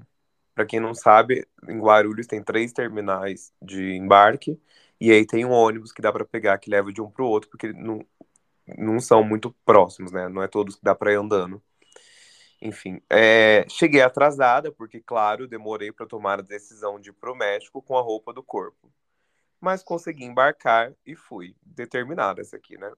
Para 0.56 0.66
quem 0.66 0.80
não 0.80 0.94
sabe, 0.94 1.46
em 1.68 1.78
Guarulhos 1.78 2.26
tem 2.26 2.42
três 2.42 2.72
terminais 2.72 3.52
de 3.62 3.92
embarque 3.96 4.58
e 5.00 5.12
aí 5.12 5.26
tem 5.26 5.44
um 5.44 5.52
ônibus 5.52 5.92
que 5.92 6.02
dá 6.02 6.12
para 6.12 6.24
pegar 6.24 6.58
que 6.58 6.70
leva 6.70 6.92
de 6.94 7.02
um 7.02 7.12
pro 7.12 7.28
outro, 7.28 7.50
porque 7.50 7.74
não, 7.74 8.00
não 8.78 9.00
são 9.02 9.24
muito 9.24 9.54
próximos, 9.66 10.12
né? 10.14 10.30
Não 10.30 10.42
é 10.42 10.48
todos 10.48 10.76
que 10.78 10.84
dá 10.84 10.96
para 10.96 11.12
ir 11.12 11.18
andando. 11.18 11.62
Enfim, 12.62 13.02
é, 13.10 13.66
cheguei 13.70 14.02
atrasada, 14.02 14.72
porque, 14.72 15.02
claro, 15.02 15.48
demorei 15.48 15.92
para 15.92 16.08
tomar 16.08 16.40
a 16.40 16.44
decisão 16.44 17.00
de 17.00 17.10
ir 17.10 17.14
pro 17.14 17.36
México 17.36 17.82
com 17.82 17.98
a 17.98 18.02
roupa 18.02 18.34
do 18.34 18.42
corpo. 18.42 18.90
Mas 19.60 19.84
consegui 19.84 20.26
embarcar 20.26 20.94
e 21.06 21.16
fui. 21.16 21.56
Determinada 21.64 22.42
essa 22.42 22.58
aqui, 22.58 22.78
né? 22.78 22.92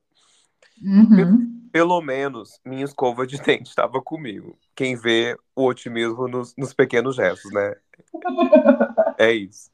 Uhum. 0.82 1.70
Pelo 1.72 2.02
menos 2.02 2.60
minha 2.66 2.84
escova 2.84 3.28
de 3.28 3.38
dente 3.42 3.70
estava 3.70 4.02
comigo. 4.02 4.58
Quem 4.76 4.96
vê 4.96 5.38
o 5.56 5.66
otimismo 5.66 6.28
nos, 6.28 6.56
nos 6.58 6.74
pequenos 6.74 7.16
gestos, 7.16 7.52
né? 7.52 7.76
É 9.18 9.32
isso. 9.32 9.70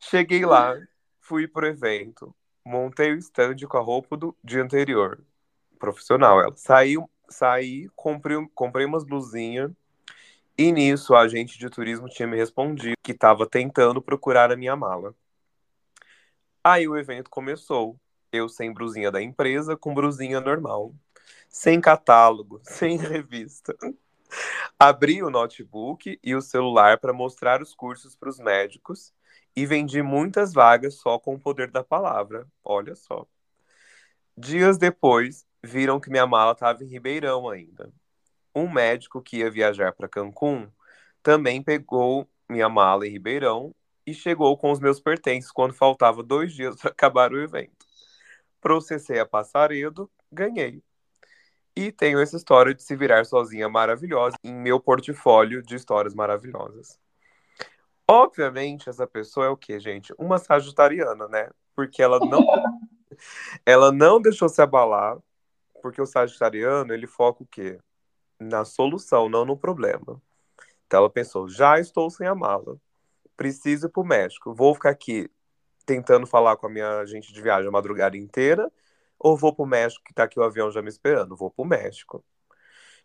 Cheguei 0.00 0.44
lá, 0.44 0.76
fui 1.20 1.46
pro 1.46 1.66
evento, 1.66 2.34
montei 2.64 3.12
o 3.12 3.18
stand 3.18 3.56
com 3.68 3.76
a 3.76 3.82
roupa 3.82 4.16
do 4.16 4.36
dia 4.42 4.62
anterior. 4.62 5.22
Profissional, 5.78 6.40
ela. 6.40 6.54
Saí, 6.56 6.96
saí 7.28 7.88
comprei, 7.94 8.36
comprei 8.54 8.86
umas 8.86 9.04
blusinhas. 9.04 9.70
E 10.56 10.70
nisso, 10.70 11.14
a 11.14 11.20
agente 11.20 11.58
de 11.58 11.68
turismo 11.70 12.08
tinha 12.08 12.28
me 12.28 12.36
respondido 12.36 12.94
que 13.02 13.12
estava 13.12 13.46
tentando 13.46 14.02
procurar 14.02 14.52
a 14.52 14.56
minha 14.56 14.76
mala. 14.76 15.14
Aí 16.64 16.86
o 16.86 16.96
evento 16.96 17.28
começou. 17.28 17.98
Eu 18.30 18.48
sem 18.48 18.72
brusinha 18.72 19.10
da 19.10 19.20
empresa, 19.20 19.76
com 19.76 19.92
brusinha 19.92 20.40
normal. 20.40 20.94
Sem 21.48 21.80
catálogo, 21.80 22.60
sem 22.64 22.96
revista. 22.96 23.76
Abri 24.78 25.22
o 25.22 25.30
notebook 25.30 26.18
e 26.22 26.34
o 26.34 26.40
celular 26.40 26.98
para 26.98 27.12
mostrar 27.12 27.60
os 27.60 27.74
cursos 27.74 28.14
para 28.14 28.28
os 28.28 28.38
médicos 28.38 29.12
e 29.54 29.66
vendi 29.66 30.02
muitas 30.02 30.52
vagas 30.52 30.94
só 30.94 31.18
com 31.18 31.34
o 31.34 31.40
poder 31.40 31.70
da 31.70 31.84
palavra. 31.84 32.46
Olha 32.64 32.94
só. 32.94 33.26
Dias 34.36 34.78
depois, 34.78 35.44
viram 35.62 36.00
que 36.00 36.10
minha 36.10 36.26
mala 36.26 36.52
estava 36.52 36.82
em 36.82 36.88
Ribeirão 36.88 37.48
ainda. 37.50 37.92
Um 38.54 38.68
médico 38.70 39.20
que 39.20 39.38
ia 39.38 39.50
viajar 39.50 39.92
para 39.92 40.08
Cancún 40.08 40.70
também 41.22 41.62
pegou 41.62 42.28
minha 42.48 42.68
mala 42.68 43.06
em 43.06 43.10
Ribeirão 43.10 43.74
e 44.06 44.12
chegou 44.14 44.56
com 44.56 44.70
os 44.70 44.80
meus 44.80 45.00
pertences 45.00 45.50
quando 45.50 45.74
faltava 45.74 46.22
dois 46.22 46.52
dias 46.52 46.76
para 46.76 46.90
acabar 46.92 47.32
o 47.32 47.40
evento. 47.40 47.86
Processei 48.60 49.18
a 49.18 49.26
Passaredo, 49.26 50.10
ganhei. 50.30 50.82
E 51.74 51.90
tenho 51.90 52.20
essa 52.20 52.36
história 52.36 52.74
de 52.74 52.82
se 52.82 52.94
virar 52.94 53.24
sozinha 53.24 53.68
maravilhosa 53.68 54.36
em 54.44 54.52
meu 54.52 54.78
portfólio 54.78 55.62
de 55.62 55.74
histórias 55.74 56.14
maravilhosas. 56.14 56.98
Obviamente, 58.06 58.90
essa 58.90 59.06
pessoa 59.06 59.46
é 59.46 59.48
o 59.48 59.56
quê, 59.56 59.80
gente? 59.80 60.12
Uma 60.18 60.38
sagitariana, 60.38 61.26
né? 61.28 61.48
Porque 61.74 62.02
ela 62.02 62.18
não, 62.18 62.44
ela 63.64 63.90
não 63.90 64.20
deixou 64.20 64.48
se 64.48 64.60
abalar, 64.60 65.16
porque 65.80 66.00
o 66.00 66.06
sagitariano, 66.06 66.92
ele 66.92 67.06
foca 67.06 67.42
o 67.42 67.46
quê? 67.46 67.78
Na 68.38 68.64
solução, 68.64 69.28
não 69.28 69.44
no 69.46 69.56
problema. 69.56 70.20
Então 70.86 71.00
ela 71.00 71.10
pensou, 71.10 71.48
já 71.48 71.80
estou 71.80 72.10
sem 72.10 72.26
a 72.26 72.34
mala, 72.34 72.76
preciso 73.42 73.88
ir 73.88 73.90
pro 73.90 74.04
México, 74.04 74.54
vou 74.54 74.72
ficar 74.72 74.90
aqui 74.90 75.28
tentando 75.84 76.28
falar 76.28 76.56
com 76.56 76.66
a 76.66 76.70
minha 76.70 77.00
agente 77.00 77.32
de 77.32 77.42
viagem 77.42 77.66
a 77.66 77.72
madrugada 77.72 78.16
inteira, 78.16 78.70
ou 79.18 79.36
vou 79.36 79.52
pro 79.52 79.66
México, 79.66 80.04
que 80.04 80.14
tá 80.14 80.22
aqui 80.22 80.38
o 80.38 80.44
avião 80.44 80.70
já 80.70 80.80
me 80.80 80.88
esperando? 80.88 81.34
Vou 81.34 81.50
pro 81.50 81.64
México. 81.64 82.24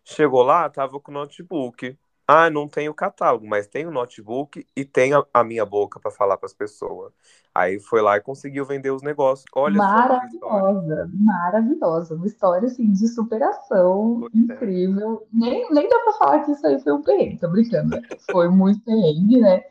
Chegou 0.04 0.44
lá, 0.44 0.70
tava 0.70 1.00
com 1.00 1.10
o 1.10 1.14
notebook. 1.14 1.98
Ah, 2.24 2.48
não 2.48 2.68
tem 2.68 2.88
o 2.88 2.94
catálogo, 2.94 3.48
mas 3.48 3.66
tem 3.66 3.84
o 3.84 3.90
notebook 3.90 4.64
e 4.76 4.84
tem 4.84 5.12
a, 5.12 5.24
a 5.34 5.42
minha 5.42 5.66
boca 5.66 5.98
para 5.98 6.10
falar 6.12 6.36
para 6.36 6.46
as 6.46 6.54
pessoas. 6.54 7.12
Aí 7.52 7.80
foi 7.80 8.00
lá 8.00 8.16
e 8.16 8.20
conseguiu 8.20 8.64
vender 8.64 8.92
os 8.92 9.02
negócios. 9.02 9.46
Olha. 9.52 9.78
Maravilhosa, 9.78 11.10
maravilhosa. 11.14 12.14
Uma 12.14 12.26
história 12.26 12.66
assim 12.66 12.92
de 12.92 13.08
superação 13.08 14.20
Pois 14.20 14.34
é. 14.34 14.38
incrível. 14.38 15.26
Nem, 15.32 15.68
nem 15.72 15.88
dá 15.88 15.98
pra 15.98 16.12
falar 16.12 16.44
que 16.44 16.52
isso 16.52 16.64
aí 16.64 16.78
foi 16.80 16.92
um 16.92 17.02
perrengue, 17.02 17.38
tô 17.38 17.48
brincando. 17.48 17.98
Foi 18.30 18.48
muito 18.48 18.80
perrengue, 18.84 19.40
né? 19.40 19.64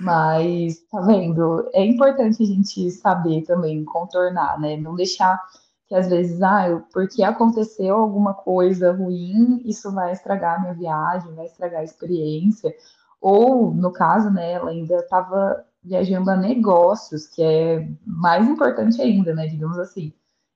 Mas, 0.00 0.80
tá 0.90 1.00
vendo? 1.02 1.68
É 1.72 1.84
importante 1.84 2.42
a 2.42 2.46
gente 2.46 2.90
saber 2.90 3.42
também 3.42 3.84
contornar, 3.84 4.58
né? 4.60 4.76
Não 4.76 4.94
deixar 4.94 5.40
que 5.86 5.94
às 5.94 6.08
vezes, 6.08 6.40
ah, 6.42 6.82
porque 6.92 7.22
aconteceu 7.22 7.96
alguma 7.96 8.34
coisa 8.34 8.92
ruim, 8.92 9.60
isso 9.64 9.92
vai 9.92 10.12
estragar 10.12 10.56
a 10.58 10.60
minha 10.62 10.74
viagem, 10.74 11.34
vai 11.34 11.46
estragar 11.46 11.80
a 11.80 11.84
experiência. 11.84 12.74
Ou, 13.20 13.72
no 13.72 13.92
caso, 13.92 14.30
né, 14.30 14.52
ela 14.52 14.70
ainda 14.70 14.96
estava 14.96 15.64
viajando 15.82 16.30
a 16.30 16.36
negócios, 16.36 17.26
que 17.26 17.42
é 17.42 17.88
mais 18.06 18.48
importante 18.48 19.00
ainda, 19.00 19.34
né, 19.34 19.46
digamos 19.46 19.78
assim. 19.78 20.12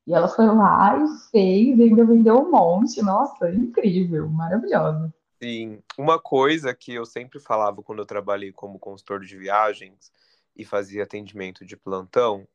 E 0.06 0.14
ela 0.14 0.28
foi 0.28 0.46
lá 0.46 0.96
e 0.98 1.06
fez, 1.30 1.78
e 1.78 1.82
ainda 1.82 2.04
vendeu 2.04 2.38
um 2.40 2.50
monte. 2.50 3.02
Nossa, 3.02 3.50
incrível, 3.50 4.28
maravilhosa. 4.28 5.12
Sim, 5.40 5.82
uma 5.96 6.20
coisa 6.20 6.74
que 6.74 6.92
eu 6.94 7.06
sempre 7.06 7.38
falava 7.38 7.82
quando 7.82 8.00
eu 8.00 8.06
trabalhei 8.06 8.52
como 8.52 8.78
consultor 8.78 9.20
de 9.20 9.36
viagens 9.38 10.12
e 10.56 10.64
fazia 10.64 11.04
atendimento 11.04 11.64
de 11.64 11.76
plantão 11.76 12.46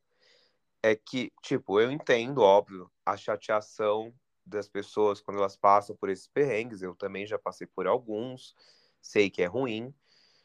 é 0.82 0.94
que, 0.94 1.32
tipo, 1.42 1.80
eu 1.80 1.90
entendo, 1.90 2.42
óbvio, 2.42 2.90
a 3.06 3.16
chateação 3.16 4.14
das 4.44 4.68
pessoas 4.68 5.20
quando 5.20 5.38
elas 5.38 5.56
passam 5.56 5.96
por 5.96 6.10
esses 6.10 6.28
perrengues. 6.28 6.82
Eu 6.82 6.94
também 6.94 7.26
já 7.26 7.38
passei 7.38 7.66
por 7.66 7.86
alguns, 7.86 8.54
sei 9.00 9.30
que 9.30 9.42
é 9.42 9.46
ruim. 9.46 9.94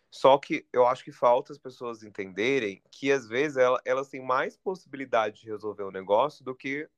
Só 0.10 0.38
que 0.38 0.66
eu 0.74 0.88
acho 0.88 1.04
que 1.04 1.12
falta 1.12 1.52
as 1.52 1.60
pessoas 1.60 2.04
entenderem 2.04 2.82
que 2.90 3.12
às 3.12 3.28
vezes 3.28 3.58
ela, 3.58 3.82
elas 3.86 4.10
têm 4.10 4.26
mais 4.26 4.58
possibilidade 4.58 5.42
de 5.42 5.48
resolver 5.50 5.84
o 5.84 5.92
negócio 5.92 6.44
do 6.46 6.56
que 6.56 6.90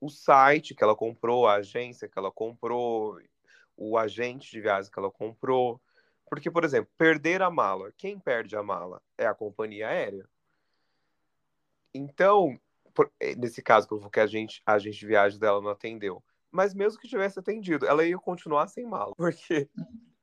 o 0.00 0.08
site 0.08 0.74
que 0.74 0.84
ela 0.84 0.96
comprou, 0.96 1.46
a 1.48 1.54
agência 1.56 2.08
que 2.08 2.18
ela 2.18 2.30
comprou, 2.30 3.20
o 3.76 3.98
agente 3.98 4.50
de 4.50 4.60
viagem 4.60 4.90
que 4.90 4.98
ela 4.98 5.10
comprou. 5.10 5.80
Porque, 6.28 6.50
por 6.50 6.64
exemplo, 6.64 6.90
perder 6.96 7.42
a 7.42 7.50
mala. 7.50 7.92
Quem 7.96 8.18
perde 8.18 8.56
a 8.56 8.62
mala? 8.62 9.00
É 9.16 9.26
a 9.26 9.34
companhia 9.34 9.88
aérea. 9.88 10.26
Então, 11.94 12.58
eh, 13.20 13.34
nesse 13.36 13.62
caso 13.62 13.88
que 14.10 14.20
a 14.20 14.26
gente, 14.26 14.62
a 14.66 14.78
gente 14.78 14.98
de 14.98 15.06
viagem 15.06 15.38
dela 15.38 15.60
não 15.60 15.70
atendeu. 15.70 16.22
Mas 16.50 16.74
mesmo 16.74 17.00
que 17.00 17.08
tivesse 17.08 17.38
atendido, 17.38 17.86
ela 17.86 18.04
ia 18.04 18.18
continuar 18.18 18.68
sem 18.68 18.86
mala. 18.86 19.12
Porque. 19.16 19.68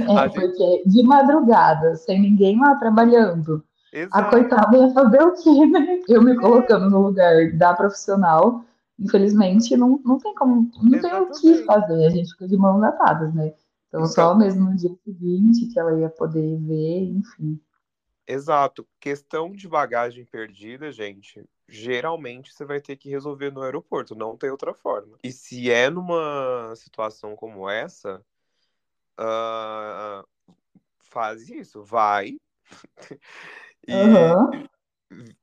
É, 0.00 0.22
gente... 0.30 0.34
porque 0.34 0.82
de 0.86 1.02
madrugada, 1.02 1.96
sem 1.96 2.18
ninguém 2.18 2.58
lá 2.58 2.76
trabalhando. 2.76 3.62
Exato. 3.92 4.16
A 4.16 4.30
coitada 4.30 4.74
ia 4.74 4.90
fazer 4.90 5.22
o 5.22 5.32
quê, 5.34 5.66
né? 5.66 6.00
Eu 6.08 6.22
me 6.22 6.34
colocando 6.34 6.88
no 6.88 7.02
lugar 7.02 7.52
da 7.52 7.74
profissional, 7.74 8.64
infelizmente, 8.98 9.76
não, 9.76 10.00
não 10.04 10.18
tem 10.18 10.34
como, 10.34 10.70
não 10.82 10.98
Exatamente. 10.98 11.40
tem 11.40 11.52
o 11.52 11.56
que 11.58 11.64
fazer. 11.64 12.06
A 12.06 12.10
gente 12.10 12.30
fica 12.32 12.48
de 12.48 12.56
mãos 12.56 12.82
atadas, 12.82 13.34
né? 13.34 13.54
Então, 13.88 14.00
então, 14.00 14.06
só 14.06 14.34
mesmo 14.34 14.70
no 14.70 14.76
dia 14.76 14.94
seguinte 15.04 15.66
que 15.66 15.78
ela 15.78 15.98
ia 15.98 16.08
poder 16.08 16.58
ver, 16.58 17.04
enfim. 17.04 17.60
Exato. 18.26 18.86
Questão 18.98 19.52
de 19.52 19.68
bagagem 19.68 20.24
perdida, 20.24 20.90
gente, 20.90 21.44
geralmente 21.68 22.52
você 22.52 22.64
vai 22.64 22.80
ter 22.80 22.96
que 22.96 23.08
resolver 23.08 23.52
no 23.52 23.62
aeroporto, 23.62 24.14
não 24.14 24.36
tem 24.36 24.50
outra 24.50 24.74
forma. 24.74 25.16
E 25.22 25.30
se 25.30 25.70
é 25.70 25.88
numa 25.88 26.74
situação 26.74 27.36
como 27.36 27.70
essa, 27.70 28.20
uh, 29.20 30.26
faz 30.98 31.48
isso, 31.48 31.82
vai. 31.84 32.36
e, 33.86 33.94
uhum. 33.94 34.66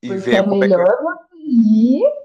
e 0.01 0.07
Porque 0.09 0.17
vê 0.17 0.35
é 0.35 0.45
melhor 0.45 0.81
é 0.81 1.35
que... 1.35 1.37
ir 1.37 2.22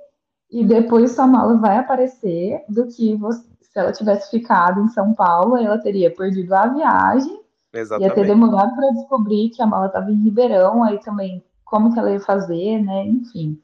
e 0.50 0.64
depois 0.64 1.12
sua 1.12 1.26
mala 1.26 1.56
vai 1.58 1.76
aparecer 1.76 2.64
do 2.68 2.86
que 2.86 3.14
você, 3.16 3.44
se 3.60 3.78
ela 3.78 3.92
tivesse 3.92 4.30
ficado 4.30 4.80
em 4.80 4.88
São 4.88 5.14
Paulo, 5.14 5.56
ela 5.56 5.78
teria 5.78 6.10
perdido 6.14 6.54
a 6.54 6.66
viagem 6.66 7.38
Exatamente. 7.72 8.08
Ia 8.08 8.14
ter 8.14 8.26
demorado 8.26 8.74
para 8.74 8.90
descobrir 8.90 9.50
que 9.50 9.62
a 9.62 9.66
mala 9.66 9.86
estava 9.86 10.10
em 10.10 10.22
Ribeirão, 10.22 10.82
aí 10.82 10.98
também 11.00 11.44
como 11.64 11.92
que 11.92 11.98
ela 11.98 12.10
ia 12.10 12.20
fazer, 12.20 12.82
né? 12.82 13.06
Enfim. 13.06 13.62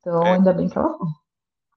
Então, 0.00 0.22
é. 0.22 0.34
ainda 0.34 0.52
bem 0.52 0.68
que 0.68 0.76
ela 0.76 0.96
foi. 0.96 1.08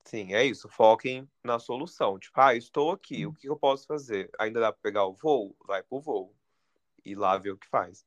Sim, 0.03 0.33
é 0.33 0.43
isso. 0.43 0.67
Foquem 0.67 1.29
na 1.43 1.59
solução. 1.59 2.19
Tipo, 2.19 2.41
ah, 2.41 2.55
estou 2.55 2.91
aqui, 2.91 3.25
o 3.25 3.33
que 3.33 3.47
eu 3.47 3.55
posso 3.55 3.87
fazer? 3.87 4.29
Ainda 4.39 4.59
dá 4.59 4.71
para 4.71 4.81
pegar 4.81 5.05
o 5.05 5.13
voo? 5.13 5.55
Vai 5.65 5.83
pro 5.83 6.01
voo. 6.01 6.33
E 7.05 7.15
lá 7.15 7.37
ver 7.37 7.51
o 7.51 7.57
que 7.57 7.67
faz. 7.69 8.03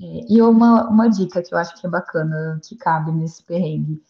É, 0.00 0.26
e 0.28 0.42
uma, 0.42 0.88
uma 0.88 1.08
dica 1.08 1.42
que 1.42 1.54
eu 1.54 1.58
acho 1.58 1.80
que 1.80 1.86
é 1.86 1.90
bacana, 1.90 2.60
que 2.62 2.76
cabe 2.76 3.10
nesse 3.12 3.42
perrengue. 3.42 4.02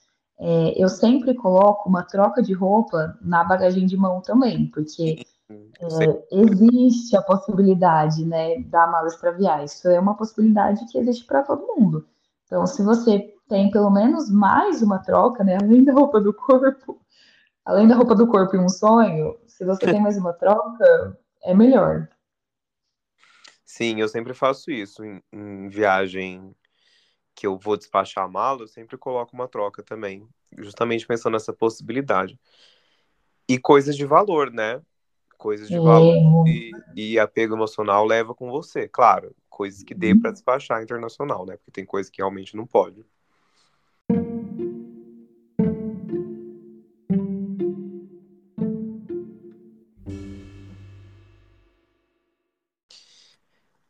É, 0.44 0.74
eu 0.76 0.88
sempre 0.88 1.34
coloco 1.34 1.88
uma 1.88 2.02
troca 2.02 2.42
de 2.42 2.52
roupa 2.52 3.16
na 3.22 3.44
bagagem 3.44 3.86
de 3.86 3.96
mão 3.96 4.20
também, 4.20 4.66
porque 4.66 5.24
é, 5.48 6.26
existe 6.32 7.16
a 7.16 7.22
possibilidade, 7.22 8.24
né, 8.24 8.60
da 8.62 8.88
mala 8.88 9.06
extraviar. 9.06 9.62
Isso 9.62 9.88
é 9.88 10.00
uma 10.00 10.16
possibilidade 10.16 10.84
que 10.86 10.98
existe 10.98 11.24
para 11.26 11.44
todo 11.44 11.76
mundo. 11.76 12.08
Então, 12.44 12.66
se 12.66 12.82
você 12.82 13.32
tem 13.48 13.70
pelo 13.70 13.88
menos 13.88 14.28
mais 14.32 14.82
uma 14.82 14.98
troca, 14.98 15.44
né, 15.44 15.58
além 15.62 15.84
da 15.84 15.92
roupa 15.92 16.20
do 16.20 16.34
corpo, 16.34 17.00
além 17.64 17.86
da 17.86 17.94
roupa 17.94 18.16
do 18.16 18.26
corpo 18.26 18.56
e 18.56 18.58
um 18.58 18.68
sonho, 18.68 19.38
se 19.46 19.64
você 19.64 19.86
tem 19.86 20.00
mais 20.02 20.18
uma 20.18 20.32
troca, 20.32 21.16
é 21.44 21.54
melhor. 21.54 22.08
Sim, 23.64 24.00
eu 24.00 24.08
sempre 24.08 24.34
faço 24.34 24.72
isso 24.72 25.04
em, 25.04 25.22
em 25.32 25.68
viagem 25.68 26.52
que 27.34 27.46
eu 27.46 27.58
vou 27.58 27.76
despachar 27.76 28.24
a 28.24 28.28
mala, 28.28 28.62
eu 28.62 28.68
sempre 28.68 28.96
coloco 28.98 29.34
uma 29.34 29.48
troca 29.48 29.82
também, 29.82 30.28
justamente 30.58 31.06
pensando 31.06 31.34
nessa 31.34 31.52
possibilidade. 31.52 32.38
E 33.48 33.58
coisas 33.58 33.96
de 33.96 34.04
valor, 34.04 34.50
né? 34.50 34.80
coisas 35.42 35.68
de 35.68 35.76
valor 35.76 36.46
e, 36.46 36.70
e, 36.94 37.18
apego 37.18 37.56
emocional 37.56 38.06
leva 38.06 38.32
com 38.32 38.48
você. 38.48 38.86
Claro, 38.86 39.34
coisas 39.50 39.82
que 39.82 39.92
dê 39.92 40.14
para 40.14 40.30
despachar 40.30 40.80
internacional, 40.80 41.44
né? 41.44 41.56
Porque 41.56 41.72
tem 41.72 41.84
coisas 41.84 42.08
que 42.08 42.22
realmente 42.22 42.56
não 42.56 42.64
pode. 42.64 43.04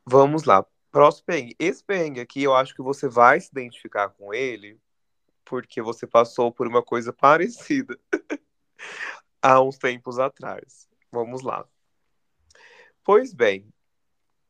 Vamos 0.07 0.45
lá. 0.45 0.64
Próximo 0.93 1.24
perrengue. 1.24 1.57
Esse 1.59 1.82
perrengue 1.82 2.20
aqui, 2.20 2.43
eu 2.43 2.55
acho 2.55 2.74
que 2.74 2.82
você 2.82 3.09
vai 3.09 3.40
se 3.40 3.49
identificar 3.51 4.11
com 4.11 4.32
ele 4.32 4.78
porque 5.43 5.80
você 5.80 6.07
passou 6.07 6.53
por 6.53 6.68
uma 6.68 6.82
coisa 6.82 7.12
parecida 7.14 7.99
há 9.40 9.61
uns 9.61 9.78
tempos 9.78 10.18
atrás. 10.18 10.86
Vamos 11.11 11.43
lá. 11.43 11.66
Pois 13.03 13.32
bem, 13.32 13.66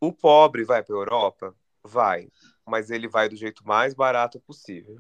o 0.01 0.13
pobre 0.13 0.65
vai 0.65 0.83
para 0.83 0.95
a 0.95 0.99
Europa? 0.99 1.55
Vai, 1.83 2.29
mas 2.67 2.91
ele 2.91 3.09
vai 3.09 3.29
do 3.29 3.37
jeito 3.37 3.67
mais 3.67 3.95
barato 3.95 4.41
possível. 4.41 4.99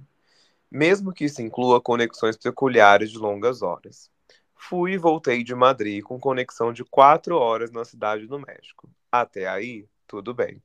Mesmo 0.70 1.12
que 1.12 1.24
isso 1.24 1.42
inclua 1.42 1.80
conexões 1.80 2.36
peculiares 2.36 3.10
de 3.10 3.18
longas 3.18 3.62
horas. 3.62 4.10
Fui 4.54 4.92
e 4.92 4.98
voltei 4.98 5.42
de 5.42 5.54
Madrid 5.54 6.02
com 6.02 6.20
conexão 6.20 6.72
de 6.72 6.84
quatro 6.84 7.36
horas 7.36 7.72
na 7.72 7.84
cidade 7.84 8.26
do 8.26 8.38
México. 8.38 8.88
Até 9.10 9.46
aí, 9.46 9.86
tudo 10.06 10.32
bem. 10.32 10.62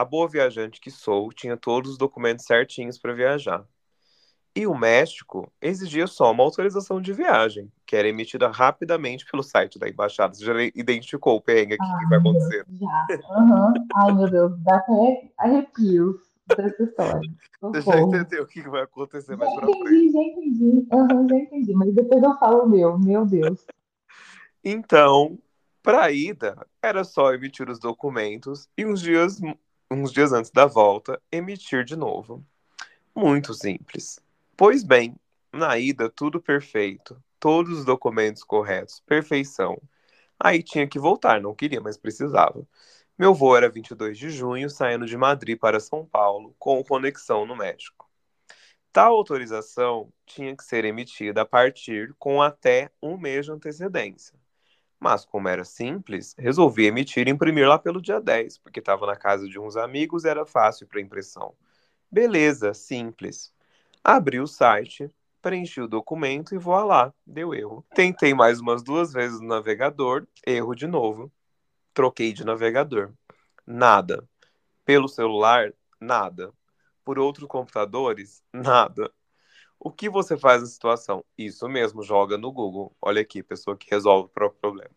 A 0.00 0.04
boa 0.04 0.26
viajante 0.26 0.80
que 0.80 0.90
sou 0.90 1.30
tinha 1.30 1.58
todos 1.58 1.90
os 1.90 1.98
documentos 1.98 2.46
certinhos 2.46 2.98
para 2.98 3.12
viajar. 3.12 3.66
E 4.56 4.66
o 4.66 4.74
México 4.74 5.52
exigia 5.60 6.06
só 6.06 6.32
uma 6.32 6.42
autorização 6.42 7.02
de 7.02 7.12
viagem, 7.12 7.70
que 7.84 7.94
era 7.94 8.08
emitida 8.08 8.48
rapidamente 8.48 9.26
pelo 9.30 9.42
site 9.42 9.78
da 9.78 9.90
embaixada. 9.90 10.32
Você 10.32 10.42
já 10.42 10.54
identificou 10.74 11.36
o 11.36 11.40
perrengue 11.42 11.74
aqui 11.74 11.98
que 11.98 12.08
vai 12.08 12.18
acontecer? 12.18 12.64
Já. 12.70 13.06
Uhum. 13.28 13.74
Ai, 13.94 14.14
meu 14.14 14.30
Deus, 14.30 14.58
dá 14.62 14.76
até 14.76 15.32
arrepios 15.38 16.16
dessa 16.48 16.82
história. 16.82 17.30
Você 17.60 17.82
já 17.82 18.00
entendeu 18.00 18.44
o 18.44 18.46
que 18.46 18.62
vai 18.62 18.82
acontecer 18.84 19.36
mais 19.36 19.54
pra 19.54 19.68
entendi, 19.68 19.82
frente? 19.82 20.12
Já 20.12 20.18
entendi, 20.18 20.86
uhum, 20.92 21.28
já 21.28 21.36
entendi. 21.36 21.74
Mas 21.74 21.94
depois 21.94 22.22
eu 22.22 22.38
falo 22.38 22.62
o 22.64 22.68
meu, 22.70 22.98
meu 22.98 23.26
Deus. 23.26 23.66
Então, 24.64 25.38
para 25.82 26.04
a 26.04 26.10
ida, 26.10 26.66
era 26.82 27.04
só 27.04 27.34
emitir 27.34 27.68
os 27.68 27.78
documentos 27.78 28.66
e 28.78 28.86
uns 28.86 29.02
dias, 29.02 29.38
uns 29.90 30.12
dias 30.12 30.32
antes 30.32 30.50
da 30.50 30.66
volta, 30.66 31.20
emitir 31.32 31.84
de 31.84 31.96
novo. 31.96 32.44
Muito 33.14 33.52
simples. 33.52 34.20
Pois 34.56 34.84
bem, 34.84 35.16
na 35.52 35.76
ida 35.78 36.08
tudo 36.08 36.40
perfeito, 36.40 37.22
todos 37.40 37.80
os 37.80 37.84
documentos 37.84 38.44
corretos, 38.44 39.00
perfeição. 39.00 39.80
Aí 40.38 40.62
tinha 40.62 40.88
que 40.88 40.98
voltar, 40.98 41.40
não 41.40 41.54
queria, 41.54 41.80
mas 41.80 41.96
precisava. 41.98 42.66
Meu 43.18 43.34
voo 43.34 43.56
era 43.56 43.68
22 43.68 44.16
de 44.16 44.30
junho, 44.30 44.70
saindo 44.70 45.04
de 45.04 45.16
Madrid 45.16 45.58
para 45.58 45.80
São 45.80 46.06
Paulo, 46.06 46.54
com 46.58 46.82
conexão 46.82 47.44
no 47.44 47.56
México. 47.56 48.08
Tal 48.92 49.14
autorização 49.14 50.12
tinha 50.24 50.56
que 50.56 50.64
ser 50.64 50.84
emitida 50.84 51.42
a 51.42 51.46
partir 51.46 52.14
com 52.18 52.40
até 52.40 52.90
um 53.02 53.18
mês 53.18 53.46
de 53.46 53.52
antecedência. 53.52 54.39
Mas, 55.00 55.24
como 55.24 55.48
era 55.48 55.64
simples, 55.64 56.34
resolvi 56.38 56.84
emitir 56.84 57.26
e 57.26 57.30
imprimir 57.30 57.66
lá 57.66 57.78
pelo 57.78 58.02
dia 58.02 58.20
10, 58.20 58.58
porque 58.58 58.80
estava 58.80 59.06
na 59.06 59.16
casa 59.16 59.48
de 59.48 59.58
uns 59.58 59.76
amigos 59.76 60.24
e 60.24 60.28
era 60.28 60.44
fácil 60.44 60.86
para 60.86 61.00
impressão. 61.00 61.54
Beleza, 62.10 62.74
simples. 62.74 63.52
Abri 64.04 64.40
o 64.40 64.46
site, 64.46 65.08
preenchi 65.40 65.80
o 65.80 65.88
documento 65.88 66.54
e 66.54 66.58
vou 66.58 66.84
lá, 66.84 67.14
deu 67.26 67.54
erro. 67.54 67.84
Tentei 67.94 68.34
mais 68.34 68.60
umas 68.60 68.82
duas 68.82 69.12
vezes 69.12 69.40
no 69.40 69.48
navegador, 69.48 70.26
erro 70.46 70.74
de 70.74 70.86
novo. 70.86 71.32
Troquei 71.94 72.32
de 72.32 72.44
navegador. 72.44 73.12
Nada. 73.66 74.28
Pelo 74.84 75.08
celular, 75.08 75.72
nada. 76.00 76.52
Por 77.04 77.18
outros 77.18 77.48
computadores, 77.48 78.42
nada. 78.52 79.10
O 79.82 79.90
que 79.90 80.10
você 80.10 80.36
faz 80.36 80.60
na 80.60 80.66
situação? 80.66 81.24
Isso 81.38 81.66
mesmo, 81.66 82.02
joga 82.02 82.36
no 82.36 82.52
Google. 82.52 82.94
Olha 83.00 83.22
aqui, 83.22 83.42
pessoa 83.42 83.74
que 83.74 83.90
resolve 83.90 84.26
o 84.26 84.28
próprio 84.28 84.60
problema. 84.60 84.90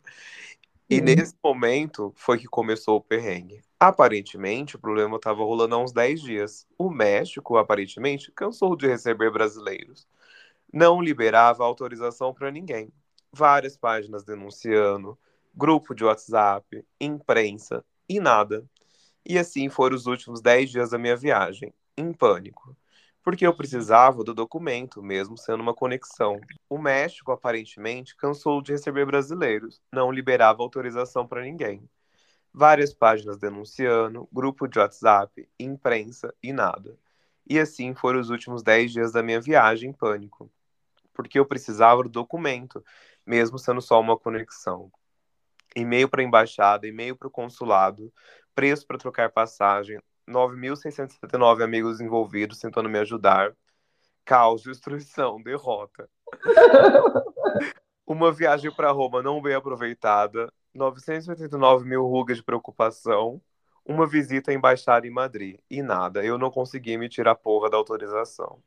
E 0.90 0.96
Sim. 0.96 1.02
nesse 1.02 1.34
momento 1.42 2.12
foi 2.18 2.38
que 2.38 2.48
começou 2.48 2.98
o 2.98 3.02
perrengue. 3.02 3.64
Aparentemente, 3.80 4.76
o 4.76 4.80
problema 4.80 5.16
estava 5.16 5.42
rolando 5.42 5.76
há 5.76 5.78
uns 5.78 5.94
10 5.94 6.22
dias. 6.22 6.68
O 6.78 6.90
México, 6.90 7.56
aparentemente, 7.56 8.30
cansou 8.34 8.76
de 8.76 8.86
receber 8.86 9.32
brasileiros. 9.32 10.06
Não 10.72 11.02
liberava 11.02 11.64
autorização 11.64 12.34
para 12.34 12.52
ninguém. 12.52 12.92
Várias 13.32 13.78
páginas 13.78 14.26
denunciando, 14.26 15.18
grupo 15.56 15.96
de 15.96 16.04
WhatsApp, 16.04 16.86
imprensa 17.00 17.86
e 18.10 18.20
nada. 18.20 18.66
E 19.26 19.38
assim 19.38 19.70
foram 19.70 19.96
os 19.96 20.08
últimos 20.08 20.42
10 20.42 20.70
dias 20.70 20.90
da 20.90 20.98
minha 20.98 21.16
viagem, 21.16 21.74
em 21.96 22.12
pânico. 22.12 22.76
Porque 23.24 23.48
eu 23.48 23.56
precisava 23.56 24.22
do 24.22 24.34
documento, 24.34 25.02
mesmo 25.02 25.38
sendo 25.38 25.62
uma 25.62 25.74
conexão. 25.74 26.42
O 26.68 26.78
México, 26.78 27.32
aparentemente, 27.32 28.18
cansou 28.18 28.62
de 28.62 28.74
receber 28.74 29.06
brasileiros, 29.06 29.82
não 29.92 30.12
liberava 30.12 30.62
autorização 30.62 31.26
para 31.26 31.42
ninguém. 31.42 31.90
Várias 32.54 32.94
páginas 32.94 33.38
denunciando, 33.38 34.28
grupo 34.32 34.68
de 34.68 34.78
WhatsApp, 34.78 35.48
imprensa 35.58 36.34
e 36.44 36.52
nada. 36.52 37.00
E 37.50 37.58
assim 37.58 37.96
foram 37.96 38.20
os 38.20 38.30
últimos 38.30 38.62
10 38.62 38.92
dias 38.92 39.12
da 39.14 39.24
minha 39.24 39.40
viagem 39.40 39.92
em 39.92 39.94
pânico. 39.94 40.52
Porque 41.14 41.40
eu 41.40 41.46
precisava 41.46 42.04
do 42.04 42.10
documento, 42.10 42.84
mesmo 43.26 43.58
sendo 43.58 43.82
só 43.82 44.02
uma 44.02 44.18
conexão. 44.18 44.92
E-mail 45.76 46.10
para 46.10 46.22
a 46.22 46.26
embaixada, 46.26 46.86
e-mail 46.86 47.16
para 47.16 47.28
o 47.28 47.32
consulado, 47.32 48.14
preço 48.54 48.86
para 48.86 48.98
trocar 48.98 49.32
passagem, 49.32 50.00
9.679 50.28 51.64
amigos 51.64 52.00
envolvidos 52.00 52.60
tentando 52.60 52.90
me 52.90 53.00
ajudar. 53.00 53.56
Caos, 54.26 54.64
destruição, 54.64 55.42
derrota. 55.42 56.10
Uma 58.06 58.32
viagem 58.32 58.72
para 58.74 58.92
Roma 58.92 59.22
não 59.22 59.42
bem 59.42 59.56
aproveitada. 59.56 60.52
989 60.74 61.86
mil 61.86 62.06
rugas 62.06 62.38
de 62.38 62.44
preocupação. 62.44 63.42
Uma 63.86 64.08
visita 64.08 64.52
à 64.52 64.54
embaixada 64.54 65.06
em 65.06 65.12
Madrid. 65.12 65.60
E 65.70 65.82
nada, 65.82 66.24
eu 66.24 66.38
não 66.38 66.50
consegui 66.50 66.92
emitir 66.92 67.28
a 67.28 67.36
porra 67.36 67.70
da 67.70 67.78
autorização. 67.78 68.62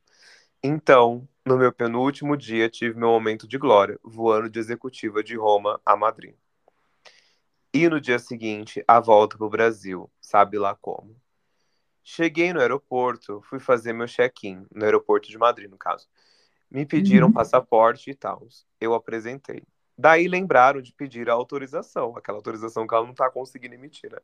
Então, 0.62 1.28
no 1.44 1.56
meu 1.56 1.72
penúltimo 1.72 2.36
dia, 2.36 2.68
tive 2.68 2.98
meu 2.98 3.08
momento 3.08 3.46
de 3.46 3.56
glória, 3.58 3.98
voando 4.02 4.50
de 4.50 4.58
executiva 4.58 5.22
de 5.22 5.36
Roma 5.36 5.80
a 5.84 5.96
Madrid. 5.96 6.34
E 7.72 7.88
no 7.88 8.00
dia 8.00 8.18
seguinte, 8.18 8.82
a 8.88 8.98
volta 9.00 9.36
para 9.36 9.46
o 9.46 9.50
Brasil, 9.50 10.10
sabe 10.20 10.58
lá 10.58 10.74
como. 10.74 11.14
Cheguei 12.08 12.52
no 12.52 12.60
aeroporto, 12.60 13.42
fui 13.42 13.58
fazer 13.58 13.92
meu 13.92 14.06
check-in, 14.06 14.64
no 14.72 14.84
aeroporto 14.84 15.28
de 15.28 15.36
Madrid, 15.36 15.68
no 15.68 15.76
caso. 15.76 16.06
Me 16.70 16.86
pediram 16.86 17.26
Uhum. 17.26 17.32
passaporte 17.32 18.10
e 18.10 18.14
tal. 18.14 18.46
Eu 18.80 18.94
apresentei. 18.94 19.64
Daí 19.98 20.28
lembraram 20.28 20.80
de 20.80 20.92
pedir 20.92 21.28
a 21.28 21.32
autorização, 21.32 22.16
aquela 22.16 22.38
autorização 22.38 22.86
que 22.86 22.94
ela 22.94 23.04
não 23.04 23.12
tá 23.12 23.28
conseguindo 23.28 23.74
emitir, 23.74 24.12
né? 24.12 24.20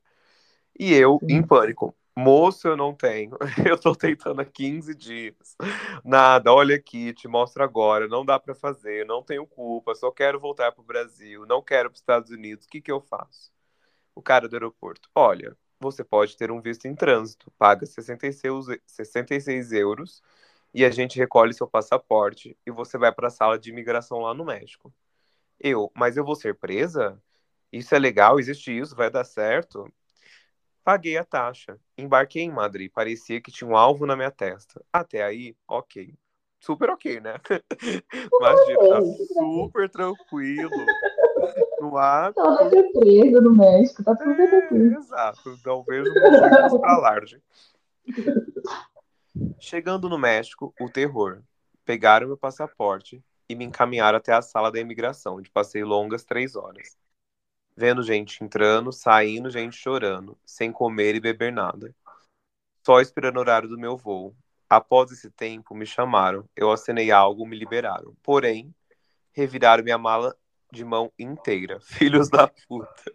E 0.78 0.94
eu, 0.94 1.18
Sim. 1.18 1.26
em 1.38 1.42
pânico, 1.42 1.92
moço, 2.16 2.68
eu 2.68 2.76
não 2.76 2.94
tenho. 2.94 3.36
Eu 3.74 3.76
tô 3.76 3.96
tentando 3.96 4.40
há 4.40 4.44
15 4.44 4.94
dias. 4.94 5.56
Nada, 6.04 6.52
olha 6.52 6.76
aqui, 6.76 7.12
te 7.12 7.26
mostro 7.26 7.64
agora. 7.64 8.06
Não 8.06 8.24
dá 8.24 8.38
pra 8.38 8.54
fazer, 8.54 9.04
não 9.06 9.24
tenho 9.24 9.44
culpa, 9.44 9.92
só 9.96 10.12
quero 10.12 10.38
voltar 10.38 10.70
pro 10.70 10.84
Brasil, 10.84 11.44
não 11.46 11.60
quero 11.60 11.90
pros 11.90 12.00
Estados 12.00 12.30
Unidos. 12.30 12.64
O 12.64 12.68
que 12.68 12.80
que 12.80 12.92
eu 12.92 13.00
faço? 13.00 13.50
O 14.14 14.22
cara 14.22 14.48
do 14.48 14.54
aeroporto, 14.54 15.08
olha, 15.16 15.56
você 15.82 16.04
pode 16.04 16.36
ter 16.36 16.50
um 16.50 16.60
visto 16.60 16.86
em 16.86 16.94
trânsito, 16.94 17.52
paga 17.58 17.84
66, 17.84 18.66
66 18.86 19.72
euros 19.72 20.22
e 20.72 20.84
a 20.84 20.90
gente 20.90 21.18
recolhe 21.18 21.52
seu 21.52 21.66
passaporte 21.66 22.56
e 22.66 22.70
você 22.70 22.96
vai 22.96 23.12
para 23.12 23.26
a 23.28 23.30
sala 23.30 23.58
de 23.58 23.70
imigração 23.70 24.20
lá 24.20 24.32
no 24.32 24.44
México. 24.44 24.92
Eu, 25.60 25.90
mas 25.94 26.16
eu 26.16 26.24
vou 26.24 26.34
ser 26.34 26.54
presa? 26.54 27.20
Isso 27.72 27.94
é 27.94 27.98
legal? 27.98 28.38
Existe 28.38 28.76
isso? 28.76 28.96
Vai 28.96 29.10
dar 29.10 29.24
certo? 29.24 29.92
Paguei 30.84 31.16
a 31.16 31.24
taxa. 31.24 31.78
Embarquei 31.96 32.42
em 32.42 32.50
Madrid. 32.50 32.90
Parecia 32.92 33.40
que 33.40 33.52
tinha 33.52 33.68
um 33.68 33.76
alvo 33.76 34.06
na 34.06 34.16
minha 34.16 34.30
testa. 34.30 34.84
Até 34.92 35.22
aí, 35.22 35.54
ok. 35.68 36.14
Super 36.58 36.90
ok, 36.90 37.20
né? 37.20 37.34
Imagina, 38.40 38.88
tá 38.88 39.02
super 39.34 39.88
tranquilo. 39.88 40.86
Não 41.80 41.96
há. 41.96 42.32
Ela 42.36 42.68
vai 42.68 42.82
no 43.40 43.56
México, 43.56 44.04
tá 44.04 44.14
tudo 44.14 44.30
É, 44.30 44.46
tranquilo. 44.46 44.98
exato. 44.98 45.58
Não 45.64 45.82
vejo 45.82 46.12
motivos 46.12 46.80
para 46.80 46.92
alarde. 46.94 47.42
Chegando 49.58 50.08
no 50.08 50.18
México, 50.18 50.74
o 50.80 50.88
terror. 50.88 51.42
Pegaram 51.84 52.28
meu 52.28 52.36
passaporte 52.36 53.22
e 53.48 53.54
me 53.54 53.64
encaminharam 53.64 54.18
até 54.18 54.32
a 54.32 54.42
sala 54.42 54.70
da 54.70 54.78
imigração, 54.78 55.36
onde 55.36 55.50
passei 55.50 55.82
longas 55.82 56.24
três 56.24 56.54
horas. 56.54 56.96
Vendo 57.76 58.02
gente 58.02 58.44
entrando, 58.44 58.92
saindo, 58.92 59.50
gente 59.50 59.76
chorando, 59.76 60.36
sem 60.44 60.70
comer 60.70 61.14
e 61.14 61.20
beber 61.20 61.52
nada. 61.52 61.94
Só 62.84 63.00
esperando 63.00 63.36
o 63.36 63.40
horário 63.40 63.68
do 63.68 63.78
meu 63.78 63.96
voo. 63.96 64.34
Após 64.68 65.10
esse 65.10 65.30
tempo, 65.30 65.74
me 65.74 65.86
chamaram. 65.86 66.44
Eu 66.56 66.70
acenei 66.70 67.10
algo, 67.10 67.46
me 67.46 67.58
liberaram. 67.58 68.14
Porém, 68.22 68.74
reviraram 69.32 69.82
minha 69.84 69.98
mala 69.98 70.36
de 70.72 70.84
mão 70.84 71.12
inteira. 71.18 71.78
Filhos 71.84 72.30
da 72.30 72.48
puta. 72.48 73.14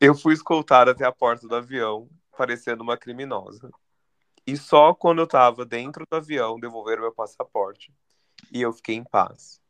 Eu 0.00 0.14
fui 0.14 0.32
escoltado 0.32 0.90
até 0.90 1.04
a 1.04 1.12
porta 1.12 1.48
do 1.48 1.56
avião, 1.56 2.08
parecendo 2.36 2.82
uma 2.82 2.96
criminosa. 2.96 3.70
E 4.46 4.56
só 4.56 4.94
quando 4.94 5.18
eu 5.18 5.26
tava 5.26 5.66
dentro 5.66 6.06
do 6.08 6.16
avião 6.16 6.60
devolveram 6.60 7.02
meu 7.02 7.12
passaporte. 7.12 7.92
E 8.52 8.62
eu 8.62 8.72
fiquei 8.72 8.94
em 8.94 9.02
paz. 9.02 9.60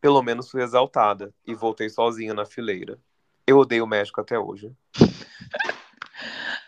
Pelo 0.00 0.20
menos 0.22 0.50
fui 0.50 0.62
exaltada 0.62 1.32
e 1.46 1.54
voltei 1.54 1.88
sozinha 1.88 2.34
na 2.34 2.44
fileira. 2.44 2.98
Eu 3.46 3.58
odeio 3.58 3.84
o 3.84 3.86
México 3.86 4.20
até 4.20 4.38
hoje. 4.38 4.74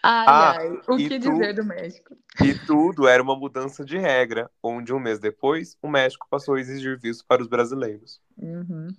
Ai, 0.08 0.28
Ah, 0.28 0.52
ai, 0.58 0.68
o 0.88 0.96
que 0.96 1.18
tu? 1.18 1.30
dizer 1.30 1.54
do 1.54 1.64
México? 1.64 2.16
E 2.40 2.54
tudo 2.54 3.08
era 3.08 3.22
uma 3.22 3.34
mudança 3.36 3.84
de 3.84 3.98
regra, 3.98 4.48
onde 4.62 4.92
um 4.92 5.00
mês 5.00 5.18
depois 5.18 5.76
o 5.82 5.88
México 5.88 6.26
passou 6.30 6.54
a 6.54 6.60
exigir 6.60 6.98
visto 6.98 7.24
para 7.26 7.42
os 7.42 7.48
brasileiros. 7.48 8.20
Uhum. 8.38 8.96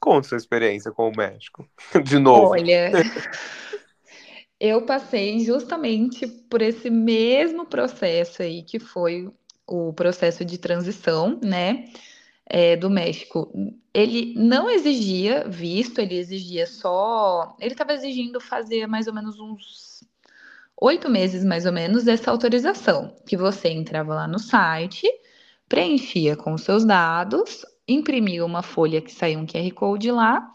Conte 0.00 0.28
sua 0.28 0.38
experiência 0.38 0.90
com 0.92 1.08
o 1.08 1.16
México. 1.16 1.68
De 2.04 2.18
novo. 2.18 2.52
Olha, 2.52 2.90
eu 4.60 4.84
passei 4.84 5.40
justamente 5.40 6.26
por 6.26 6.62
esse 6.62 6.90
mesmo 6.90 7.66
processo 7.66 8.42
aí, 8.42 8.62
que 8.62 8.78
foi 8.78 9.30
o 9.66 9.92
processo 9.92 10.44
de 10.44 10.58
transição, 10.58 11.38
né, 11.42 11.90
é, 12.46 12.76
do 12.76 12.90
México. 12.90 13.52
Ele 13.94 14.34
não 14.36 14.70
exigia 14.70 15.48
visto, 15.48 16.00
ele 16.00 16.16
exigia 16.16 16.66
só. 16.66 17.56
Ele 17.60 17.72
estava 17.74 17.92
exigindo 17.92 18.40
fazer 18.40 18.86
mais 18.86 19.06
ou 19.06 19.14
menos 19.14 19.38
uns 19.40 20.04
oito 20.80 21.08
meses, 21.08 21.44
mais 21.44 21.66
ou 21.66 21.72
menos, 21.72 22.04
dessa 22.04 22.30
autorização, 22.30 23.14
que 23.26 23.36
você 23.36 23.68
entrava 23.68 24.14
lá 24.14 24.28
no 24.28 24.38
site, 24.38 25.06
preenchia 25.68 26.36
com 26.36 26.54
os 26.54 26.62
seus 26.62 26.84
dados, 26.84 27.64
imprimia 27.86 28.44
uma 28.44 28.62
folha 28.62 29.00
que 29.00 29.12
saía 29.12 29.38
um 29.38 29.46
QR 29.46 29.70
Code 29.74 30.10
lá 30.10 30.50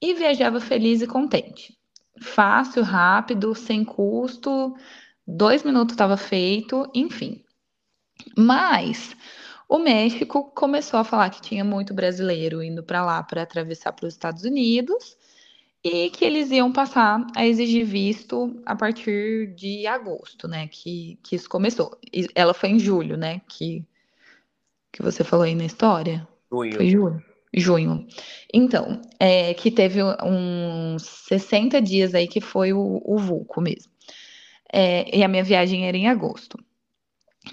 e 0.00 0.14
viajava 0.14 0.60
feliz 0.60 1.02
e 1.02 1.06
contente. 1.06 1.76
Fácil, 2.20 2.82
rápido, 2.82 3.54
sem 3.54 3.84
custo, 3.84 4.74
dois 5.26 5.62
minutos 5.62 5.94
estava 5.94 6.16
feito, 6.16 6.88
enfim. 6.94 7.42
Mas 8.36 9.14
o 9.68 9.78
México 9.78 10.44
começou 10.54 11.00
a 11.00 11.04
falar 11.04 11.28
que 11.30 11.42
tinha 11.42 11.64
muito 11.64 11.92
brasileiro 11.92 12.62
indo 12.62 12.82
para 12.82 13.04
lá 13.04 13.22
para 13.22 13.42
atravessar 13.42 13.92
para 13.92 14.06
os 14.06 14.14
Estados 14.14 14.44
Unidos 14.44 15.16
e 15.86 16.10
que 16.10 16.24
eles 16.24 16.50
iam 16.50 16.72
passar 16.72 17.24
a 17.36 17.46
exigir 17.46 17.86
visto 17.86 18.60
a 18.66 18.74
partir 18.74 19.54
de 19.54 19.86
agosto, 19.86 20.48
né? 20.48 20.66
Que, 20.66 21.16
que 21.22 21.36
isso 21.36 21.48
começou. 21.48 21.96
E 22.12 22.26
ela 22.34 22.52
foi 22.52 22.70
em 22.70 22.78
julho, 22.78 23.16
né? 23.16 23.40
Que, 23.48 23.84
que 24.90 25.00
você 25.00 25.22
falou 25.22 25.44
aí 25.44 25.54
na 25.54 25.64
história. 25.64 26.26
Junho. 26.50 26.74
Foi 26.74 26.90
julho? 26.90 27.24
Junho. 27.54 28.06
Então, 28.52 29.00
é, 29.20 29.54
que 29.54 29.70
teve 29.70 30.00
uns 30.02 31.02
60 31.28 31.80
dias 31.80 32.16
aí 32.16 32.26
que 32.26 32.40
foi 32.40 32.72
o, 32.72 33.00
o 33.04 33.16
vulco 33.16 33.60
mesmo. 33.60 33.92
É, 34.72 35.16
e 35.16 35.22
a 35.22 35.28
minha 35.28 35.44
viagem 35.44 35.86
era 35.86 35.96
em 35.96 36.08
agosto. 36.08 36.58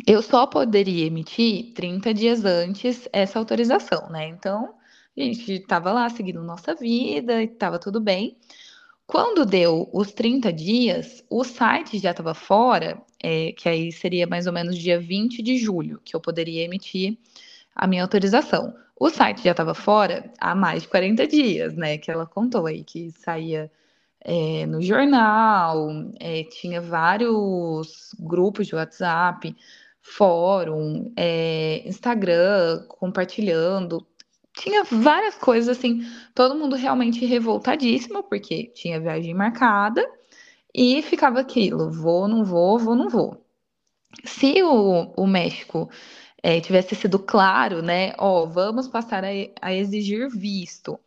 Eu 0.07 0.23
só 0.23 0.47
poderia 0.47 1.05
emitir 1.05 1.71
30 1.75 2.11
dias 2.15 2.43
antes 2.43 3.07
essa 3.13 3.37
autorização, 3.37 4.09
né? 4.09 4.27
Então, 4.27 4.73
a 5.21 5.21
gente 5.21 5.51
estava 5.53 5.91
lá 5.91 6.09
seguindo 6.09 6.43
nossa 6.43 6.73
vida 6.75 7.41
e 7.41 7.45
estava 7.45 7.77
tudo 7.77 7.99
bem. 8.01 8.37
Quando 9.05 9.45
deu 9.45 9.89
os 9.93 10.11
30 10.11 10.51
dias, 10.51 11.23
o 11.29 11.43
site 11.43 11.99
já 11.99 12.11
estava 12.11 12.33
fora, 12.33 13.01
é, 13.21 13.51
que 13.51 13.69
aí 13.69 13.91
seria 13.91 14.25
mais 14.25 14.47
ou 14.47 14.53
menos 14.53 14.77
dia 14.77 14.99
20 14.99 15.41
de 15.41 15.57
julho, 15.57 15.99
que 16.03 16.15
eu 16.15 16.21
poderia 16.21 16.63
emitir 16.63 17.17
a 17.75 17.85
minha 17.85 18.01
autorização. 18.01 18.73
O 18.99 19.09
site 19.09 19.43
já 19.43 19.51
estava 19.51 19.73
fora 19.73 20.31
há 20.39 20.55
mais 20.55 20.83
de 20.83 20.89
40 20.89 21.27
dias, 21.27 21.75
né? 21.75 21.97
Que 21.97 22.09
ela 22.09 22.25
contou 22.25 22.65
aí, 22.65 22.83
que 22.83 23.11
saía 23.11 23.71
é, 24.21 24.65
no 24.65 24.81
jornal, 24.81 25.89
é, 26.19 26.43
tinha 26.45 26.81
vários 26.81 28.15
grupos 28.19 28.67
de 28.67 28.75
WhatsApp 28.75 29.55
fórum, 30.01 31.11
é, 31.15 31.81
Instagram, 31.87 32.85
compartilhando. 32.87 34.05
Tinha 34.55 34.83
várias 34.83 35.35
coisas 35.35 35.77
assim, 35.77 36.01
todo 36.35 36.55
mundo 36.55 36.75
realmente 36.75 37.25
revoltadíssimo, 37.25 38.23
porque 38.23 38.67
tinha 38.67 38.99
viagem 38.99 39.33
marcada 39.33 40.07
e 40.73 41.01
ficava 41.01 41.39
aquilo: 41.39 41.91
vou, 41.91 42.27
não 42.27 42.43
vou, 42.45 42.77
vou, 42.77 42.95
não 42.95 43.09
vou. 43.09 43.43
Se 44.23 44.61
o, 44.61 45.13
o 45.17 45.27
México 45.27 45.89
é, 46.41 46.59
tivesse 46.59 46.95
sido 46.95 47.17
claro, 47.17 47.81
né? 47.81 48.13
Ó, 48.17 48.45
vamos 48.45 48.87
passar 48.87 49.23
a, 49.23 49.29
a 49.61 49.73
exigir 49.73 50.29
visto. 50.29 50.99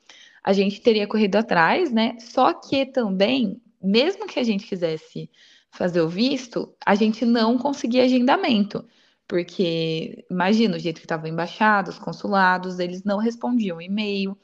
A 0.43 0.53
gente 0.53 0.81
teria 0.81 1.07
corrido 1.07 1.37
atrás, 1.37 1.93
né? 1.93 2.17
Só 2.21 2.53
que 2.55 2.87
também, 2.87 3.61
mesmo 3.83 4.27
que 4.27 4.41
a 4.41 4.45
gente 4.45 4.67
quisesse 4.67 5.31
fazer 5.71 6.01
o 6.01 6.09
visto, 6.09 6.75
a 6.85 6.95
gente 6.95 7.25
não 7.25 7.59
conseguia 7.59 8.05
agendamento. 8.05 8.85
Porque, 9.29 10.25
imagina, 10.31 10.77
o 10.77 10.79
jeito 10.79 11.01
que 11.01 11.05
estavam 11.05 11.29
embaixados, 11.29 11.99
consulados, 11.99 12.79
eles 12.79 13.03
não 13.03 13.19
respondiam 13.19 13.81
e-mail, 13.81 14.37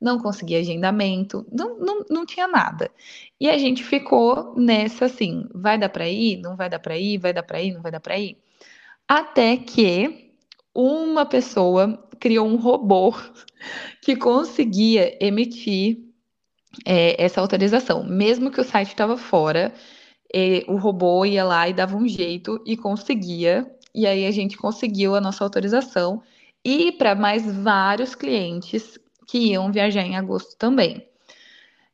não 0.00 0.18
conseguia 0.18 0.60
agendamento, 0.60 1.46
não, 1.52 1.78
não, 1.78 2.04
não 2.08 2.26
tinha 2.26 2.48
nada. 2.48 2.90
E 3.38 3.48
a 3.48 3.58
gente 3.58 3.84
ficou 3.84 4.54
nessa 4.56 5.06
assim, 5.06 5.46
vai 5.54 5.78
dar 5.78 5.90
para 5.90 6.08
ir, 6.08 6.38
não 6.38 6.56
vai 6.56 6.70
dar 6.70 6.78
para 6.78 6.96
ir, 6.96 7.18
vai 7.18 7.32
dar 7.32 7.42
para 7.42 7.60
ir, 7.60 7.72
não 7.72 7.82
vai 7.82 7.92
dar 7.92 8.00
para 8.00 8.18
ir. 8.18 8.38
Até 9.06 9.56
que 9.58 10.32
uma 10.74 11.26
pessoa 11.26 12.08
criou 12.18 12.46
um 12.46 12.56
robô 12.56 13.14
que 14.00 14.16
conseguia 14.16 15.18
emitir 15.24 15.98
é, 16.86 17.22
essa 17.22 17.40
autorização, 17.40 18.04
mesmo 18.04 18.50
que 18.50 18.60
o 18.60 18.64
site 18.64 18.88
estava 18.88 19.16
fora, 19.16 19.74
e, 20.32 20.64
o 20.68 20.76
robô 20.76 21.24
ia 21.24 21.44
lá 21.44 21.68
e 21.68 21.72
dava 21.72 21.96
um 21.96 22.06
jeito 22.06 22.62
e 22.66 22.76
conseguia. 22.76 23.70
E 23.94 24.06
aí 24.06 24.26
a 24.26 24.30
gente 24.30 24.56
conseguiu 24.56 25.14
a 25.14 25.20
nossa 25.20 25.42
autorização 25.44 26.22
e 26.64 26.92
para 26.92 27.14
mais 27.14 27.44
vários 27.44 28.14
clientes 28.14 28.98
que 29.26 29.38
iam 29.50 29.72
viajar 29.72 30.02
em 30.02 30.16
agosto 30.16 30.56
também. 30.56 31.06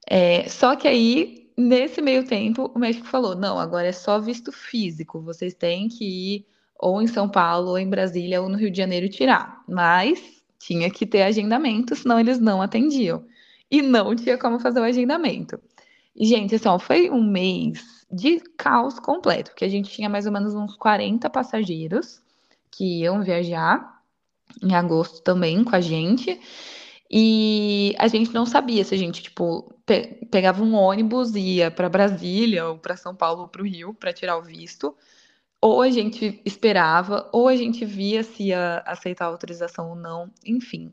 É, 0.08 0.48
só 0.48 0.76
que 0.76 0.86
aí, 0.86 1.50
nesse 1.56 2.00
meio 2.00 2.24
tempo, 2.24 2.70
o 2.74 2.78
México 2.78 3.06
falou: 3.06 3.34
não, 3.34 3.58
agora 3.58 3.88
é 3.88 3.92
só 3.92 4.20
visto 4.20 4.52
físico, 4.52 5.20
vocês 5.20 5.54
têm 5.54 5.88
que 5.88 6.04
ir 6.04 6.46
ou 6.78 7.00
em 7.00 7.06
São 7.06 7.28
Paulo, 7.28 7.70
ou 7.70 7.78
em 7.78 7.88
Brasília, 7.88 8.40
ou 8.42 8.48
no 8.48 8.56
Rio 8.56 8.70
de 8.70 8.76
Janeiro 8.76 9.08
tirar. 9.08 9.62
Mas 9.68 10.42
tinha 10.58 10.90
que 10.90 11.06
ter 11.06 11.22
agendamento, 11.22 11.96
senão 11.96 12.20
eles 12.20 12.38
não 12.38 12.60
atendiam. 12.60 13.24
E 13.70 13.82
não 13.82 14.14
tinha 14.14 14.38
como 14.38 14.60
fazer 14.60 14.80
o 14.80 14.84
agendamento. 14.84 15.58
E, 16.14 16.26
gente, 16.26 16.54
assim, 16.54 16.68
ó, 16.68 16.78
foi 16.78 17.10
um 17.10 17.22
mês 17.22 17.95
de 18.10 18.40
caos 18.56 18.98
completo, 18.98 19.50
porque 19.50 19.64
a 19.64 19.68
gente 19.68 19.90
tinha 19.90 20.08
mais 20.08 20.26
ou 20.26 20.32
menos 20.32 20.54
uns 20.54 20.76
40 20.76 21.28
passageiros 21.28 22.22
que 22.70 23.00
iam 23.02 23.22
viajar 23.22 24.00
em 24.62 24.74
agosto 24.74 25.22
também 25.22 25.64
com 25.64 25.74
a 25.74 25.80
gente. 25.80 26.40
E 27.10 27.94
a 27.98 28.08
gente 28.08 28.32
não 28.34 28.44
sabia 28.44 28.84
se 28.84 28.94
a 28.94 28.98
gente, 28.98 29.22
tipo, 29.22 29.72
pe 29.84 30.26
pegava 30.30 30.62
um 30.62 30.74
ônibus 30.74 31.34
e 31.34 31.56
ia 31.56 31.70
para 31.70 31.88
Brasília 31.88 32.66
ou 32.66 32.78
para 32.78 32.96
São 32.96 33.14
Paulo 33.14 33.42
ou 33.42 33.48
para 33.48 33.62
o 33.62 33.64
Rio 33.64 33.94
para 33.94 34.12
tirar 34.12 34.36
o 34.36 34.42
visto, 34.42 34.94
ou 35.60 35.82
a 35.82 35.90
gente 35.90 36.40
esperava, 36.44 37.28
ou 37.32 37.48
a 37.48 37.56
gente 37.56 37.84
via 37.84 38.22
se 38.22 38.44
ia 38.44 38.82
aceitar 38.86 39.26
a 39.26 39.28
autorização 39.28 39.90
ou 39.90 39.96
não, 39.96 40.30
enfim. 40.44 40.92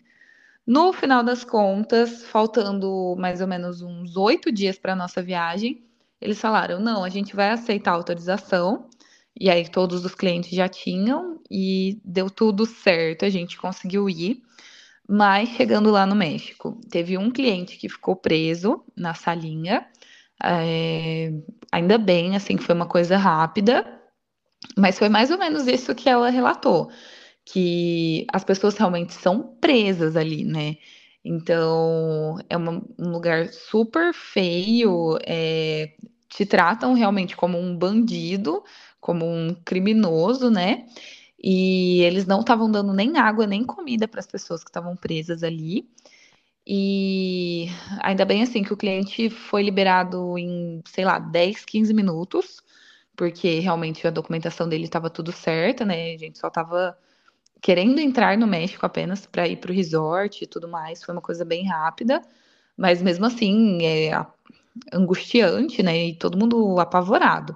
No 0.66 0.94
final 0.94 1.24
das 1.24 1.44
contas, 1.44 2.24
faltando 2.24 3.16
mais 3.18 3.42
ou 3.42 3.48
menos 3.48 3.82
uns 3.82 4.16
oito 4.16 4.52
dias 4.52 4.78
para 4.78 4.96
nossa 4.96 5.22
viagem, 5.22 5.84
eles 6.24 6.40
falaram: 6.40 6.80
não, 6.80 7.04
a 7.04 7.10
gente 7.10 7.36
vai 7.36 7.50
aceitar 7.50 7.92
a 7.92 7.96
autorização. 7.96 8.88
E 9.40 9.50
aí 9.50 9.68
todos 9.68 10.06
os 10.06 10.16
clientes 10.16 10.52
já 10.52 10.70
tinham 10.70 11.40
e 11.50 12.00
deu 12.06 12.30
tudo 12.30 12.66
certo, 12.66 13.26
a 13.26 13.30
gente 13.30 13.58
conseguiu 13.58 14.10
ir. 14.10 14.42
Mas 15.10 15.50
chegando 15.50 15.92
lá 15.92 16.06
no 16.06 16.16
México, 16.16 16.80
teve 16.90 17.18
um 17.18 17.30
cliente 17.32 17.78
que 17.78 17.90
ficou 17.90 18.16
preso 18.16 18.84
na 18.96 19.14
salinha. 19.14 19.86
É, 20.44 21.32
ainda 21.72 21.98
bem, 21.98 22.36
assim, 22.36 22.58
foi 22.58 22.76
uma 22.76 22.88
coisa 22.88 23.18
rápida, 23.18 23.86
mas 24.78 24.98
foi 24.98 25.10
mais 25.10 25.32
ou 25.32 25.38
menos 25.38 25.68
isso 25.68 25.96
que 25.96 26.10
ela 26.10 26.30
relatou, 26.30 26.90
que 27.46 28.26
as 28.32 28.44
pessoas 28.44 28.78
realmente 28.78 29.14
são 29.14 29.56
presas 29.60 30.16
ali, 30.16 30.44
né? 30.46 30.78
Então, 31.24 32.38
é 32.50 32.58
uma, 32.58 32.84
um 33.00 33.10
lugar 33.12 33.48
super 33.48 34.14
feio, 34.14 35.18
é, 35.26 35.94
te 36.34 36.46
tratam 36.46 36.94
realmente 36.94 37.36
como 37.36 37.60
um 37.60 37.76
bandido, 37.76 38.64
como 39.00 39.26
um 39.26 39.56
criminoso, 39.64 40.50
né? 40.50 40.86
E 41.42 42.02
eles 42.02 42.26
não 42.26 42.40
estavam 42.40 42.72
dando 42.72 42.94
nem 42.94 43.18
água, 43.18 43.46
nem 43.46 43.64
comida 43.64 44.08
para 44.08 44.20
as 44.20 44.28
pessoas 44.28 44.64
que 44.64 44.70
estavam 44.70 44.96
presas 44.96 45.44
ali. 45.44 45.88
E 46.66 47.68
ainda 48.02 48.26
bem 48.26 48.42
assim 48.42 48.64
que 48.64 48.74
o 48.74 48.78
cliente 48.78 49.30
foi 49.30 49.62
liberado 49.62 50.38
em, 50.38 50.82
sei 50.86 51.06
lá, 51.06 51.20
10, 51.20 51.66
15 51.66 51.94
minutos, 51.94 52.64
porque 53.16 53.60
realmente 53.60 54.08
a 54.08 54.12
documentação 54.12 54.68
dele 54.68 54.86
estava 54.86 55.10
tudo 55.10 55.32
certa, 55.32 55.86
né? 55.86 56.14
A 56.14 56.18
gente 56.18 56.40
só 56.40 56.48
estava 56.48 56.98
querendo 57.62 58.00
entrar 58.00 58.38
no 58.38 58.48
México 58.48 58.86
apenas 58.86 59.26
para 59.26 59.48
ir 59.48 59.58
para 59.58 59.72
o 59.72 59.76
resort 59.76 60.44
e 60.44 60.48
tudo 60.48 60.68
mais. 60.68 61.04
Foi 61.04 61.14
uma 61.14 61.22
coisa 61.22 61.46
bem 61.46 61.68
rápida, 61.68 62.22
mas 62.78 63.02
mesmo 63.04 63.26
assim 63.26 63.86
é 63.86 64.14
angustiante, 64.92 65.84
né? 65.84 66.08
E 66.08 66.16
todo 66.16 66.38
mundo 66.38 66.80
apavorado. 66.80 67.56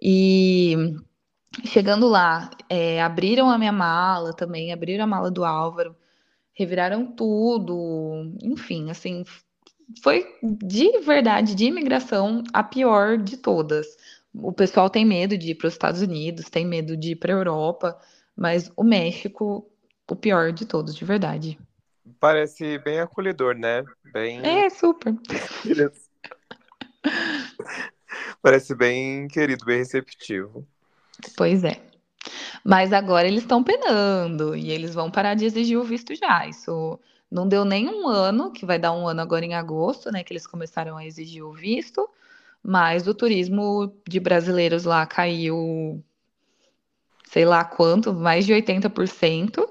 E 0.00 0.94
chegando 1.64 2.08
lá, 2.08 2.50
é, 2.68 3.02
abriram 3.02 3.50
a 3.50 3.58
minha 3.58 3.72
mala 3.72 4.32
também, 4.32 4.72
abriram 4.72 5.04
a 5.04 5.06
mala 5.06 5.30
do 5.30 5.44
Álvaro, 5.44 5.96
reviraram 6.52 7.06
tudo, 7.06 8.32
enfim, 8.42 8.90
assim, 8.90 9.24
foi 10.02 10.26
de 10.42 10.98
verdade, 11.00 11.54
de 11.54 11.66
imigração, 11.66 12.42
a 12.52 12.62
pior 12.62 13.18
de 13.18 13.36
todas. 13.36 13.86
O 14.34 14.52
pessoal 14.52 14.90
tem 14.90 15.04
medo 15.04 15.36
de 15.38 15.50
ir 15.50 15.54
para 15.54 15.68
os 15.68 15.74
Estados 15.74 16.02
Unidos, 16.02 16.50
tem 16.50 16.66
medo 16.66 16.96
de 16.96 17.12
ir 17.12 17.16
para 17.16 17.32
a 17.32 17.36
Europa, 17.36 17.98
mas 18.36 18.70
o 18.76 18.84
México, 18.84 19.70
o 20.10 20.16
pior 20.16 20.52
de 20.52 20.66
todos, 20.66 20.94
de 20.94 21.04
verdade. 21.04 21.58
Parece 22.20 22.78
bem 22.78 23.00
acolhedor, 23.00 23.54
né? 23.56 23.84
Bem... 24.12 24.40
É, 24.44 24.70
super. 24.70 25.14
Parece 28.42 28.74
bem 28.74 29.28
querido, 29.28 29.64
bem 29.64 29.78
receptivo. 29.78 30.66
Pois 31.36 31.64
é. 31.64 31.80
Mas 32.64 32.92
agora 32.92 33.28
eles 33.28 33.42
estão 33.42 33.62
penando 33.62 34.56
e 34.56 34.70
eles 34.70 34.94
vão 34.94 35.10
parar 35.10 35.34
de 35.34 35.44
exigir 35.44 35.78
o 35.78 35.84
visto 35.84 36.14
já. 36.14 36.46
Isso 36.46 36.98
não 37.30 37.48
deu 37.48 37.64
nem 37.64 37.88
um 37.88 38.08
ano, 38.08 38.52
que 38.52 38.66
vai 38.66 38.78
dar 38.78 38.92
um 38.92 39.06
ano 39.06 39.20
agora 39.20 39.44
em 39.44 39.54
agosto, 39.54 40.10
né? 40.10 40.22
Que 40.24 40.32
eles 40.32 40.46
começaram 40.46 40.96
a 40.96 41.04
exigir 41.04 41.44
o 41.44 41.52
visto, 41.52 42.08
mas 42.62 43.06
o 43.06 43.14
turismo 43.14 43.92
de 44.06 44.18
brasileiros 44.18 44.84
lá 44.84 45.06
caiu, 45.06 46.02
sei 47.28 47.44
lá 47.44 47.64
quanto, 47.64 48.12
mais 48.12 48.44
de 48.46 48.52
80%, 48.52 49.68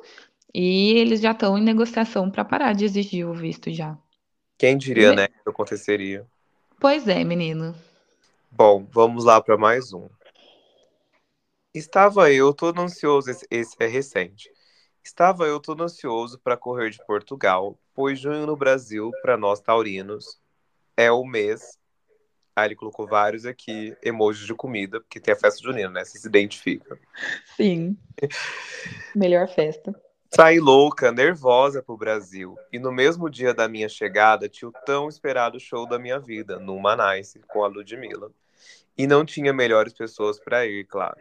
e 0.53 0.93
eles 0.93 1.19
já 1.19 1.31
estão 1.31 1.57
em 1.57 1.61
negociação 1.61 2.31
para 2.31 2.45
parar 2.45 2.73
de 2.73 2.85
exigir 2.85 3.27
o 3.27 3.33
visto 3.33 3.71
já. 3.71 3.97
Quem 4.57 4.77
diria, 4.77 5.11
e... 5.11 5.15
né, 5.15 5.27
que 5.27 5.49
aconteceria? 5.49 6.25
Pois 6.85 7.07
é, 7.07 7.23
menino. 7.23 7.73
Bom, 8.51 8.85
vamos 8.91 9.25
lá 9.25 9.41
para 9.41 9.57
mais 9.57 9.91
um. 9.91 10.07
Estava 11.73 12.31
eu 12.31 12.53
todo 12.53 12.79
ansioso, 12.79 13.31
esse 13.49 13.75
é 13.79 13.87
recente. 13.87 14.51
Estava 15.03 15.47
eu 15.47 15.59
todo 15.59 15.81
ansioso 15.81 16.39
para 16.43 16.55
correr 16.55 16.91
de 16.91 17.03
Portugal, 17.03 17.75
pois 17.91 18.19
junho 18.19 18.45
no 18.45 18.55
Brasil, 18.55 19.09
para 19.23 19.35
nós 19.35 19.59
taurinos, 19.59 20.39
é 20.95 21.11
o 21.11 21.25
mês. 21.25 21.79
Aí 22.55 22.67
ele 22.67 22.75
colocou 22.75 23.07
vários 23.07 23.47
aqui 23.47 23.97
emojis 24.03 24.45
de 24.45 24.53
comida, 24.53 25.01
porque 25.01 25.19
tem 25.19 25.33
a 25.33 25.37
festa 25.37 25.63
junina, 25.63 25.89
né? 25.89 26.05
Você 26.05 26.19
se 26.19 26.27
identifica. 26.27 26.99
Sim. 27.57 27.97
Melhor 29.15 29.47
festa. 29.47 29.99
Saí 30.35 30.59
louca, 30.59 31.13
nervosa 31.13 31.81
pro 31.81 31.95
Brasil. 31.95 32.57
E 32.69 32.77
no 32.77 32.91
mesmo 32.91 33.29
dia 33.29 33.53
da 33.53 33.69
minha 33.69 33.87
chegada, 33.87 34.49
tinha 34.49 34.67
o 34.67 34.73
tão 34.85 35.07
esperado 35.07 35.57
show 35.61 35.87
da 35.87 35.97
minha 35.97 36.19
vida, 36.19 36.59
no 36.59 36.77
Manice, 36.77 37.39
com 37.47 37.63
a 37.63 37.67
Ludmilla. 37.67 38.29
E 38.97 39.07
não 39.07 39.23
tinha 39.23 39.53
melhores 39.53 39.93
pessoas 39.93 40.37
para 40.37 40.65
ir, 40.65 40.83
claro. 40.87 41.15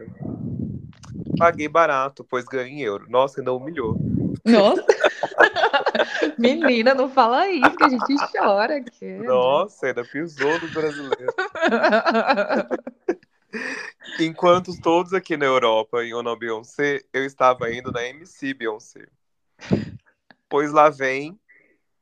Paguei 1.38 1.68
barato, 1.68 2.24
pois 2.28 2.44
ganhei 2.44 2.72
em 2.72 2.82
euro. 2.82 3.06
Nossa, 3.08 3.40
ainda 3.40 3.52
humilhou. 3.52 3.96
Nossa! 4.44 4.84
Menina, 6.36 6.92
não 6.92 7.08
fala 7.08 7.48
isso, 7.48 7.76
que 7.76 7.84
a 7.84 7.88
gente 7.88 8.16
chora 8.32 8.78
aqui. 8.78 9.14
Nossa, 9.18 9.86
ainda 9.86 10.04
pisou 10.04 10.60
no 10.60 10.68
brasileiro. 10.70 11.32
Enquanto 14.18 14.78
todos 14.80 15.12
aqui 15.12 15.36
na 15.36 15.46
Europa 15.46 16.04
iam 16.04 16.22
na 16.22 16.36
Beyoncé, 16.36 17.02
eu 17.12 17.24
estava 17.24 17.72
indo 17.72 17.90
na 17.90 18.04
MC 18.04 18.54
Beyoncé. 18.54 19.08
Pois 20.48 20.72
lá 20.72 20.90
vem 20.90 21.38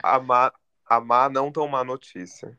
a 0.03 0.19
má, 0.19 0.53
a 0.85 1.01
má 1.01 1.29
não 1.29 1.51
tão 1.51 1.67
má 1.69 1.85
notícia. 1.85 2.59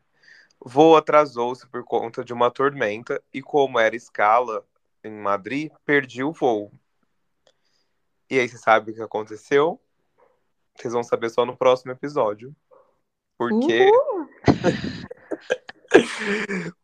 Voo 0.64 0.96
atrasou-se 0.96 1.66
por 1.66 1.84
conta 1.84 2.24
de 2.24 2.32
uma 2.32 2.50
tormenta 2.50 3.22
e, 3.32 3.42
como 3.42 3.78
era 3.78 3.94
escala 3.94 4.66
em 5.02 5.12
Madrid, 5.12 5.70
perdi 5.84 6.24
o 6.24 6.32
voo. 6.32 6.72
E 8.30 8.40
aí, 8.40 8.48
você 8.48 8.56
sabe 8.56 8.90
o 8.90 8.94
que 8.94 9.02
aconteceu? 9.02 9.78
Vocês 10.74 10.92
vão 10.92 11.02
saber 11.02 11.30
só 11.30 11.44
no 11.44 11.56
próximo 11.56 11.92
episódio. 11.92 12.56
Porque. 13.36 13.90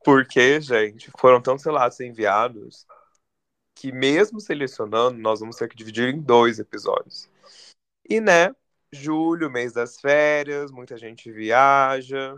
Porque, 0.05 0.61
gente, 0.61 1.11
foram 1.19 1.41
tantos 1.41 1.65
relatos 1.65 2.01
enviados 2.01 2.87
que, 3.75 3.93
mesmo 3.93 4.41
selecionando, 4.41 5.19
nós 5.19 5.41
vamos 5.41 5.57
ter 5.57 5.69
que 5.69 5.77
dividir 5.77 6.15
em 6.15 6.21
dois 6.21 6.59
episódios. 6.59 7.29
E, 8.09 8.21
né, 8.21 8.55
julho, 8.93 9.51
mês 9.51 9.73
das 9.73 10.01
férias, 10.01 10.71
muita 10.71 10.97
gente 10.97 11.31
viaja. 11.31 12.35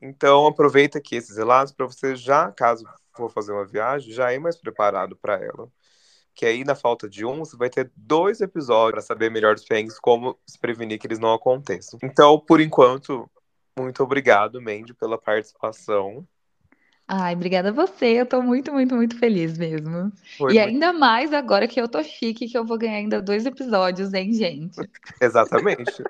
Então, 0.00 0.46
aproveita 0.46 0.98
aqui 0.98 1.16
esses 1.16 1.36
relatos 1.36 1.72
para 1.72 1.86
você 1.86 2.14
já, 2.14 2.50
caso 2.52 2.84
for 3.16 3.30
fazer 3.30 3.52
uma 3.52 3.64
viagem, 3.64 4.12
já 4.12 4.32
ir 4.34 4.38
mais 4.38 4.56
preparado 4.56 5.16
para 5.16 5.34
ela. 5.42 5.70
Que 6.34 6.44
aí, 6.44 6.64
na 6.64 6.74
falta 6.74 7.08
de 7.08 7.24
um, 7.24 7.38
você 7.38 7.56
vai 7.56 7.70
ter 7.70 7.92
dois 7.96 8.40
episódios 8.40 8.92
para 8.92 9.02
saber 9.02 9.30
melhor 9.30 9.54
dos 9.54 9.64
perrengues, 9.64 10.00
como 10.00 10.38
se 10.46 10.58
prevenir 10.58 10.98
que 10.98 11.06
eles 11.06 11.20
não 11.20 11.32
aconteçam. 11.32 11.98
Então, 12.02 12.38
por 12.38 12.60
enquanto, 12.60 13.30
muito 13.78 14.02
obrigado, 14.02 14.60
Mandy, 14.60 14.94
pela 14.94 15.18
participação. 15.18 16.26
Ai, 17.06 17.34
obrigada 17.34 17.68
a 17.68 17.72
você. 17.72 18.06
Eu 18.20 18.26
tô 18.26 18.40
muito, 18.40 18.72
muito, 18.72 18.94
muito 18.94 19.18
feliz 19.18 19.58
mesmo. 19.58 20.10
Foi 20.38 20.52
E 20.52 20.58
muito- 20.58 20.68
ainda 20.68 20.92
mais 20.92 21.32
agora 21.32 21.68
que 21.68 21.80
eu 21.80 21.88
tô 21.88 22.02
chique, 22.02 22.48
que 22.48 22.56
eu 22.56 22.64
vou 22.64 22.78
ganhar 22.78 22.96
ainda 22.96 23.20
dois 23.20 23.44
episódios, 23.44 24.14
hein, 24.14 24.32
gente? 24.32 24.76
Exatamente. 25.20 26.02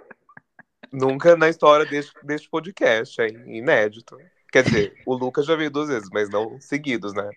Nunca 0.93 1.37
na 1.37 1.49
história 1.49 1.85
deste, 1.85 2.13
deste 2.23 2.49
podcast, 2.49 3.21
é 3.21 3.27
inédito. 3.29 4.17
Quer 4.53 4.63
dizer, 4.63 5.03
o 5.05 5.15
Lucas 5.15 5.45
já 5.47 5.57
veio 5.57 5.71
duas 5.71 5.89
vezes, 5.89 6.09
mas 6.13 6.31
não 6.31 6.61
seguidos, 6.61 7.13
né? 7.13 7.29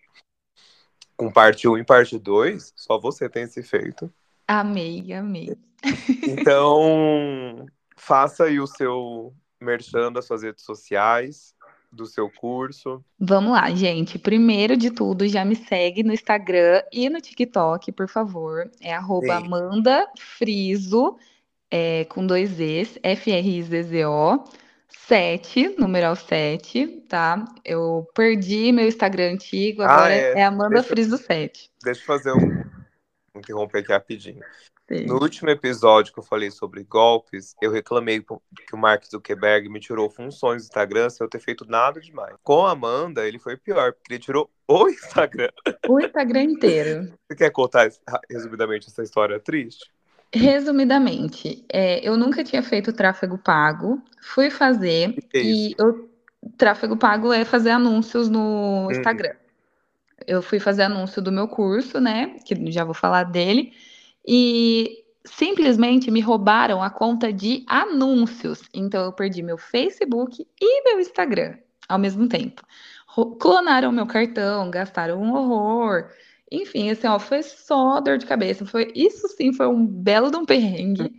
Com 1.16 1.32
parte 1.32 1.68
1 1.68 1.80
e 1.80 1.84
parte 1.84 2.20
2, 2.20 2.74
só 2.76 3.00
você 3.00 3.28
tem 3.28 3.44
esse 3.44 3.64
feito. 3.64 4.14
Amei, 4.48 5.12
amei. 5.14 5.58
Então, 6.28 7.66
faça 7.98 8.44
aí 8.44 8.60
o 8.60 8.68
seu 8.68 9.34
merchan 9.62 10.12
das 10.12 10.26
suas 10.26 10.44
redes 10.44 10.64
sociais, 10.64 11.56
do 11.92 12.06
seu 12.06 12.30
curso. 12.30 13.04
Vamos 13.20 13.54
lá, 13.54 13.70
gente. 13.74 14.20
Primeiro 14.20 14.76
de 14.76 14.92
tudo, 14.92 15.28
já 15.28 15.46
me 15.46 15.56
segue 15.56 16.04
no 16.04 16.14
Instagram 16.14 16.84
e 16.92 17.10
no 17.10 17.20
TikTok, 17.22 17.92
por 17.94 18.08
favor. 18.10 18.70
É 18.82 18.94
arroba 18.94 19.26
Sim. 19.40 19.46
Amanda 19.46 20.06
Friso, 20.20 21.18
é, 21.72 22.06
com 22.06 22.26
dois 22.28 22.60
E's, 22.60 23.00
F-R-I-Z-Z-O, 23.02 24.44
7, 24.90 25.76
numeral 25.80 26.16
7, 26.16 26.88
tá? 27.08 27.44
Eu 27.64 28.08
perdi 28.14 28.72
meu 28.74 28.88
Instagram 28.88 29.34
antigo, 29.34 29.82
Ah, 29.82 29.94
agora 29.94 30.14
é. 30.14 30.40
é 30.40 30.44
Amanda 30.44 30.76
Deixa- 30.76 30.90
Friso 30.90 31.18
7. 31.18 31.72
Deixa 31.84 32.02
eu 32.02 32.06
fazer 32.06 32.32
um. 32.34 32.64
Interromper 33.36 33.80
aqui 33.80 33.92
rapidinho. 33.94 34.42
Sim. 34.90 35.06
No 35.06 35.22
último 35.22 35.50
episódio 35.50 36.14
que 36.14 36.20
eu 36.20 36.24
falei 36.24 36.50
sobre 36.50 36.82
golpes, 36.84 37.54
eu 37.62 37.70
reclamei 37.70 38.22
que 38.22 38.74
o 38.74 38.78
Mark 38.78 39.04
Zuckerberg 39.06 39.68
me 39.68 39.82
tirou 39.82 40.10
funções 40.10 40.64
do 40.64 40.68
Instagram 40.68 41.10
sem 41.10 41.26
eu 41.26 41.30
ter 41.30 41.40
feito 41.40 41.66
nada 41.68 42.00
demais. 42.00 42.36
Com 42.42 42.66
a 42.66 42.72
Amanda, 42.72 43.28
ele 43.28 43.38
foi 43.38 43.58
pior, 43.58 43.92
porque 43.92 44.14
ele 44.14 44.20
tirou 44.20 44.50
o 44.68 44.88
Instagram. 44.88 45.50
O 45.90 46.00
Instagram 46.00 46.44
inteiro. 46.44 47.14
Você 47.28 47.36
quer 47.36 47.52
contar 47.52 47.90
resumidamente 48.30 48.88
essa 48.88 49.04
história 49.04 49.40
triste? 49.40 49.92
Resumidamente, 50.34 51.66
é, 51.72 52.06
eu 52.08 52.18
nunca 52.18 52.44
tinha 52.44 52.62
feito 52.62 52.92
tráfego 52.92 53.38
pago, 53.38 54.02
fui 54.22 54.50
fazer 54.50 55.14
que 55.30 55.38
e 55.38 55.76
eu, 55.78 56.10
tráfego 56.58 56.98
pago 56.98 57.32
é 57.32 57.46
fazer 57.46 57.72
anúncios 57.72 58.30
no 58.30 58.90
Instagram. 58.92 59.34
Eu 60.26 60.42
fui 60.42 60.60
fazer 60.60 60.84
anúncio 60.84 61.22
do 61.22 61.32
meu 61.32 61.48
curso, 61.48 62.02
né? 62.02 62.36
Que 62.46 62.72
já 62.72 62.84
vou 62.84 62.94
falar 62.94 63.24
dele, 63.24 63.72
e 64.28 65.06
simplesmente 65.26 66.12
me 66.12 66.20
roubaram 66.20 66.84
a 66.84 66.90
conta 66.90 67.32
de 67.32 67.64
anúncios. 67.68 68.62
Então 68.74 69.06
eu 69.06 69.14
perdi 69.14 69.42
meu 69.42 69.58
Facebook 69.58 70.46
e 70.60 70.84
meu 70.84 71.00
Instagram 71.00 71.58
ao 71.88 71.98
mesmo 71.98 72.28
tempo. 72.28 72.62
Clonaram 73.40 73.92
meu 73.92 74.06
cartão, 74.06 74.70
gastaram 74.70 75.22
um 75.22 75.34
horror. 75.34 76.10
Enfim, 76.52 76.90
assim, 76.90 77.08
ó, 77.08 77.18
foi 77.18 77.42
só 77.42 78.00
dor 78.00 78.18
de 78.18 78.26
cabeça. 78.26 78.66
Foi, 78.66 78.92
isso 78.96 79.28
sim 79.30 79.52
foi 79.52 79.68
um 79.68 79.86
belo 79.86 80.30
de 80.30 80.38
um 80.38 80.46
perrengue. 80.46 81.12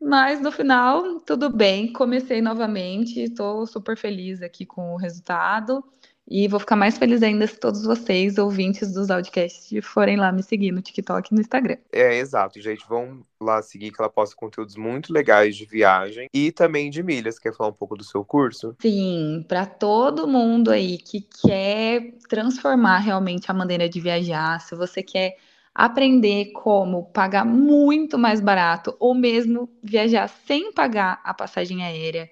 Mas 0.00 0.40
no 0.40 0.52
final, 0.52 1.20
tudo 1.20 1.50
bem. 1.50 1.92
Comecei 1.92 2.40
novamente, 2.40 3.20
estou 3.20 3.66
super 3.66 3.96
feliz 3.96 4.42
aqui 4.42 4.66
com 4.66 4.92
o 4.92 4.96
resultado. 4.96 5.84
E 6.30 6.46
vou 6.46 6.60
ficar 6.60 6.76
mais 6.76 6.96
feliz 6.96 7.24
ainda 7.24 7.44
se 7.44 7.58
todos 7.58 7.82
vocês, 7.82 8.38
ouvintes 8.38 8.92
dos 8.92 9.08
podcasts, 9.08 9.84
forem 9.84 10.16
lá 10.16 10.30
me 10.30 10.44
seguir 10.44 10.70
no 10.70 10.80
TikTok 10.80 11.28
e 11.28 11.34
no 11.34 11.40
Instagram. 11.40 11.76
É, 11.92 12.18
exato, 12.18 12.60
gente. 12.60 12.86
Vão 12.88 13.22
lá 13.40 13.60
seguir 13.60 13.90
que 13.90 14.00
ela 14.00 14.08
posta 14.08 14.36
conteúdos 14.36 14.76
muito 14.76 15.12
legais 15.12 15.56
de 15.56 15.66
viagem 15.66 16.28
e 16.32 16.52
também 16.52 16.88
de 16.88 17.02
milhas. 17.02 17.36
Quer 17.36 17.52
falar 17.52 17.70
um 17.70 17.74
pouco 17.74 17.96
do 17.96 18.04
seu 18.04 18.24
curso? 18.24 18.76
Sim, 18.80 19.44
para 19.48 19.66
todo 19.66 20.28
mundo 20.28 20.70
aí 20.70 20.98
que 20.98 21.20
quer 21.20 22.14
transformar 22.28 22.98
realmente 22.98 23.50
a 23.50 23.54
maneira 23.54 23.88
de 23.88 24.00
viajar, 24.00 24.60
se 24.60 24.76
você 24.76 25.02
quer 25.02 25.36
aprender 25.74 26.52
como 26.52 27.06
pagar 27.06 27.44
muito 27.44 28.16
mais 28.16 28.40
barato 28.40 28.94
ou 29.00 29.14
mesmo 29.14 29.68
viajar 29.82 30.28
sem 30.28 30.72
pagar 30.72 31.20
a 31.24 31.34
passagem 31.34 31.82
aérea, 31.82 32.30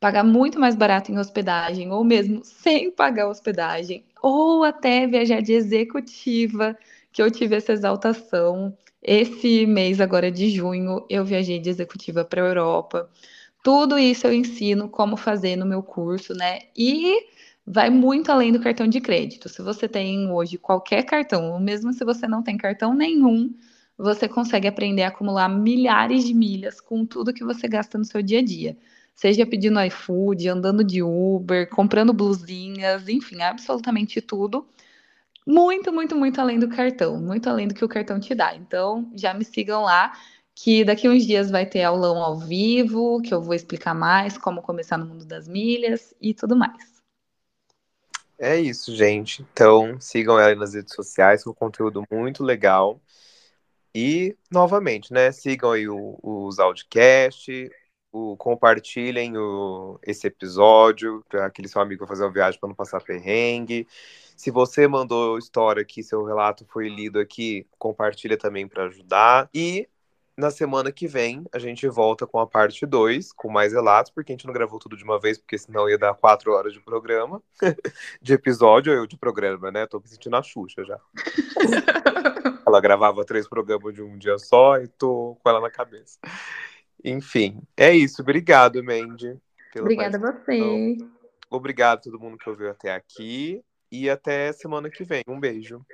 pagar 0.00 0.24
muito 0.24 0.58
mais 0.58 0.74
barato 0.74 1.12
em 1.12 1.18
hospedagem 1.18 1.92
ou 1.92 2.02
mesmo 2.02 2.40
sem 2.42 2.90
pagar 2.90 3.28
hospedagem, 3.28 4.04
ou 4.22 4.64
até 4.64 5.06
viajar 5.06 5.40
de 5.42 5.52
executiva, 5.52 6.76
que 7.12 7.22
eu 7.22 7.30
tive 7.30 7.56
essa 7.56 7.72
exaltação. 7.72 8.76
Esse 9.02 9.66
mês 9.66 10.00
agora 10.00 10.30
de 10.30 10.50
junho 10.50 11.04
eu 11.08 11.24
viajei 11.24 11.58
de 11.58 11.70
executiva 11.70 12.24
para 12.24 12.42
a 12.42 12.46
Europa. 12.48 13.10
Tudo 13.62 13.98
isso 13.98 14.26
eu 14.26 14.32
ensino 14.32 14.88
como 14.88 15.16
fazer 15.16 15.56
no 15.56 15.66
meu 15.66 15.82
curso, 15.82 16.34
né? 16.34 16.60
E 16.76 17.26
vai 17.66 17.90
muito 17.90 18.30
além 18.32 18.52
do 18.52 18.60
cartão 18.60 18.86
de 18.86 19.00
crédito. 19.00 19.48
Se 19.48 19.62
você 19.62 19.88
tem 19.88 20.30
hoje 20.30 20.56
qualquer 20.58 21.02
cartão, 21.04 21.52
ou 21.52 21.60
mesmo 21.60 21.92
se 21.92 22.04
você 22.04 22.26
não 22.26 22.42
tem 22.42 22.56
cartão 22.56 22.94
nenhum, 22.94 23.54
você 23.98 24.26
consegue 24.28 24.66
aprender 24.66 25.02
a 25.02 25.08
acumular 25.08 25.48
milhares 25.48 26.24
de 26.24 26.32
milhas 26.34 26.80
com 26.80 27.04
tudo 27.04 27.34
que 27.34 27.44
você 27.44 27.68
gasta 27.68 27.98
no 27.98 28.04
seu 28.04 28.22
dia 28.22 28.38
a 28.38 28.42
dia. 28.42 28.76
Seja 29.20 29.44
pedindo 29.44 29.78
iFood, 29.82 30.48
andando 30.48 30.82
de 30.82 31.02
Uber, 31.02 31.68
comprando 31.68 32.10
blusinhas, 32.10 33.06
enfim, 33.06 33.42
absolutamente 33.42 34.18
tudo. 34.22 34.66
Muito, 35.46 35.92
muito, 35.92 36.16
muito 36.16 36.40
além 36.40 36.58
do 36.58 36.70
cartão, 36.70 37.20
muito 37.20 37.46
além 37.46 37.68
do 37.68 37.74
que 37.74 37.84
o 37.84 37.88
cartão 37.88 38.18
te 38.18 38.34
dá. 38.34 38.54
Então, 38.54 39.12
já 39.14 39.34
me 39.34 39.44
sigam 39.44 39.82
lá 39.82 40.18
que 40.54 40.86
daqui 40.86 41.06
uns 41.06 41.26
dias 41.26 41.50
vai 41.50 41.66
ter 41.66 41.82
aulão 41.82 42.16
ao 42.16 42.38
vivo, 42.38 43.20
que 43.20 43.34
eu 43.34 43.42
vou 43.42 43.52
explicar 43.52 43.92
mais 43.92 44.38
como 44.38 44.62
começar 44.62 44.96
no 44.96 45.04
mundo 45.04 45.26
das 45.26 45.46
milhas 45.46 46.14
e 46.18 46.32
tudo 46.32 46.56
mais. 46.56 47.02
É 48.38 48.58
isso, 48.58 48.96
gente. 48.96 49.46
Então, 49.52 50.00
sigam 50.00 50.40
ela 50.40 50.54
nas 50.54 50.72
redes 50.72 50.94
sociais, 50.94 51.44
com 51.44 51.52
conteúdo 51.52 52.04
muito 52.10 52.42
legal. 52.42 52.98
E, 53.94 54.34
novamente, 54.50 55.12
né? 55.12 55.30
Sigam 55.30 55.72
aí 55.72 55.86
o, 55.86 56.18
os 56.22 56.58
audiocast, 56.58 57.70
o, 58.12 58.36
compartilhem 58.36 59.36
o, 59.36 59.98
esse 60.02 60.26
episódio 60.26 61.24
para 61.28 61.46
aquele 61.46 61.68
seu 61.68 61.80
amigo 61.80 62.06
fazer 62.06 62.24
uma 62.24 62.32
viagem 62.32 62.58
para 62.58 62.68
não 62.68 62.74
passar 62.74 63.02
perrengue. 63.02 63.86
Se 64.36 64.50
você 64.50 64.88
mandou 64.88 65.38
história 65.38 65.82
aqui, 65.82 66.02
seu 66.02 66.24
relato 66.24 66.64
foi 66.66 66.88
lido 66.88 67.18
aqui, 67.18 67.66
compartilha 67.78 68.36
também 68.36 68.66
para 68.66 68.84
ajudar. 68.84 69.48
E 69.54 69.88
na 70.36 70.50
semana 70.50 70.90
que 70.90 71.06
vem 71.06 71.44
a 71.52 71.58
gente 71.58 71.86
volta 71.86 72.26
com 72.26 72.38
a 72.38 72.46
parte 72.46 72.86
2, 72.86 73.32
com 73.32 73.50
mais 73.50 73.72
relatos, 73.72 74.10
porque 74.10 74.32
a 74.32 74.34
gente 74.34 74.46
não 74.46 74.54
gravou 74.54 74.78
tudo 74.78 74.96
de 74.96 75.04
uma 75.04 75.20
vez, 75.20 75.36
porque 75.36 75.58
senão 75.58 75.88
ia 75.88 75.98
dar 75.98 76.14
quatro 76.14 76.52
horas 76.52 76.72
de 76.72 76.80
programa, 76.80 77.42
de 78.22 78.32
episódio, 78.32 78.92
eu 78.92 79.06
de 79.06 79.18
programa, 79.18 79.70
né? 79.70 79.86
Tô 79.86 80.00
me 80.00 80.08
sentindo 80.08 80.36
a 80.36 80.42
Xuxa 80.42 80.84
já. 80.84 80.98
ela 82.66 82.80
gravava 82.80 83.24
três 83.24 83.48
programas 83.48 83.94
de 83.94 84.02
um 84.02 84.16
dia 84.16 84.38
só 84.38 84.78
e 84.78 84.88
tô 84.88 85.36
com 85.42 85.50
ela 85.50 85.60
na 85.60 85.70
cabeça. 85.70 86.18
Enfim, 87.04 87.62
é 87.76 87.94
isso. 87.94 88.22
Obrigado, 88.22 88.82
Mandy. 88.82 89.38
Obrigada 89.78 90.16
a 90.16 90.20
você. 90.20 90.98
Obrigado 91.48 91.98
a 91.98 92.02
todo 92.02 92.20
mundo 92.20 92.38
que 92.38 92.48
ouviu 92.48 92.70
até 92.70 92.94
aqui. 92.94 93.62
E 93.90 94.08
até 94.08 94.52
semana 94.52 94.88
que 94.88 95.02
vem. 95.02 95.22
Um 95.26 95.40
beijo. 95.40 95.84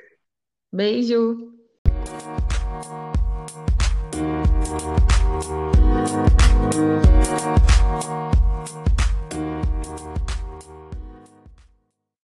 Beijo. 0.72 1.52